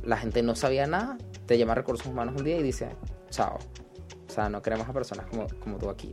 la 0.05 0.19
gente 0.19 0.43
no 0.43 0.55
sabía 0.55 0.87
nada, 0.87 1.17
te 1.47 1.57
llama 1.57 1.73
a 1.73 1.77
recursos 1.77 2.07
humanos 2.07 2.35
un 2.37 2.45
día 2.45 2.59
y 2.59 2.63
dice, 2.63 2.91
chao. 3.37 3.59
O 4.29 4.33
sea, 4.33 4.49
no 4.49 4.63
queremos 4.63 4.89
a 4.89 4.93
personas 4.93 5.27
como, 5.27 5.47
como 5.61 5.79
tú 5.79 5.89
aquí. 5.91 6.11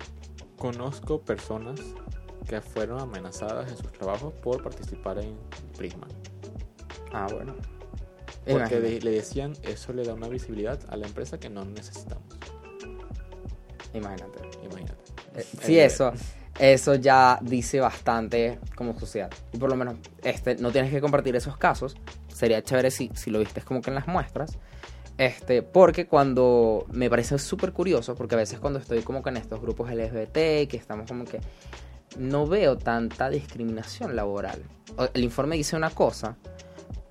Conozco 0.58 1.20
personas 1.22 1.80
que 2.48 2.60
fueron 2.62 3.00
amenazadas 3.00 3.72
en 3.72 3.78
sus 3.78 3.92
trabajos 3.94 4.34
por 4.34 4.62
participar 4.62 5.18
en 5.20 5.38
Prisma. 5.78 6.08
Ah, 7.14 7.28
bueno. 7.32 7.56
Porque 8.46 8.80
de- 8.82 9.00
le 9.02 9.12
decían, 9.12 9.54
eso 9.64 9.94
le 9.94 10.04
da 10.04 10.14
una 10.14 10.28
visibilidad 10.28 10.80
a 10.90 10.98
la 10.98 11.08
empresa 11.08 11.40
que 11.40 11.50
no 11.50 11.64
necesitamos. 11.64 12.24
Imagínate. 13.94 14.40
Imagínate. 14.64 14.94
Eh, 15.36 15.46
Sí, 15.62 15.80
eso, 15.80 16.12
eso 16.60 16.96
ya 16.96 17.40
dice 17.42 17.80
bastante 17.80 18.60
como 18.76 18.98
sociedad. 19.00 19.30
Y 19.52 19.58
por 19.58 19.70
lo 19.70 19.76
menos 19.76 19.96
este, 20.24 20.56
no 20.56 20.72
tienes 20.72 20.92
que 20.92 21.00
compartir 21.02 21.36
esos 21.36 21.58
casos. 21.58 21.96
Sería 22.28 22.62
chévere 22.62 22.92
si, 22.92 23.10
si 23.16 23.30
lo 23.32 23.40
viste 23.40 23.62
como 23.62 23.82
que 23.82 23.90
en 23.92 23.96
las 23.96 24.08
muestras. 24.08 24.58
Este, 25.18 25.62
porque 25.62 26.08
cuando 26.08 26.86
me 26.92 27.10
parece 27.10 27.38
súper 27.38 27.72
curioso, 27.72 28.16
porque 28.16 28.36
a 28.36 28.40
veces 28.40 28.60
cuando 28.60 28.80
estoy 28.80 29.02
como 29.04 29.22
que 29.22 29.30
en 29.30 29.38
estos 29.38 29.62
grupos 29.62 29.92
LGBT, 29.92 30.34
que 30.68 30.78
estamos 30.78 31.08
como 31.08 31.26
que 31.26 31.40
no 32.18 32.48
veo 32.48 32.78
tanta 32.78 33.30
discriminación 33.30 34.16
laboral. 34.16 34.62
El 35.14 35.24
informe 35.24 35.56
dice 35.56 35.76
una 35.76 35.90
cosa, 35.90 36.38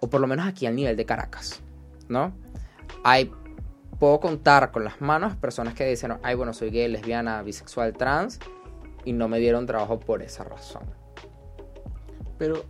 o 0.00 0.08
por 0.08 0.20
lo 0.20 0.26
menos 0.26 0.46
aquí 0.46 0.66
al 0.66 0.74
nivel 0.74 0.96
de 0.96 1.04
Caracas, 1.04 1.60
¿no? 2.08 2.32
Hay 3.04 3.30
puedo 4.02 4.18
contar 4.18 4.72
con 4.72 4.82
las 4.82 5.00
manos 5.00 5.36
personas 5.36 5.74
que 5.74 5.86
dicen, 5.86 6.14
ay, 6.24 6.34
bueno, 6.34 6.52
soy 6.52 6.70
gay, 6.70 6.88
lesbiana, 6.88 7.40
bisexual, 7.42 7.92
trans, 7.92 8.40
y 9.04 9.12
no 9.12 9.28
me 9.28 9.38
dieron 9.38 9.64
trabajo 9.64 10.00
por 10.00 10.22
esa 10.22 10.42
razón. 10.42 10.82
Pero 12.36 12.64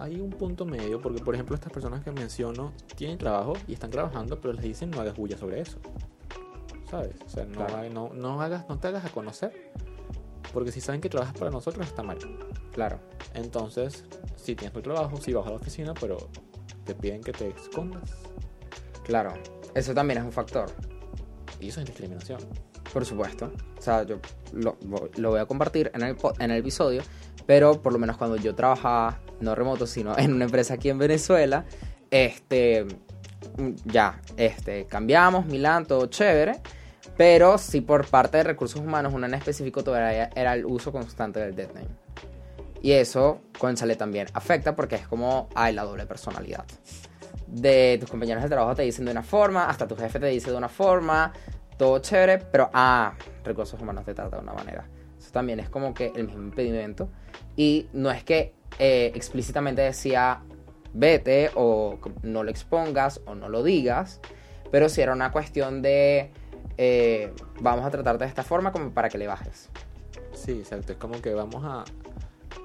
hay 0.00 0.20
un 0.20 0.30
punto 0.30 0.64
medio, 0.64 1.00
porque 1.00 1.20
por 1.22 1.34
ejemplo 1.34 1.54
estas 1.54 1.72
personas 1.72 2.02
que 2.04 2.10
menciono 2.12 2.72
tienen 2.96 3.18
trabajo 3.18 3.54
y 3.66 3.74
están 3.74 3.90
trabajando, 3.90 4.40
pero 4.40 4.54
les 4.54 4.62
dicen 4.64 4.90
no 4.90 5.00
hagas 5.00 5.16
bulla 5.16 5.36
sobre 5.36 5.60
eso. 5.60 5.78
¿Sabes? 6.90 7.14
O 7.24 7.28
sea, 7.28 7.44
no, 7.44 7.66
Claro. 7.66 7.90
no, 7.90 8.10
no 8.14 8.40
hagas, 8.40 8.68
no 8.68 8.78
te 8.78 8.88
hagas 8.88 9.04
a 9.04 9.10
conocer, 9.10 9.72
porque 10.52 10.72
si 10.72 10.80
saben 10.80 11.00
que 11.00 11.08
trabajas 11.10 11.36
para 11.36 11.50
nosotros 11.50 11.86
está 11.86 12.02
mal. 12.02 12.18
Claro, 12.72 12.98
Entonces, 13.34 14.04
si 14.36 14.54
tienes 14.56 14.72
tu 14.72 14.80
trabajo, 14.80 15.16
si 15.18 15.32
vas 15.34 15.46
a 15.46 15.50
la 15.50 15.56
oficina, 15.56 15.92
pero 16.00 16.16
te 16.84 16.94
piden 16.94 17.22
que 17.22 17.32
te 17.32 17.48
escondas. 17.48 18.10
claro. 19.04 19.34
Eso 19.74 19.92
también 19.94 20.18
es 20.20 20.24
un 20.24 20.32
factor, 20.32 20.70
Y 21.60 21.68
eso 21.68 21.80
es 21.80 21.86
discriminación. 21.86 22.40
Por 22.92 23.04
supuesto. 23.04 23.52
O 23.78 23.82
sea, 23.82 24.02
yo 24.04 24.18
lo, 24.52 24.76
lo 25.16 25.30
voy 25.30 25.40
a 25.40 25.46
compartir 25.46 25.90
en 25.94 26.02
el, 26.02 26.16
en 26.38 26.50
el 26.50 26.58
episodio, 26.58 27.02
pero 27.46 27.80
por 27.80 27.92
lo 27.92 27.98
menos 27.98 28.16
cuando 28.16 28.36
yo 28.36 28.54
trabajaba, 28.54 29.20
no 29.40 29.54
remoto, 29.54 29.86
sino 29.86 30.16
en 30.18 30.34
una 30.34 30.44
empresa 30.44 30.74
aquí 30.74 30.90
en 30.90 30.98
Venezuela, 30.98 31.64
este, 32.10 32.84
mm, 33.56 33.70
ya, 33.84 34.20
este, 34.36 34.86
cambiamos, 34.86 35.46
Milán, 35.46 35.86
todo 35.86 36.06
chévere, 36.06 36.60
Pero 37.16 37.58
sí 37.58 37.80
por 37.80 38.06
parte 38.06 38.38
de 38.38 38.44
recursos 38.44 38.80
humanos, 38.80 39.12
una 39.12 39.26
en 39.26 39.34
específico 39.34 39.82
todavía 39.82 40.30
era 40.36 40.54
el 40.54 40.64
uso 40.64 40.92
constante 40.92 41.40
del 41.40 41.56
dead 41.56 41.68
name. 41.74 41.88
Y 42.80 42.92
eso, 42.92 43.40
conchale, 43.58 43.96
también 43.96 44.28
afecta 44.34 44.76
porque 44.76 44.96
es 44.96 45.08
como 45.08 45.48
hay 45.54 45.74
la 45.74 45.82
doble 45.84 46.06
personalidad. 46.06 46.64
De 47.46 47.96
tus 47.98 48.10
compañeros 48.10 48.42
de 48.42 48.48
trabajo 48.48 48.74
te 48.76 48.82
dicen 48.82 49.04
de 49.04 49.10
una 49.10 49.22
forma, 49.22 49.68
hasta 49.68 49.88
tu 49.88 49.96
jefe 49.96 50.20
te 50.20 50.26
dice 50.26 50.50
de 50.50 50.56
una 50.56 50.68
forma, 50.68 51.32
todo 51.78 52.00
chévere, 52.00 52.38
pero 52.38 52.68
ah, 52.74 53.14
recursos 53.44 53.80
humanos 53.80 54.04
te 54.04 54.12
trata 54.12 54.36
de 54.36 54.42
una 54.42 54.52
manera. 54.52 54.86
Eso 55.18 55.30
también 55.30 55.60
es 55.60 55.70
como 55.70 55.94
que 55.94 56.12
el 56.14 56.26
mismo 56.26 56.42
impedimento. 56.42 57.08
Y 57.56 57.88
no 57.92 58.10
es 58.10 58.24
que 58.24 58.54
eh, 58.78 59.12
explícitamente 59.14 59.82
decía 59.82 60.42
vete 60.92 61.50
o 61.54 61.98
no 62.22 62.42
lo 62.42 62.50
expongas 62.50 63.20
o 63.26 63.34
no 63.34 63.48
lo 63.48 63.62
digas, 63.62 64.20
pero 64.70 64.88
sí 64.88 65.00
era 65.00 65.12
una 65.12 65.32
cuestión 65.32 65.82
de 65.82 66.30
eh, 66.76 67.32
vamos 67.60 67.84
a 67.84 67.90
tratarte 67.90 68.24
de 68.24 68.28
esta 68.28 68.42
forma 68.42 68.72
como 68.72 68.90
para 68.90 69.08
que 69.08 69.18
le 69.18 69.26
bajes. 69.26 69.70
Sí, 70.32 70.52
exacto. 70.52 70.92
Es 70.92 70.98
como 70.98 71.20
que 71.20 71.34
vamos 71.34 71.62
a 71.64 71.84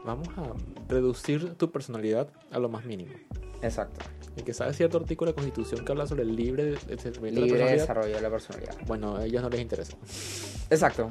vamos 0.04 0.28
a 0.38 0.54
reducir 0.88 1.56
tu 1.56 1.72
personalidad 1.72 2.30
a 2.52 2.60
lo 2.60 2.70
más 2.70 2.86
mínimo. 2.86 3.14
Exacto. 3.62 4.02
Y 4.36 4.42
que 4.42 4.54
sabe 4.54 4.74
cierto 4.74 4.98
artículo 4.98 5.32
de 5.32 5.38
la 5.38 5.42
Constitución 5.42 5.86
que 5.86 5.92
habla 5.92 6.06
sobre 6.08 6.24
el 6.24 6.36
libre 6.36 6.76
desarrollo 6.88 7.22
de 7.22 7.32
la 7.32 7.40
Libre 7.42 7.50
personalidad. 7.50 7.82
desarrollo 7.82 8.16
de 8.16 8.22
la 8.22 8.30
personalidad. 8.30 8.76
Bueno, 8.86 9.16
a 9.16 9.26
ellos 9.26 9.42
no 9.42 9.50
les 9.50 9.62
interesa. 9.62 9.96
Exacto. 10.70 11.10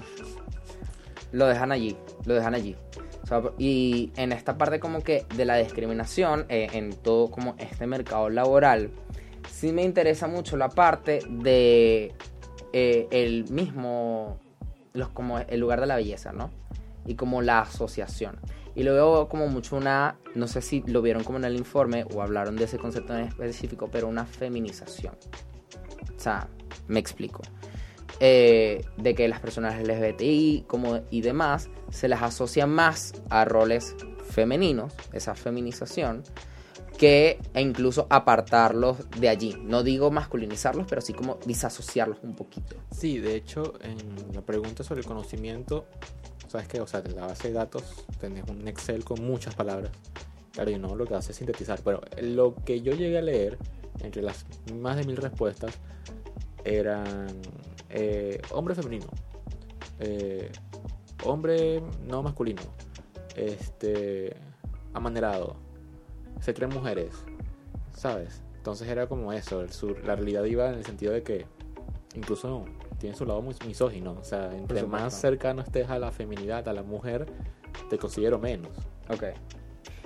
Lo 1.32 1.46
dejan 1.46 1.72
allí, 1.72 1.96
lo 2.26 2.34
dejan 2.34 2.54
allí. 2.54 2.76
O 3.22 3.26
sea, 3.26 3.42
y 3.56 4.12
en 4.16 4.32
esta 4.32 4.58
parte 4.58 4.80
como 4.80 5.00
que 5.00 5.24
de 5.36 5.44
la 5.44 5.56
discriminación, 5.56 6.44
eh, 6.48 6.68
en 6.72 6.92
todo 6.92 7.30
como 7.30 7.54
este 7.58 7.86
mercado 7.86 8.28
laboral, 8.28 8.90
sí 9.50 9.72
me 9.72 9.82
interesa 9.82 10.26
mucho 10.26 10.56
la 10.56 10.68
parte 10.68 11.20
de 11.30 12.12
eh, 12.72 13.06
el 13.10 13.48
mismo, 13.50 14.38
los, 14.92 15.08
como 15.08 15.38
el 15.38 15.60
lugar 15.60 15.80
de 15.80 15.86
la 15.86 15.96
belleza, 15.96 16.32
¿no? 16.32 16.50
Y 17.06 17.14
como 17.14 17.40
la 17.40 17.60
asociación. 17.60 18.38
Y 18.74 18.84
lo 18.84 18.94
veo 18.94 19.28
como 19.28 19.48
mucho 19.48 19.76
una, 19.76 20.18
no 20.34 20.46
sé 20.46 20.62
si 20.62 20.82
lo 20.86 21.02
vieron 21.02 21.24
como 21.24 21.38
en 21.38 21.44
el 21.44 21.56
informe 21.56 22.04
o 22.14 22.22
hablaron 22.22 22.56
de 22.56 22.64
ese 22.64 22.78
concepto 22.78 23.16
en 23.16 23.24
específico, 23.24 23.88
pero 23.90 24.08
una 24.08 24.24
feminización. 24.24 25.14
O 26.16 26.20
sea, 26.20 26.48
me 26.88 26.98
explico. 26.98 27.42
Eh, 28.20 28.84
de 28.98 29.14
que 29.14 29.26
las 29.26 29.40
personas 29.40 29.82
LGBTI 29.82 30.66
como, 30.68 31.00
y 31.10 31.22
demás 31.22 31.70
se 31.90 32.08
las 32.08 32.22
asocia 32.22 32.66
más 32.66 33.14
a 33.30 33.44
roles 33.44 33.96
femeninos, 34.30 34.94
esa 35.12 35.34
feminización, 35.34 36.22
que 36.98 37.40
e 37.54 37.60
incluso 37.60 38.06
apartarlos 38.10 39.10
de 39.18 39.28
allí. 39.28 39.56
No 39.64 39.82
digo 39.82 40.10
masculinizarlos, 40.10 40.86
pero 40.88 41.00
sí 41.00 41.12
como 41.12 41.38
disasociarlos 41.46 42.18
un 42.22 42.36
poquito. 42.36 42.76
Sí, 42.90 43.18
de 43.18 43.34
hecho, 43.34 43.74
en 43.82 44.32
la 44.32 44.42
pregunta 44.42 44.84
sobre 44.84 45.00
el 45.00 45.06
conocimiento, 45.06 45.86
¿sabes 46.52 46.68
qué? 46.68 46.80
O 46.82 46.86
sea, 46.86 47.02
en 47.04 47.16
la 47.16 47.26
base 47.26 47.48
de 47.48 47.54
datos 47.54 47.82
tenés 48.20 48.44
un 48.48 48.68
Excel 48.68 49.04
con 49.04 49.24
muchas 49.24 49.54
palabras. 49.54 49.90
Claro, 50.52 50.70
y 50.70 50.78
no 50.78 50.94
lo 50.94 51.06
que 51.06 51.14
hace 51.14 51.32
es 51.32 51.38
sintetizar. 51.38 51.80
Pero 51.82 52.02
lo 52.20 52.54
que 52.54 52.82
yo 52.82 52.92
llegué 52.92 53.16
a 53.16 53.22
leer, 53.22 53.56
entre 54.00 54.20
las 54.20 54.44
más 54.74 54.96
de 54.96 55.04
mil 55.04 55.16
respuestas, 55.16 55.78
eran 56.64 57.26
eh, 57.88 58.40
hombre 58.50 58.74
femenino, 58.74 59.06
eh, 59.98 60.50
hombre 61.24 61.82
no 62.06 62.22
masculino, 62.22 62.62
este, 63.34 64.36
amanerado, 64.92 65.56
se 66.40 66.52
creen 66.52 66.72
mujeres, 66.72 67.14
¿sabes? 67.96 68.42
Entonces 68.56 68.88
era 68.88 69.06
como 69.08 69.32
eso, 69.32 69.62
el 69.62 69.72
sur- 69.72 70.04
la 70.04 70.14
realidad 70.16 70.44
iba 70.44 70.68
en 70.68 70.74
el 70.74 70.84
sentido 70.84 71.12
de 71.12 71.22
que 71.22 71.46
incluso 72.14 72.64
tiene 73.02 73.16
su 73.16 73.26
lado 73.26 73.42
muy 73.42 73.52
misógino, 73.66 74.12
o 74.12 74.22
sea, 74.24 74.56
entre 74.56 74.84
más 74.86 75.12
cercano 75.20 75.60
estés 75.60 75.90
a 75.90 75.98
la 75.98 76.12
feminidad, 76.12 76.66
a 76.68 76.72
la 76.72 76.84
mujer, 76.84 77.26
te 77.90 77.98
considero 77.98 78.38
menos. 78.38 78.70
Ok. 79.10 79.24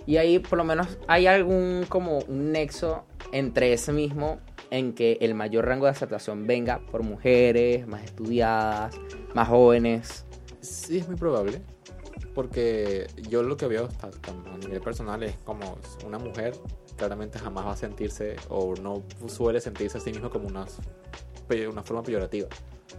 Y 0.06 0.16
ahí 0.16 0.38
por 0.38 0.56
lo 0.56 0.64
menos 0.64 0.98
hay 1.06 1.26
algún 1.26 1.84
como 1.90 2.20
un 2.20 2.52
nexo 2.52 3.04
entre 3.32 3.74
ese 3.74 3.92
mismo 3.92 4.38
en 4.70 4.94
que 4.94 5.18
el 5.20 5.34
mayor 5.34 5.66
rango 5.66 5.84
de 5.84 5.90
aceptación 5.90 6.46
venga 6.46 6.80
por 6.90 7.02
mujeres 7.02 7.86
más 7.86 8.02
estudiadas, 8.02 8.94
más 9.34 9.48
jóvenes. 9.48 10.24
Sí, 10.62 10.96
es 10.98 11.06
muy 11.06 11.16
probable. 11.16 11.60
Porque 12.34 13.08
yo 13.28 13.42
lo 13.42 13.58
que 13.58 13.66
veo 13.66 13.84
hasta- 13.84 14.08
a 14.08 14.56
nivel 14.58 14.80
personal 14.80 15.22
es 15.22 15.36
como 15.44 15.76
una 16.06 16.18
mujer 16.18 16.54
claramente 16.96 17.38
jamás 17.38 17.66
va 17.66 17.72
a 17.72 17.76
sentirse 17.76 18.36
o 18.48 18.74
no 18.80 19.02
suele 19.28 19.60
sentirse 19.60 19.98
a 19.98 20.00
sí 20.00 20.12
misma 20.12 20.30
como 20.30 20.48
una, 20.48 20.64
una 21.70 21.82
forma 21.82 22.02
peyorativa. 22.02 22.48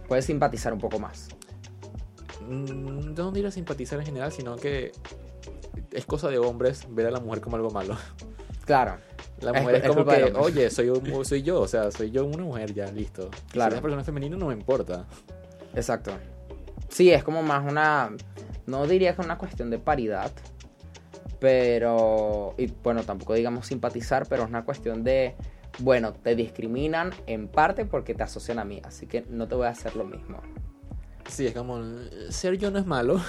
Puedes 0.08 0.24
simpatizar 0.24 0.72
un 0.72 0.80
poco 0.80 0.98
más. 0.98 1.28
Mm, 2.48 3.14
Yo 3.14 3.24
no 3.24 3.30
diría 3.30 3.50
simpatizar 3.50 3.98
en 4.00 4.06
general, 4.06 4.32
sino 4.32 4.56
que 4.56 4.90
es 5.92 6.04
cosa 6.06 6.28
de 6.28 6.38
hombres 6.38 6.86
ver 6.90 7.06
a 7.06 7.10
la 7.10 7.20
mujer 7.20 7.40
como 7.40 7.56
algo 7.56 7.70
malo. 7.70 7.96
Claro. 8.64 8.96
La 9.40 9.52
mujer 9.52 9.76
es, 9.76 9.82
es 9.84 9.88
como 9.88 10.04
que, 10.04 10.24
oye, 10.36 10.70
soy, 10.70 10.88
un- 10.90 11.24
soy 11.24 11.42
yo, 11.42 11.60
o 11.60 11.68
sea, 11.68 11.90
soy 11.90 12.10
yo 12.10 12.24
una 12.26 12.42
mujer, 12.44 12.74
ya, 12.74 12.86
listo. 12.90 13.30
Claro. 13.52 13.70
Si 13.70 13.76
es 13.76 13.80
una 13.80 13.82
persona 13.82 14.04
femenina 14.04 14.36
no 14.36 14.46
me 14.46 14.54
importa. 14.54 15.06
Exacto. 15.74 16.10
Sí, 16.88 17.10
es 17.10 17.22
como 17.22 17.42
más 17.42 17.70
una. 17.70 18.10
No 18.66 18.86
diría 18.86 19.14
que 19.14 19.20
una 19.22 19.38
cuestión 19.38 19.70
de 19.70 19.78
paridad. 19.78 20.32
Pero. 21.38 22.54
Y 22.58 22.66
bueno, 22.82 23.02
tampoco 23.04 23.34
digamos 23.34 23.66
simpatizar, 23.66 24.26
pero 24.28 24.42
es 24.44 24.48
una 24.48 24.64
cuestión 24.64 25.04
de. 25.04 25.34
Bueno, 25.80 26.12
te 26.12 26.34
discriminan 26.34 27.10
en 27.26 27.48
parte 27.48 27.84
porque 27.84 28.14
te 28.14 28.22
asocian 28.24 28.58
a 28.58 28.64
mí, 28.64 28.80
así 28.84 29.06
que 29.06 29.24
no 29.28 29.46
te 29.46 29.54
voy 29.54 29.66
a 29.66 29.70
hacer 29.70 29.94
lo 29.96 30.04
mismo. 30.04 30.40
Sí, 31.28 31.46
es 31.46 31.54
como, 31.54 31.80
ser 32.30 32.58
yo 32.58 32.70
no 32.70 32.78
es 32.78 32.86
malo, 32.86 33.20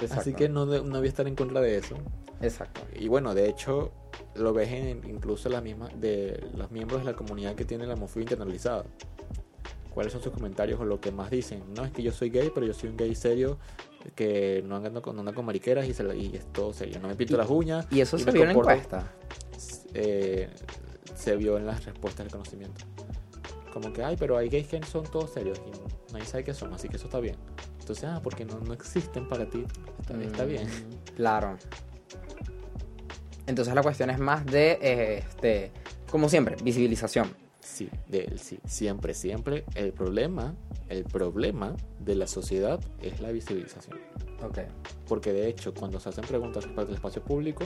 Exacto. 0.00 0.14
así 0.20 0.32
que 0.34 0.48
no, 0.48 0.64
no 0.66 0.98
voy 0.98 1.06
a 1.06 1.08
estar 1.08 1.26
en 1.28 1.34
contra 1.34 1.60
de 1.60 1.76
eso. 1.76 1.96
Exacto. 2.40 2.82
Y 2.98 3.08
bueno, 3.08 3.34
de 3.34 3.48
hecho, 3.48 3.92
lo 4.34 4.52
ves 4.52 4.70
en 4.70 5.02
incluso 5.08 5.48
las 5.48 5.62
mismas 5.62 5.90
de 6.00 6.46
los 6.54 6.70
miembros 6.70 7.00
de 7.04 7.10
la 7.10 7.16
comunidad 7.16 7.54
que 7.54 7.64
tienen 7.64 7.88
la 7.88 7.94
homofobia 7.94 8.24
internalizada. 8.24 8.84
¿Cuáles 9.92 10.12
son 10.12 10.22
sus 10.22 10.32
comentarios 10.32 10.78
o 10.78 10.84
lo 10.84 11.00
que 11.00 11.10
más 11.10 11.30
dicen? 11.30 11.62
No, 11.74 11.84
es 11.84 11.90
que 11.90 12.02
yo 12.02 12.12
soy 12.12 12.28
gay, 12.28 12.50
pero 12.54 12.66
yo 12.66 12.74
soy 12.74 12.90
un 12.90 12.98
gay 12.98 13.14
serio 13.14 13.58
que 14.14 14.62
no 14.66 14.76
anda 14.76 15.00
con, 15.00 15.16
no 15.16 15.20
anda 15.20 15.32
con 15.32 15.46
mariqueras 15.46 15.86
y, 15.88 15.94
se 15.94 16.04
y 16.16 16.36
es 16.36 16.52
todo 16.52 16.74
serio. 16.74 17.00
No 17.00 17.08
me 17.08 17.14
pinto 17.16 17.34
Y- 17.34 17.36
las 17.38 17.48
uñas. 17.48 17.86
Y 17.90 18.00
eso 18.00 18.18
se 18.18 18.30
vio 18.30 18.42
en 18.42 18.48
la 18.48 18.52
encuesta. 18.54 19.10
eh, 19.94 20.50
se 21.16 21.34
vio 21.36 21.56
en 21.56 21.66
las 21.66 21.84
respuestas 21.84 22.24
del 22.26 22.32
conocimiento. 22.32 22.84
Como 23.72 23.92
que, 23.92 24.04
ay, 24.04 24.16
pero 24.16 24.36
hay 24.36 24.48
gays 24.48 24.68
que 24.68 24.82
son 24.84 25.04
todos 25.04 25.32
serios 25.32 25.60
y 25.66 26.12
nadie 26.12 26.24
sabe 26.26 26.44
qué 26.44 26.54
son, 26.54 26.72
así 26.72 26.88
que 26.88 26.96
eso 26.96 27.06
está 27.06 27.18
bien. 27.20 27.36
Entonces, 27.80 28.04
ah, 28.04 28.20
porque 28.22 28.44
no, 28.44 28.58
no 28.60 28.72
existen 28.72 29.28
para 29.28 29.48
ti. 29.48 29.64
Está, 30.00 30.20
está 30.22 30.44
Mm, 30.44 30.48
bien. 30.48 30.68
Claro. 31.16 31.56
Entonces 33.46 33.74
la 33.74 33.82
cuestión 33.82 34.10
es 34.10 34.18
más 34.18 34.44
de, 34.46 34.72
eh, 34.82 35.18
este, 35.18 35.70
como 36.10 36.28
siempre, 36.28 36.56
visibilización. 36.62 37.32
Sí, 37.60 37.88
de 38.08 38.24
él, 38.24 38.38
sí. 38.38 38.58
Siempre, 38.66 39.14
siempre. 39.14 39.64
El 39.74 39.92
problema, 39.92 40.54
el 40.88 41.04
problema 41.04 41.74
de 42.00 42.14
la 42.14 42.26
sociedad 42.26 42.80
es 43.02 43.20
la 43.20 43.30
visibilización. 43.32 43.98
Ok. 44.42 44.58
Porque 45.08 45.32
de 45.32 45.48
hecho, 45.48 45.74
cuando 45.74 46.00
se 46.00 46.08
hacen 46.08 46.24
preguntas 46.24 46.64
respecto 46.64 46.90
al 46.90 46.94
espacio 46.96 47.22
público, 47.22 47.64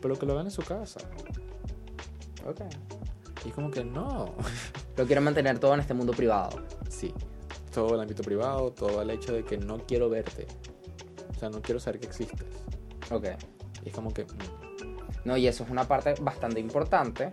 pero 0.00 0.16
que 0.18 0.26
lo 0.26 0.32
hagan 0.34 0.46
en 0.46 0.52
su 0.52 0.62
casa. 0.62 1.00
Ok. 2.46 2.60
Y 3.44 3.48
es 3.48 3.54
como 3.54 3.70
que 3.70 3.84
no. 3.84 4.34
Lo 4.96 5.06
quiero 5.06 5.22
mantener 5.22 5.58
todo 5.58 5.74
en 5.74 5.80
este 5.80 5.94
mundo 5.94 6.12
privado. 6.12 6.62
Sí. 6.88 7.12
Todo 7.72 7.94
el 7.94 8.00
ámbito 8.00 8.22
privado, 8.22 8.72
todo 8.72 9.02
el 9.02 9.10
hecho 9.10 9.32
de 9.32 9.44
que 9.44 9.58
no 9.58 9.78
quiero 9.86 10.08
verte. 10.08 10.46
O 11.30 11.38
sea, 11.38 11.50
no 11.50 11.62
quiero 11.62 11.78
saber 11.80 12.00
que 12.00 12.06
existes. 12.06 12.46
Ok. 13.10 13.26
Y 13.84 13.88
es 13.90 13.94
como 13.94 14.12
que. 14.12 14.24
mm, 14.24 14.98
No, 15.24 15.36
y 15.36 15.46
eso 15.46 15.64
es 15.64 15.70
una 15.70 15.86
parte 15.86 16.14
bastante 16.20 16.58
importante 16.60 17.32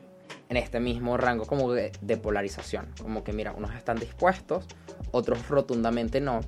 en 0.49 0.57
este 0.57 0.79
mismo 0.79 1.17
rango 1.17 1.45
como 1.45 1.71
de, 1.73 1.91
de 2.01 2.17
polarización. 2.17 2.87
Como 3.01 3.23
que, 3.23 3.33
mira, 3.33 3.53
unos 3.53 3.73
están 3.73 3.97
dispuestos, 3.97 4.65
otros 5.11 5.47
rotundamente 5.47 6.21
no. 6.21 6.41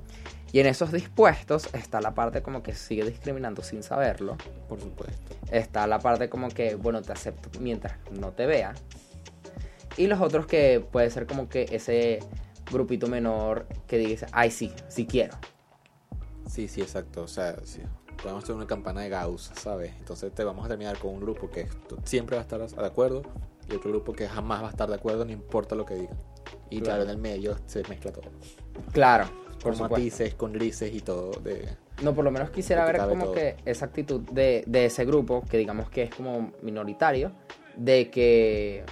Y 0.52 0.60
en 0.60 0.66
esos 0.66 0.92
dispuestos 0.92 1.68
está 1.74 2.00
la 2.00 2.14
parte 2.14 2.42
como 2.42 2.62
que 2.62 2.74
sigue 2.74 3.04
discriminando 3.04 3.62
sin 3.62 3.82
saberlo. 3.82 4.36
por 4.68 4.80
supuesto. 4.80 5.34
Está 5.50 5.86
la 5.86 5.98
parte 5.98 6.28
como 6.28 6.48
que, 6.48 6.74
bueno, 6.74 7.02
te 7.02 7.12
acepto 7.12 7.50
mientras 7.60 7.98
no 8.10 8.32
te 8.32 8.46
vea. 8.46 8.74
Y 9.96 10.06
los 10.06 10.20
otros 10.20 10.46
que 10.46 10.80
puede 10.80 11.10
ser 11.10 11.26
como 11.26 11.48
que 11.48 11.66
ese 11.72 12.20
grupito 12.70 13.08
menor 13.08 13.66
que 13.86 13.98
dice, 13.98 14.26
ay, 14.32 14.50
sí, 14.50 14.72
sí 14.88 15.06
quiero. 15.06 15.36
Sí, 16.48 16.68
sí, 16.68 16.80
exacto. 16.80 17.22
O 17.22 17.28
sea, 17.28 17.56
sí. 17.64 17.82
podemos 18.22 18.44
hacer 18.44 18.54
una 18.54 18.66
campana 18.66 19.02
de 19.02 19.08
Gauss, 19.10 19.50
¿sabes? 19.60 19.92
Entonces 19.98 20.32
te 20.34 20.44
vamos 20.44 20.64
a 20.64 20.68
terminar 20.68 20.98
con 20.98 21.12
un 21.12 21.20
grupo 21.20 21.50
que 21.50 21.68
siempre 22.04 22.36
va 22.36 22.42
a 22.42 22.44
estar 22.44 22.60
de 22.66 22.86
acuerdo 22.86 23.22
y 23.70 23.74
otro 23.74 23.90
grupo 23.90 24.12
que 24.12 24.28
jamás 24.28 24.62
va 24.62 24.68
a 24.68 24.70
estar 24.70 24.88
de 24.88 24.94
acuerdo, 24.94 25.24
no 25.24 25.32
importa 25.32 25.74
lo 25.74 25.84
que 25.84 25.94
digan. 25.94 26.16
Y 26.70 26.80
Claro. 26.80 26.84
claro, 26.84 27.02
en 27.04 27.10
el 27.10 27.18
medio 27.18 27.56
se 27.66 27.82
mezcla 27.88 28.12
todo. 28.12 28.30
Claro, 28.92 29.28
Con 29.62 29.72
supuesto. 29.74 29.88
matices, 29.96 30.34
con 30.34 30.52
grises 30.52 30.94
y 30.94 31.00
todo. 31.00 31.32
De... 31.40 31.68
No, 32.02 32.14
por 32.14 32.24
lo 32.24 32.30
menos 32.30 32.50
quisiera 32.50 32.84
ver 32.84 32.98
como 32.98 33.26
todo. 33.26 33.34
que 33.34 33.56
esa 33.64 33.86
actitud 33.86 34.20
de, 34.20 34.64
de 34.66 34.86
ese 34.86 35.04
grupo, 35.04 35.42
que 35.48 35.58
digamos 35.58 35.90
que 35.90 36.04
es 36.04 36.14
como 36.14 36.52
minoritario, 36.62 37.32
de 37.76 38.10
que 38.10 38.84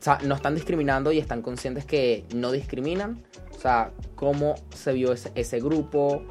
o 0.00 0.04
sea, 0.04 0.18
no 0.24 0.34
están 0.34 0.54
discriminando 0.54 1.12
y 1.12 1.18
están 1.18 1.42
conscientes 1.42 1.84
que 1.84 2.24
no 2.34 2.50
discriminan, 2.50 3.22
sea, 3.62 3.92
cómo 4.16 4.56
se 4.74 4.92
vio 4.92 5.12
ese, 5.12 5.30
ese 5.34 5.60
grupo, 5.60 6.24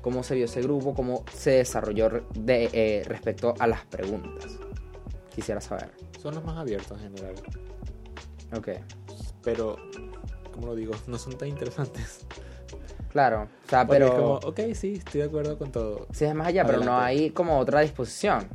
cómo 0.00 0.22
se 0.22 0.34
vio 0.34 0.46
ese 0.46 0.60
grupo, 0.60 0.94
cómo 0.94 1.24
se 1.32 1.52
desarrolló 1.52 2.10
de, 2.34 2.68
eh, 2.72 3.02
respecto 3.06 3.54
a 3.58 3.66
las 3.66 3.84
preguntas. 3.86 4.58
Quisiera 5.34 5.60
saber. 5.60 5.92
Son 6.20 6.34
los 6.34 6.44
más 6.44 6.58
abiertos 6.58 7.00
en 7.00 7.14
general. 7.16 7.34
Ok, 8.56 8.68
Pero, 9.42 9.76
como 10.52 10.68
lo 10.68 10.74
digo, 10.74 10.94
no 11.06 11.18
son 11.18 11.36
tan 11.36 11.48
interesantes. 11.48 12.20
claro. 13.10 13.48
O 13.66 13.68
sea, 13.68 13.86
Porque 13.86 14.04
pero... 14.04 14.12
es 14.12 14.20
como, 14.20 14.34
ok, 14.34 14.60
sí, 14.74 14.94
estoy 14.94 15.22
de 15.22 15.26
acuerdo 15.26 15.58
con 15.58 15.72
todo. 15.72 16.06
Sí, 16.12 16.24
es 16.24 16.34
más 16.34 16.48
allá, 16.48 16.64
pero 16.64 16.80
no 16.84 16.98
hay 16.98 17.30
como 17.30 17.58
otra 17.58 17.80
disposición. 17.80 18.46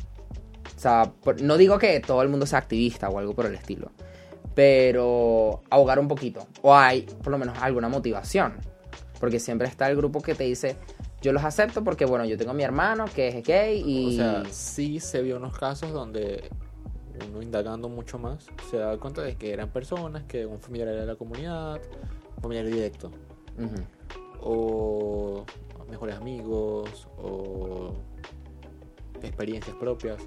O 0.75 0.79
sea, 0.79 1.11
no 1.41 1.57
digo 1.57 1.79
que 1.79 1.99
todo 1.99 2.21
el 2.21 2.29
mundo 2.29 2.45
sea 2.45 2.59
activista 2.59 3.09
o 3.09 3.17
algo 3.17 3.33
por 3.33 3.47
el 3.47 3.55
estilo, 3.55 3.91
pero 4.53 5.61
ahogar 5.69 5.99
un 5.99 6.07
poquito. 6.07 6.47
O 6.61 6.75
hay 6.75 7.01
por 7.01 7.31
lo 7.31 7.37
menos 7.37 7.57
alguna 7.61 7.89
motivación. 7.89 8.53
Porque 9.19 9.39
siempre 9.39 9.67
está 9.67 9.89
el 9.89 9.97
grupo 9.97 10.21
que 10.21 10.35
te 10.35 10.43
dice, 10.43 10.75
yo 11.21 11.33
los 11.33 11.43
acepto 11.43 11.83
porque, 11.83 12.05
bueno, 12.05 12.25
yo 12.25 12.37
tengo 12.37 12.51
a 12.51 12.53
mi 12.53 12.63
hermano 12.63 13.05
que 13.13 13.27
es 13.29 13.43
gay 13.43 13.83
y... 13.83 14.13
O 14.13 14.17
sea, 14.17 14.43
sí 14.51 14.99
se 14.99 15.23
vio 15.23 15.37
unos 15.37 15.57
casos 15.57 15.91
donde 15.91 16.49
uno 17.30 17.41
indagando 17.41 17.89
mucho 17.89 18.20
más 18.20 18.45
se 18.70 18.78
daba 18.78 18.97
cuenta 18.99 19.22
de 19.22 19.36
que 19.36 19.51
eran 19.51 19.70
personas 19.70 20.24
que 20.24 20.45
un 20.45 20.59
familiar 20.59 20.89
era 20.89 21.01
de 21.01 21.07
la 21.07 21.15
comunidad, 21.15 21.82
un 22.36 22.41
familiar 22.41 22.65
directo, 22.65 23.11
Ujú, 23.57 23.76
o 24.41 25.45
mejores 25.89 26.15
amigos, 26.15 27.07
o 27.18 27.93
experiencias 29.22 29.76
propias. 29.78 30.22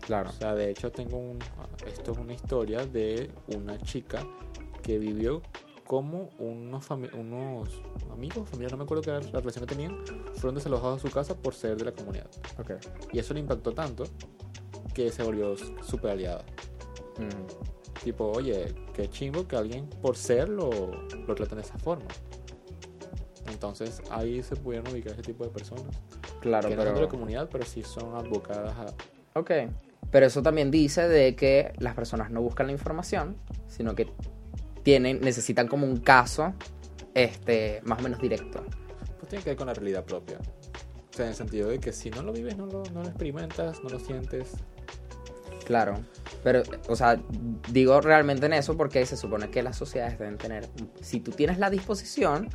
claro. 0.00 0.30
O 0.30 0.32
sea, 0.32 0.54
de 0.54 0.70
hecho 0.70 0.90
tengo 0.90 1.16
un... 1.16 1.38
Esto 1.86 2.12
es 2.12 2.18
una 2.18 2.34
historia 2.34 2.84
de 2.86 3.30
una 3.54 3.78
chica 3.78 4.26
que 4.82 4.98
vivió 4.98 5.42
como 5.86 6.28
unos, 6.38 6.88
unos 6.90 7.82
amigos, 8.12 8.48
familiares, 8.48 8.72
no 8.72 8.78
me 8.78 8.84
acuerdo 8.84 9.02
qué 9.02 9.10
era 9.10 9.20
la 9.20 9.40
relación 9.40 9.66
que 9.66 9.74
tenían, 9.74 9.96
fueron 10.34 10.54
desalojados 10.54 11.02
de 11.02 11.08
su 11.08 11.14
casa 11.14 11.34
por 11.34 11.54
ser 11.54 11.76
de 11.76 11.86
la 11.86 11.92
comunidad. 11.92 12.28
Ok. 12.58 12.72
Y 13.12 13.18
eso 13.18 13.34
le 13.34 13.40
impactó 13.40 13.72
tanto 13.72 14.04
que 14.94 15.10
se 15.10 15.22
volvió 15.22 15.56
súper 15.82 16.12
aliada. 16.12 16.44
Ujú, 17.18 17.70
Tipo, 18.02 18.30
oye, 18.30 18.74
qué 18.94 19.10
chingo 19.10 19.46
que 19.46 19.56
alguien 19.56 19.86
por 20.00 20.16
ser 20.16 20.48
lo, 20.48 20.70
tratan 21.34 21.58
de 21.58 21.64
esa 21.64 21.78
forma. 21.78 22.06
Entonces 23.50 24.00
ahí 24.10 24.42
se 24.42 24.56
pudieron 24.56 24.90
ubicar 24.90 25.12
ese 25.12 25.22
tipo 25.22 25.44
de 25.44 25.50
personas. 25.50 25.84
Claro, 26.40 26.68
que 26.68 26.76
no 26.76 26.82
son 26.82 26.88
de 26.88 26.94
pero... 26.94 27.06
la 27.06 27.10
comunidad, 27.10 27.48
pero 27.50 27.64
sí 27.64 27.82
son 27.82 28.14
abocadas 28.14 28.74
a... 28.78 29.38
Ok. 29.38 29.50
Pero 30.10 30.26
eso 30.26 30.42
también 30.42 30.70
dice 30.70 31.08
de 31.08 31.36
que 31.36 31.72
las 31.78 31.94
personas 31.94 32.30
no 32.30 32.40
buscan 32.40 32.66
la 32.66 32.72
información, 32.72 33.36
sino 33.68 33.94
que 33.94 34.10
tienen, 34.82 35.20
necesitan 35.20 35.68
como 35.68 35.86
un 35.86 35.98
caso 35.98 36.54
este, 37.14 37.80
más 37.84 38.00
o 38.00 38.02
menos 38.02 38.20
directo. 38.20 38.64
Pues 39.18 39.28
tiene 39.28 39.44
que 39.44 39.50
ver 39.50 39.56
con 39.58 39.66
la 39.66 39.74
realidad 39.74 40.04
propia. 40.04 40.38
O 40.38 41.12
sea, 41.12 41.26
en 41.26 41.30
el 41.30 41.36
sentido 41.36 41.68
de 41.68 41.78
que 41.80 41.92
si 41.92 42.10
no 42.10 42.22
lo 42.22 42.32
vives, 42.32 42.56
no 42.56 42.66
lo, 42.66 42.82
no 42.94 43.02
lo 43.02 43.08
experimentas, 43.08 43.82
no 43.82 43.90
lo 43.90 43.98
sientes. 43.98 44.52
Claro. 45.70 46.00
Pero, 46.42 46.64
o 46.88 46.96
sea, 46.96 47.16
digo 47.70 48.00
realmente 48.00 48.46
en 48.46 48.54
eso 48.54 48.76
porque 48.76 49.06
se 49.06 49.16
supone 49.16 49.50
que 49.50 49.62
las 49.62 49.76
sociedades 49.76 50.18
deben 50.18 50.36
tener, 50.36 50.66
si 51.00 51.20
tú 51.20 51.30
tienes 51.30 51.60
la 51.60 51.70
disposición, 51.70 52.48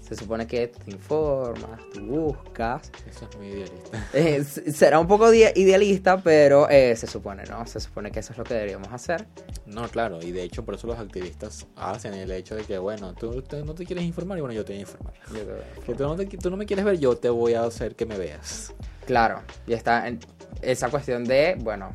se 0.00 0.14
supone 0.16 0.46
que 0.46 0.68
te 0.68 0.90
informas, 0.90 1.82
tú 1.92 2.00
buscas. 2.06 2.90
Eso 3.06 3.28
es 3.30 3.36
muy 3.36 3.48
idealista. 3.48 4.08
Eh, 4.14 4.42
será 4.44 4.98
un 5.00 5.06
poco 5.06 5.30
idealista, 5.34 6.22
pero 6.22 6.66
eh, 6.70 6.96
se 6.96 7.06
supone, 7.06 7.44
¿no? 7.44 7.66
Se 7.66 7.78
supone 7.78 8.10
que 8.10 8.20
eso 8.20 8.32
es 8.32 8.38
lo 8.38 8.44
que 8.44 8.54
deberíamos 8.54 8.88
hacer. 8.90 9.26
No, 9.66 9.86
claro, 9.88 10.20
y 10.22 10.32
de 10.32 10.42
hecho 10.42 10.64
por 10.64 10.76
eso 10.76 10.86
los 10.86 10.98
activistas 10.98 11.66
hacen 11.76 12.14
el 12.14 12.30
hecho 12.32 12.54
de 12.56 12.64
que, 12.64 12.78
bueno, 12.78 13.12
tú 13.12 13.42
te- 13.42 13.62
no 13.64 13.74
te 13.74 13.84
quieres 13.84 14.04
informar 14.06 14.38
y 14.38 14.40
bueno, 14.40 14.54
yo 14.54 14.64
te 14.64 14.72
voy 14.72 14.78
a 14.78 14.80
informar. 14.80 15.12
Yo 15.28 15.44
creo. 15.44 15.58
Que 15.84 15.94
tú 15.94 16.04
no, 16.04 16.16
te- 16.16 16.24
tú 16.24 16.50
no 16.50 16.56
me 16.56 16.64
quieres 16.64 16.86
ver, 16.86 16.98
yo 16.98 17.18
te 17.18 17.28
voy 17.28 17.52
a 17.52 17.64
hacer 17.64 17.96
que 17.96 18.06
me 18.06 18.16
veas. 18.16 18.72
Claro, 19.04 19.40
y 19.66 19.74
está 19.74 20.08
en 20.08 20.20
esa 20.62 20.88
cuestión 20.88 21.24
de, 21.24 21.56
bueno, 21.60 21.90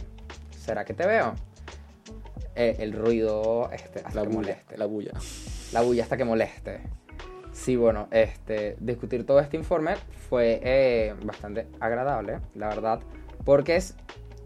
¿será 0.67 0.83
que 0.83 0.93
te 0.93 1.07
veo? 1.07 1.33
Eh, 2.55 2.75
el 2.79 2.91
ruido 2.91 3.69
este, 3.71 3.99
hasta 3.99 4.15
La 4.15 4.21
que 4.23 4.27
bulla, 4.27 4.39
moleste. 4.39 4.77
la 4.77 4.85
bulla. 4.85 5.11
La 5.71 5.81
bulla 5.81 6.03
hasta 6.03 6.17
que 6.17 6.25
moleste. 6.25 6.81
Sí, 7.53 7.75
bueno, 7.75 8.07
este, 8.11 8.75
discutir 8.79 9.25
todo 9.25 9.39
este 9.39 9.55
informe 9.57 9.95
fue 10.29 10.59
eh, 10.61 11.15
bastante 11.23 11.67
agradable, 11.79 12.39
la 12.53 12.67
verdad, 12.67 12.99
porque 13.45 13.77
es, 13.77 13.95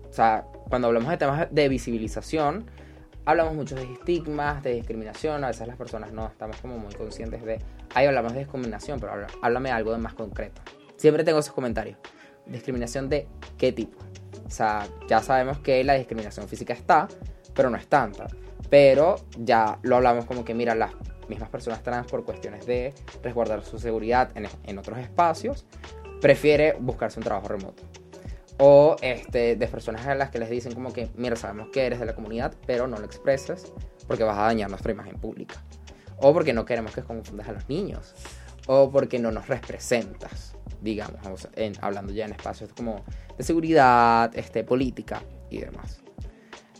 o 0.09 0.13
sea, 0.13 0.45
cuando 0.69 0.87
hablamos 0.87 1.09
de 1.09 1.17
temas 1.17 1.47
de 1.51 1.67
visibilización, 1.67 2.65
hablamos 3.25 3.53
mucho 3.55 3.75
de 3.75 3.83
estigmas, 3.83 4.63
de 4.63 4.73
discriminación, 4.75 5.43
a 5.43 5.47
veces 5.47 5.67
las 5.67 5.75
personas 5.75 6.13
no 6.13 6.27
estamos 6.27 6.55
como 6.57 6.77
muy 6.77 6.93
conscientes 6.93 7.43
de, 7.43 7.59
ahí 7.95 8.05
hablamos 8.05 8.33
de 8.33 8.39
discriminación, 8.39 8.99
pero 8.99 9.13
háblame 9.41 9.69
de 9.69 9.75
algo 9.75 9.91
de 9.91 9.97
más 9.97 10.13
concreto. 10.13 10.61
Siempre 10.95 11.23
tengo 11.23 11.39
esos 11.39 11.53
comentarios. 11.53 11.97
¿Discriminación 12.45 13.09
de 13.09 13.27
qué 13.57 13.71
tipo? 13.71 13.97
O 14.51 14.53
sea, 14.53 14.85
ya 15.07 15.21
sabemos 15.21 15.59
que 15.59 15.81
la 15.81 15.93
discriminación 15.93 16.45
física 16.49 16.73
está, 16.73 17.07
pero 17.53 17.69
no 17.69 17.77
es 17.77 17.87
tanta. 17.87 18.27
Pero 18.69 19.15
ya 19.37 19.79
lo 19.81 19.95
hablamos 19.95 20.25
como 20.25 20.43
que, 20.43 20.53
mira, 20.53 20.75
las 20.75 20.91
mismas 21.29 21.49
personas 21.49 21.81
trans 21.83 22.11
por 22.11 22.25
cuestiones 22.25 22.65
de 22.65 22.93
resguardar 23.23 23.63
su 23.63 23.79
seguridad 23.79 24.29
en, 24.35 24.49
en 24.65 24.77
otros 24.77 24.99
espacios, 24.99 25.65
prefiere 26.19 26.75
buscarse 26.77 27.17
un 27.17 27.23
trabajo 27.23 27.47
remoto. 27.47 27.81
O 28.57 28.97
este, 29.01 29.55
de 29.55 29.67
personas 29.69 30.05
a 30.05 30.15
las 30.15 30.31
que 30.31 30.39
les 30.39 30.49
dicen 30.49 30.73
como 30.73 30.91
que, 30.91 31.09
mira, 31.15 31.37
sabemos 31.37 31.69
que 31.69 31.85
eres 31.85 32.01
de 32.01 32.05
la 32.05 32.13
comunidad, 32.13 32.53
pero 32.67 32.87
no 32.87 32.97
lo 32.97 33.05
expreses 33.05 33.71
porque 34.05 34.25
vas 34.25 34.37
a 34.37 34.41
dañar 34.43 34.69
nuestra 34.69 34.91
imagen 34.91 35.15
pública. 35.15 35.63
O 36.17 36.33
porque 36.33 36.51
no 36.51 36.65
queremos 36.65 36.93
que 36.93 37.03
confundas 37.03 37.47
a 37.47 37.53
los 37.53 37.69
niños. 37.69 38.15
O 38.67 38.91
porque 38.91 39.17
no 39.17 39.31
nos 39.31 39.47
representas, 39.47 40.57
digamos, 40.81 41.25
o 41.25 41.37
sea, 41.37 41.51
en- 41.55 41.73
hablando 41.81 42.11
ya 42.13 42.25
en 42.25 42.31
espacios 42.31 42.71
como 42.73 43.03
de 43.37 43.43
seguridad, 43.43 44.31
este, 44.35 44.63
política 44.63 45.21
y 45.49 45.59
demás. 45.59 45.99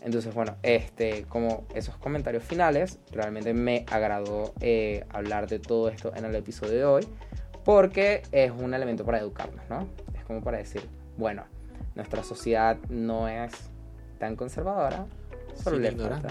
Entonces, 0.02 0.34
bueno, 0.34 0.56
este, 0.62 1.24
como 1.28 1.64
esos 1.74 1.96
comentarios 1.96 2.42
finales, 2.42 2.98
realmente 3.12 3.54
me 3.54 3.86
agradó 3.88 4.52
eh, 4.60 5.04
hablar 5.10 5.48
de 5.48 5.60
todo 5.60 5.88
esto 5.88 6.12
en 6.16 6.24
el 6.24 6.34
episodio 6.34 6.72
de 6.72 6.84
hoy, 6.84 7.08
porque 7.64 8.22
es 8.32 8.50
un 8.50 8.74
elemento 8.74 9.04
para 9.04 9.18
educarnos, 9.20 9.64
¿no? 9.70 9.86
Es 10.18 10.24
como 10.24 10.42
para 10.42 10.58
decir, 10.58 10.82
bueno, 11.16 11.44
nuestra 11.94 12.24
sociedad 12.24 12.76
no 12.88 13.28
es 13.28 13.52
tan 14.18 14.34
conservadora, 14.34 15.06
solo 15.62 15.76
Sin 15.76 15.82
le 15.84 15.92
falta, 15.92 16.28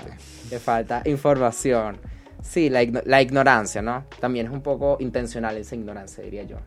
le 0.50 0.60
falta 0.60 1.02
información. 1.06 1.98
Sí, 2.44 2.70
la, 2.70 2.84
igno- 2.84 3.04
la 3.06 3.22
ignorancia, 3.22 3.82
¿no? 3.82 4.04
También 4.20 4.48
es 4.48 4.52
un 4.52 4.62
poco 4.62 4.98
intencional 5.00 5.56
esa 5.58 5.76
ignorancia, 5.76 6.24
diría 6.24 6.44
yo. 6.44 6.58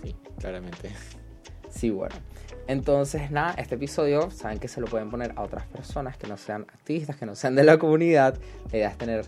Sí, 0.00 0.14
claramente. 0.38 0.90
Sí, 1.70 1.90
bueno. 1.90 2.14
Entonces, 2.66 3.30
nada, 3.30 3.54
este 3.54 3.76
episodio, 3.76 4.30
saben 4.30 4.58
que 4.58 4.68
se 4.68 4.80
lo 4.80 4.86
pueden 4.86 5.10
poner 5.10 5.32
a 5.36 5.42
otras 5.42 5.66
personas 5.66 6.16
que 6.16 6.26
no 6.26 6.36
sean 6.36 6.62
activistas, 6.62 7.16
que 7.16 7.24
no 7.24 7.34
sean 7.34 7.54
de 7.54 7.64
la 7.64 7.78
comunidad. 7.78 8.38
La 8.70 8.76
idea 8.76 8.88
es 8.90 8.98
tener 8.98 9.24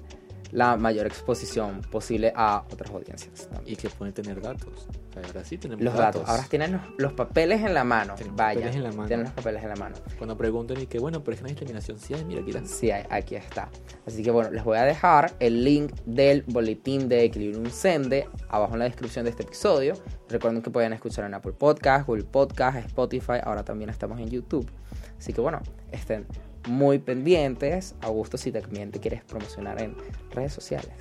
la 0.53 0.77
mayor 0.77 1.07
exposición 1.07 1.81
posible 1.91 2.33
a 2.35 2.65
otras 2.71 2.91
audiencias. 2.91 3.49
también. 3.49 3.73
Y 3.73 3.77
que 3.77 3.89
pueden 3.89 4.13
tener 4.13 4.41
datos. 4.41 4.89
Ahora 5.17 5.45
sí 5.45 5.59
tenemos 5.59 5.85
Los 5.85 5.95
datos. 5.95 6.29
Ahora 6.29 6.45
tienen 6.49 6.81
los, 6.99 7.13
papeles 7.13 7.63
en 7.63 7.75
la 7.75 7.83
mano. 7.85 8.15
Tenemos 8.15 8.37
Vaya, 8.37 8.61
papeles 8.61 8.77
en 8.77 8.83
la 8.85 8.93
mano. 8.93 9.07
tienen 9.09 9.25
los 9.25 9.33
papeles 9.35 9.63
en 9.63 9.69
la 9.69 9.77
mano. 9.77 9.97
Cuando 10.19 10.37
pregunten 10.37 10.81
y 10.81 10.87
que, 10.87 10.99
bueno, 10.99 11.23
pero 11.25 11.35
es 11.35 11.39
que 11.39 11.43
no 11.43 11.47
hay 11.49 11.55
discriminación. 11.55 11.99
Sí, 11.99 12.15
hay, 12.15 12.25
mira, 12.25 12.43
aquí 12.43 12.51
está. 12.51 12.67
Sí, 12.67 12.91
ahí- 12.91 13.07
aquí 13.11 13.35
está. 13.35 13.69
Así 14.07 14.23
que 14.23 14.31
bueno, 14.31 14.51
les 14.51 14.63
voy 14.65 14.79
a 14.79 14.85
dejar 14.85 15.33
el 15.41 15.65
link 15.65 15.93
del 16.07 16.43
boletín 16.47 17.09
de 17.09 17.25
Equilibrium 17.25 17.71
Sende 17.71 18.29
abajo 18.49 18.75
en 18.75 18.79
la 18.81 18.85
descripción 18.85 19.25
de 19.25 19.31
este 19.31 19.43
episodio. 19.43 19.95
Recuerden 20.29 20.63
que 20.63 20.71
pueden 20.71 20.93
escuchar 20.93 21.25
en 21.25 21.35
Apple 21.35 21.53
Podcast, 21.53 22.07
Google 22.07 22.25
Podcast, 22.25 22.79
Spotify. 22.87 23.41
Ahora 23.43 23.65
también 23.65 23.91
estamos 23.91 24.21
en 24.21 24.29
YouTube. 24.29 24.71
Así 25.19 25.33
que 25.33 25.41
bueno, 25.41 25.61
estén 25.91 26.27
muy 26.69 26.99
pendientes. 26.99 27.95
Augusto, 28.01 28.39
si 28.39 28.53
también 28.53 28.91
te 28.93 29.01
quieres 29.01 29.25
promocionar 29.25 29.83
en 29.83 29.97
redes 30.31 30.53
sociales. 30.53 30.95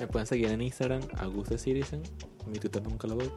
Me 0.00 0.06
pueden 0.06 0.26
seguir 0.26 0.48
en 0.50 0.60
Instagram, 0.60 1.02
Augusto 1.18 1.56
Citizen. 1.58 2.02
Mi 2.48 2.58
Twitter 2.58 2.82
nunca 2.82 3.06
lo 3.06 3.16
doy. 3.16 3.30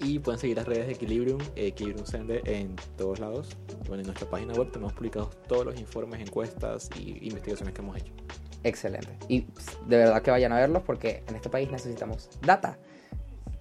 Y 0.00 0.18
pueden 0.18 0.40
seguir 0.40 0.56
las 0.56 0.66
redes 0.66 0.86
de 0.86 0.94
Equilibrium, 0.94 1.40
Equilibrium 1.54 2.06
Sende 2.06 2.42
en 2.44 2.74
todos 2.96 3.20
lados. 3.20 3.56
Bueno, 3.86 4.00
en 4.00 4.06
nuestra 4.06 4.28
página 4.28 4.52
web 4.54 4.72
tenemos 4.72 4.92
publicados 4.92 5.30
todos 5.46 5.64
los 5.64 5.78
informes, 5.78 6.20
encuestas 6.20 6.90
y 6.98 7.28
investigaciones 7.28 7.72
que 7.72 7.80
hemos 7.82 7.96
hecho. 7.96 8.12
Excelente. 8.64 9.16
Y 9.28 9.42
pss, 9.42 9.78
de 9.86 9.96
verdad 9.98 10.22
que 10.22 10.30
vayan 10.30 10.52
a 10.52 10.56
verlos 10.56 10.82
porque 10.82 11.22
en 11.28 11.36
este 11.36 11.48
país 11.48 11.70
necesitamos 11.70 12.30
data. 12.40 12.78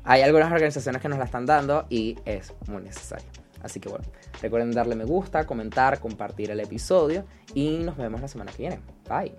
Hay 0.04 0.22
algunas 0.22 0.52
organizaciones 0.52 1.02
que 1.02 1.10
nos 1.10 1.20
la 1.20 1.26
están 1.26 1.46
dando 1.46 1.86
y 1.90 2.18
es 2.26 2.54
muy 2.68 2.82
necesario. 2.82 3.28
Así 3.62 3.80
que 3.80 3.90
bueno, 3.90 4.06
recuerden 4.42 4.72
darle 4.72 4.96
me 4.96 5.06
gusta, 5.06 5.46
comentar, 5.46 6.00
compartir 6.00 6.50
el 6.50 6.60
episodio 6.60 7.26
y 7.54 7.78
nos 7.78 7.98
vemos 7.98 8.22
la 8.22 8.28
semana 8.28 8.52
que 8.52 8.64
viene. 8.64 8.80
Bye. 9.08 9.36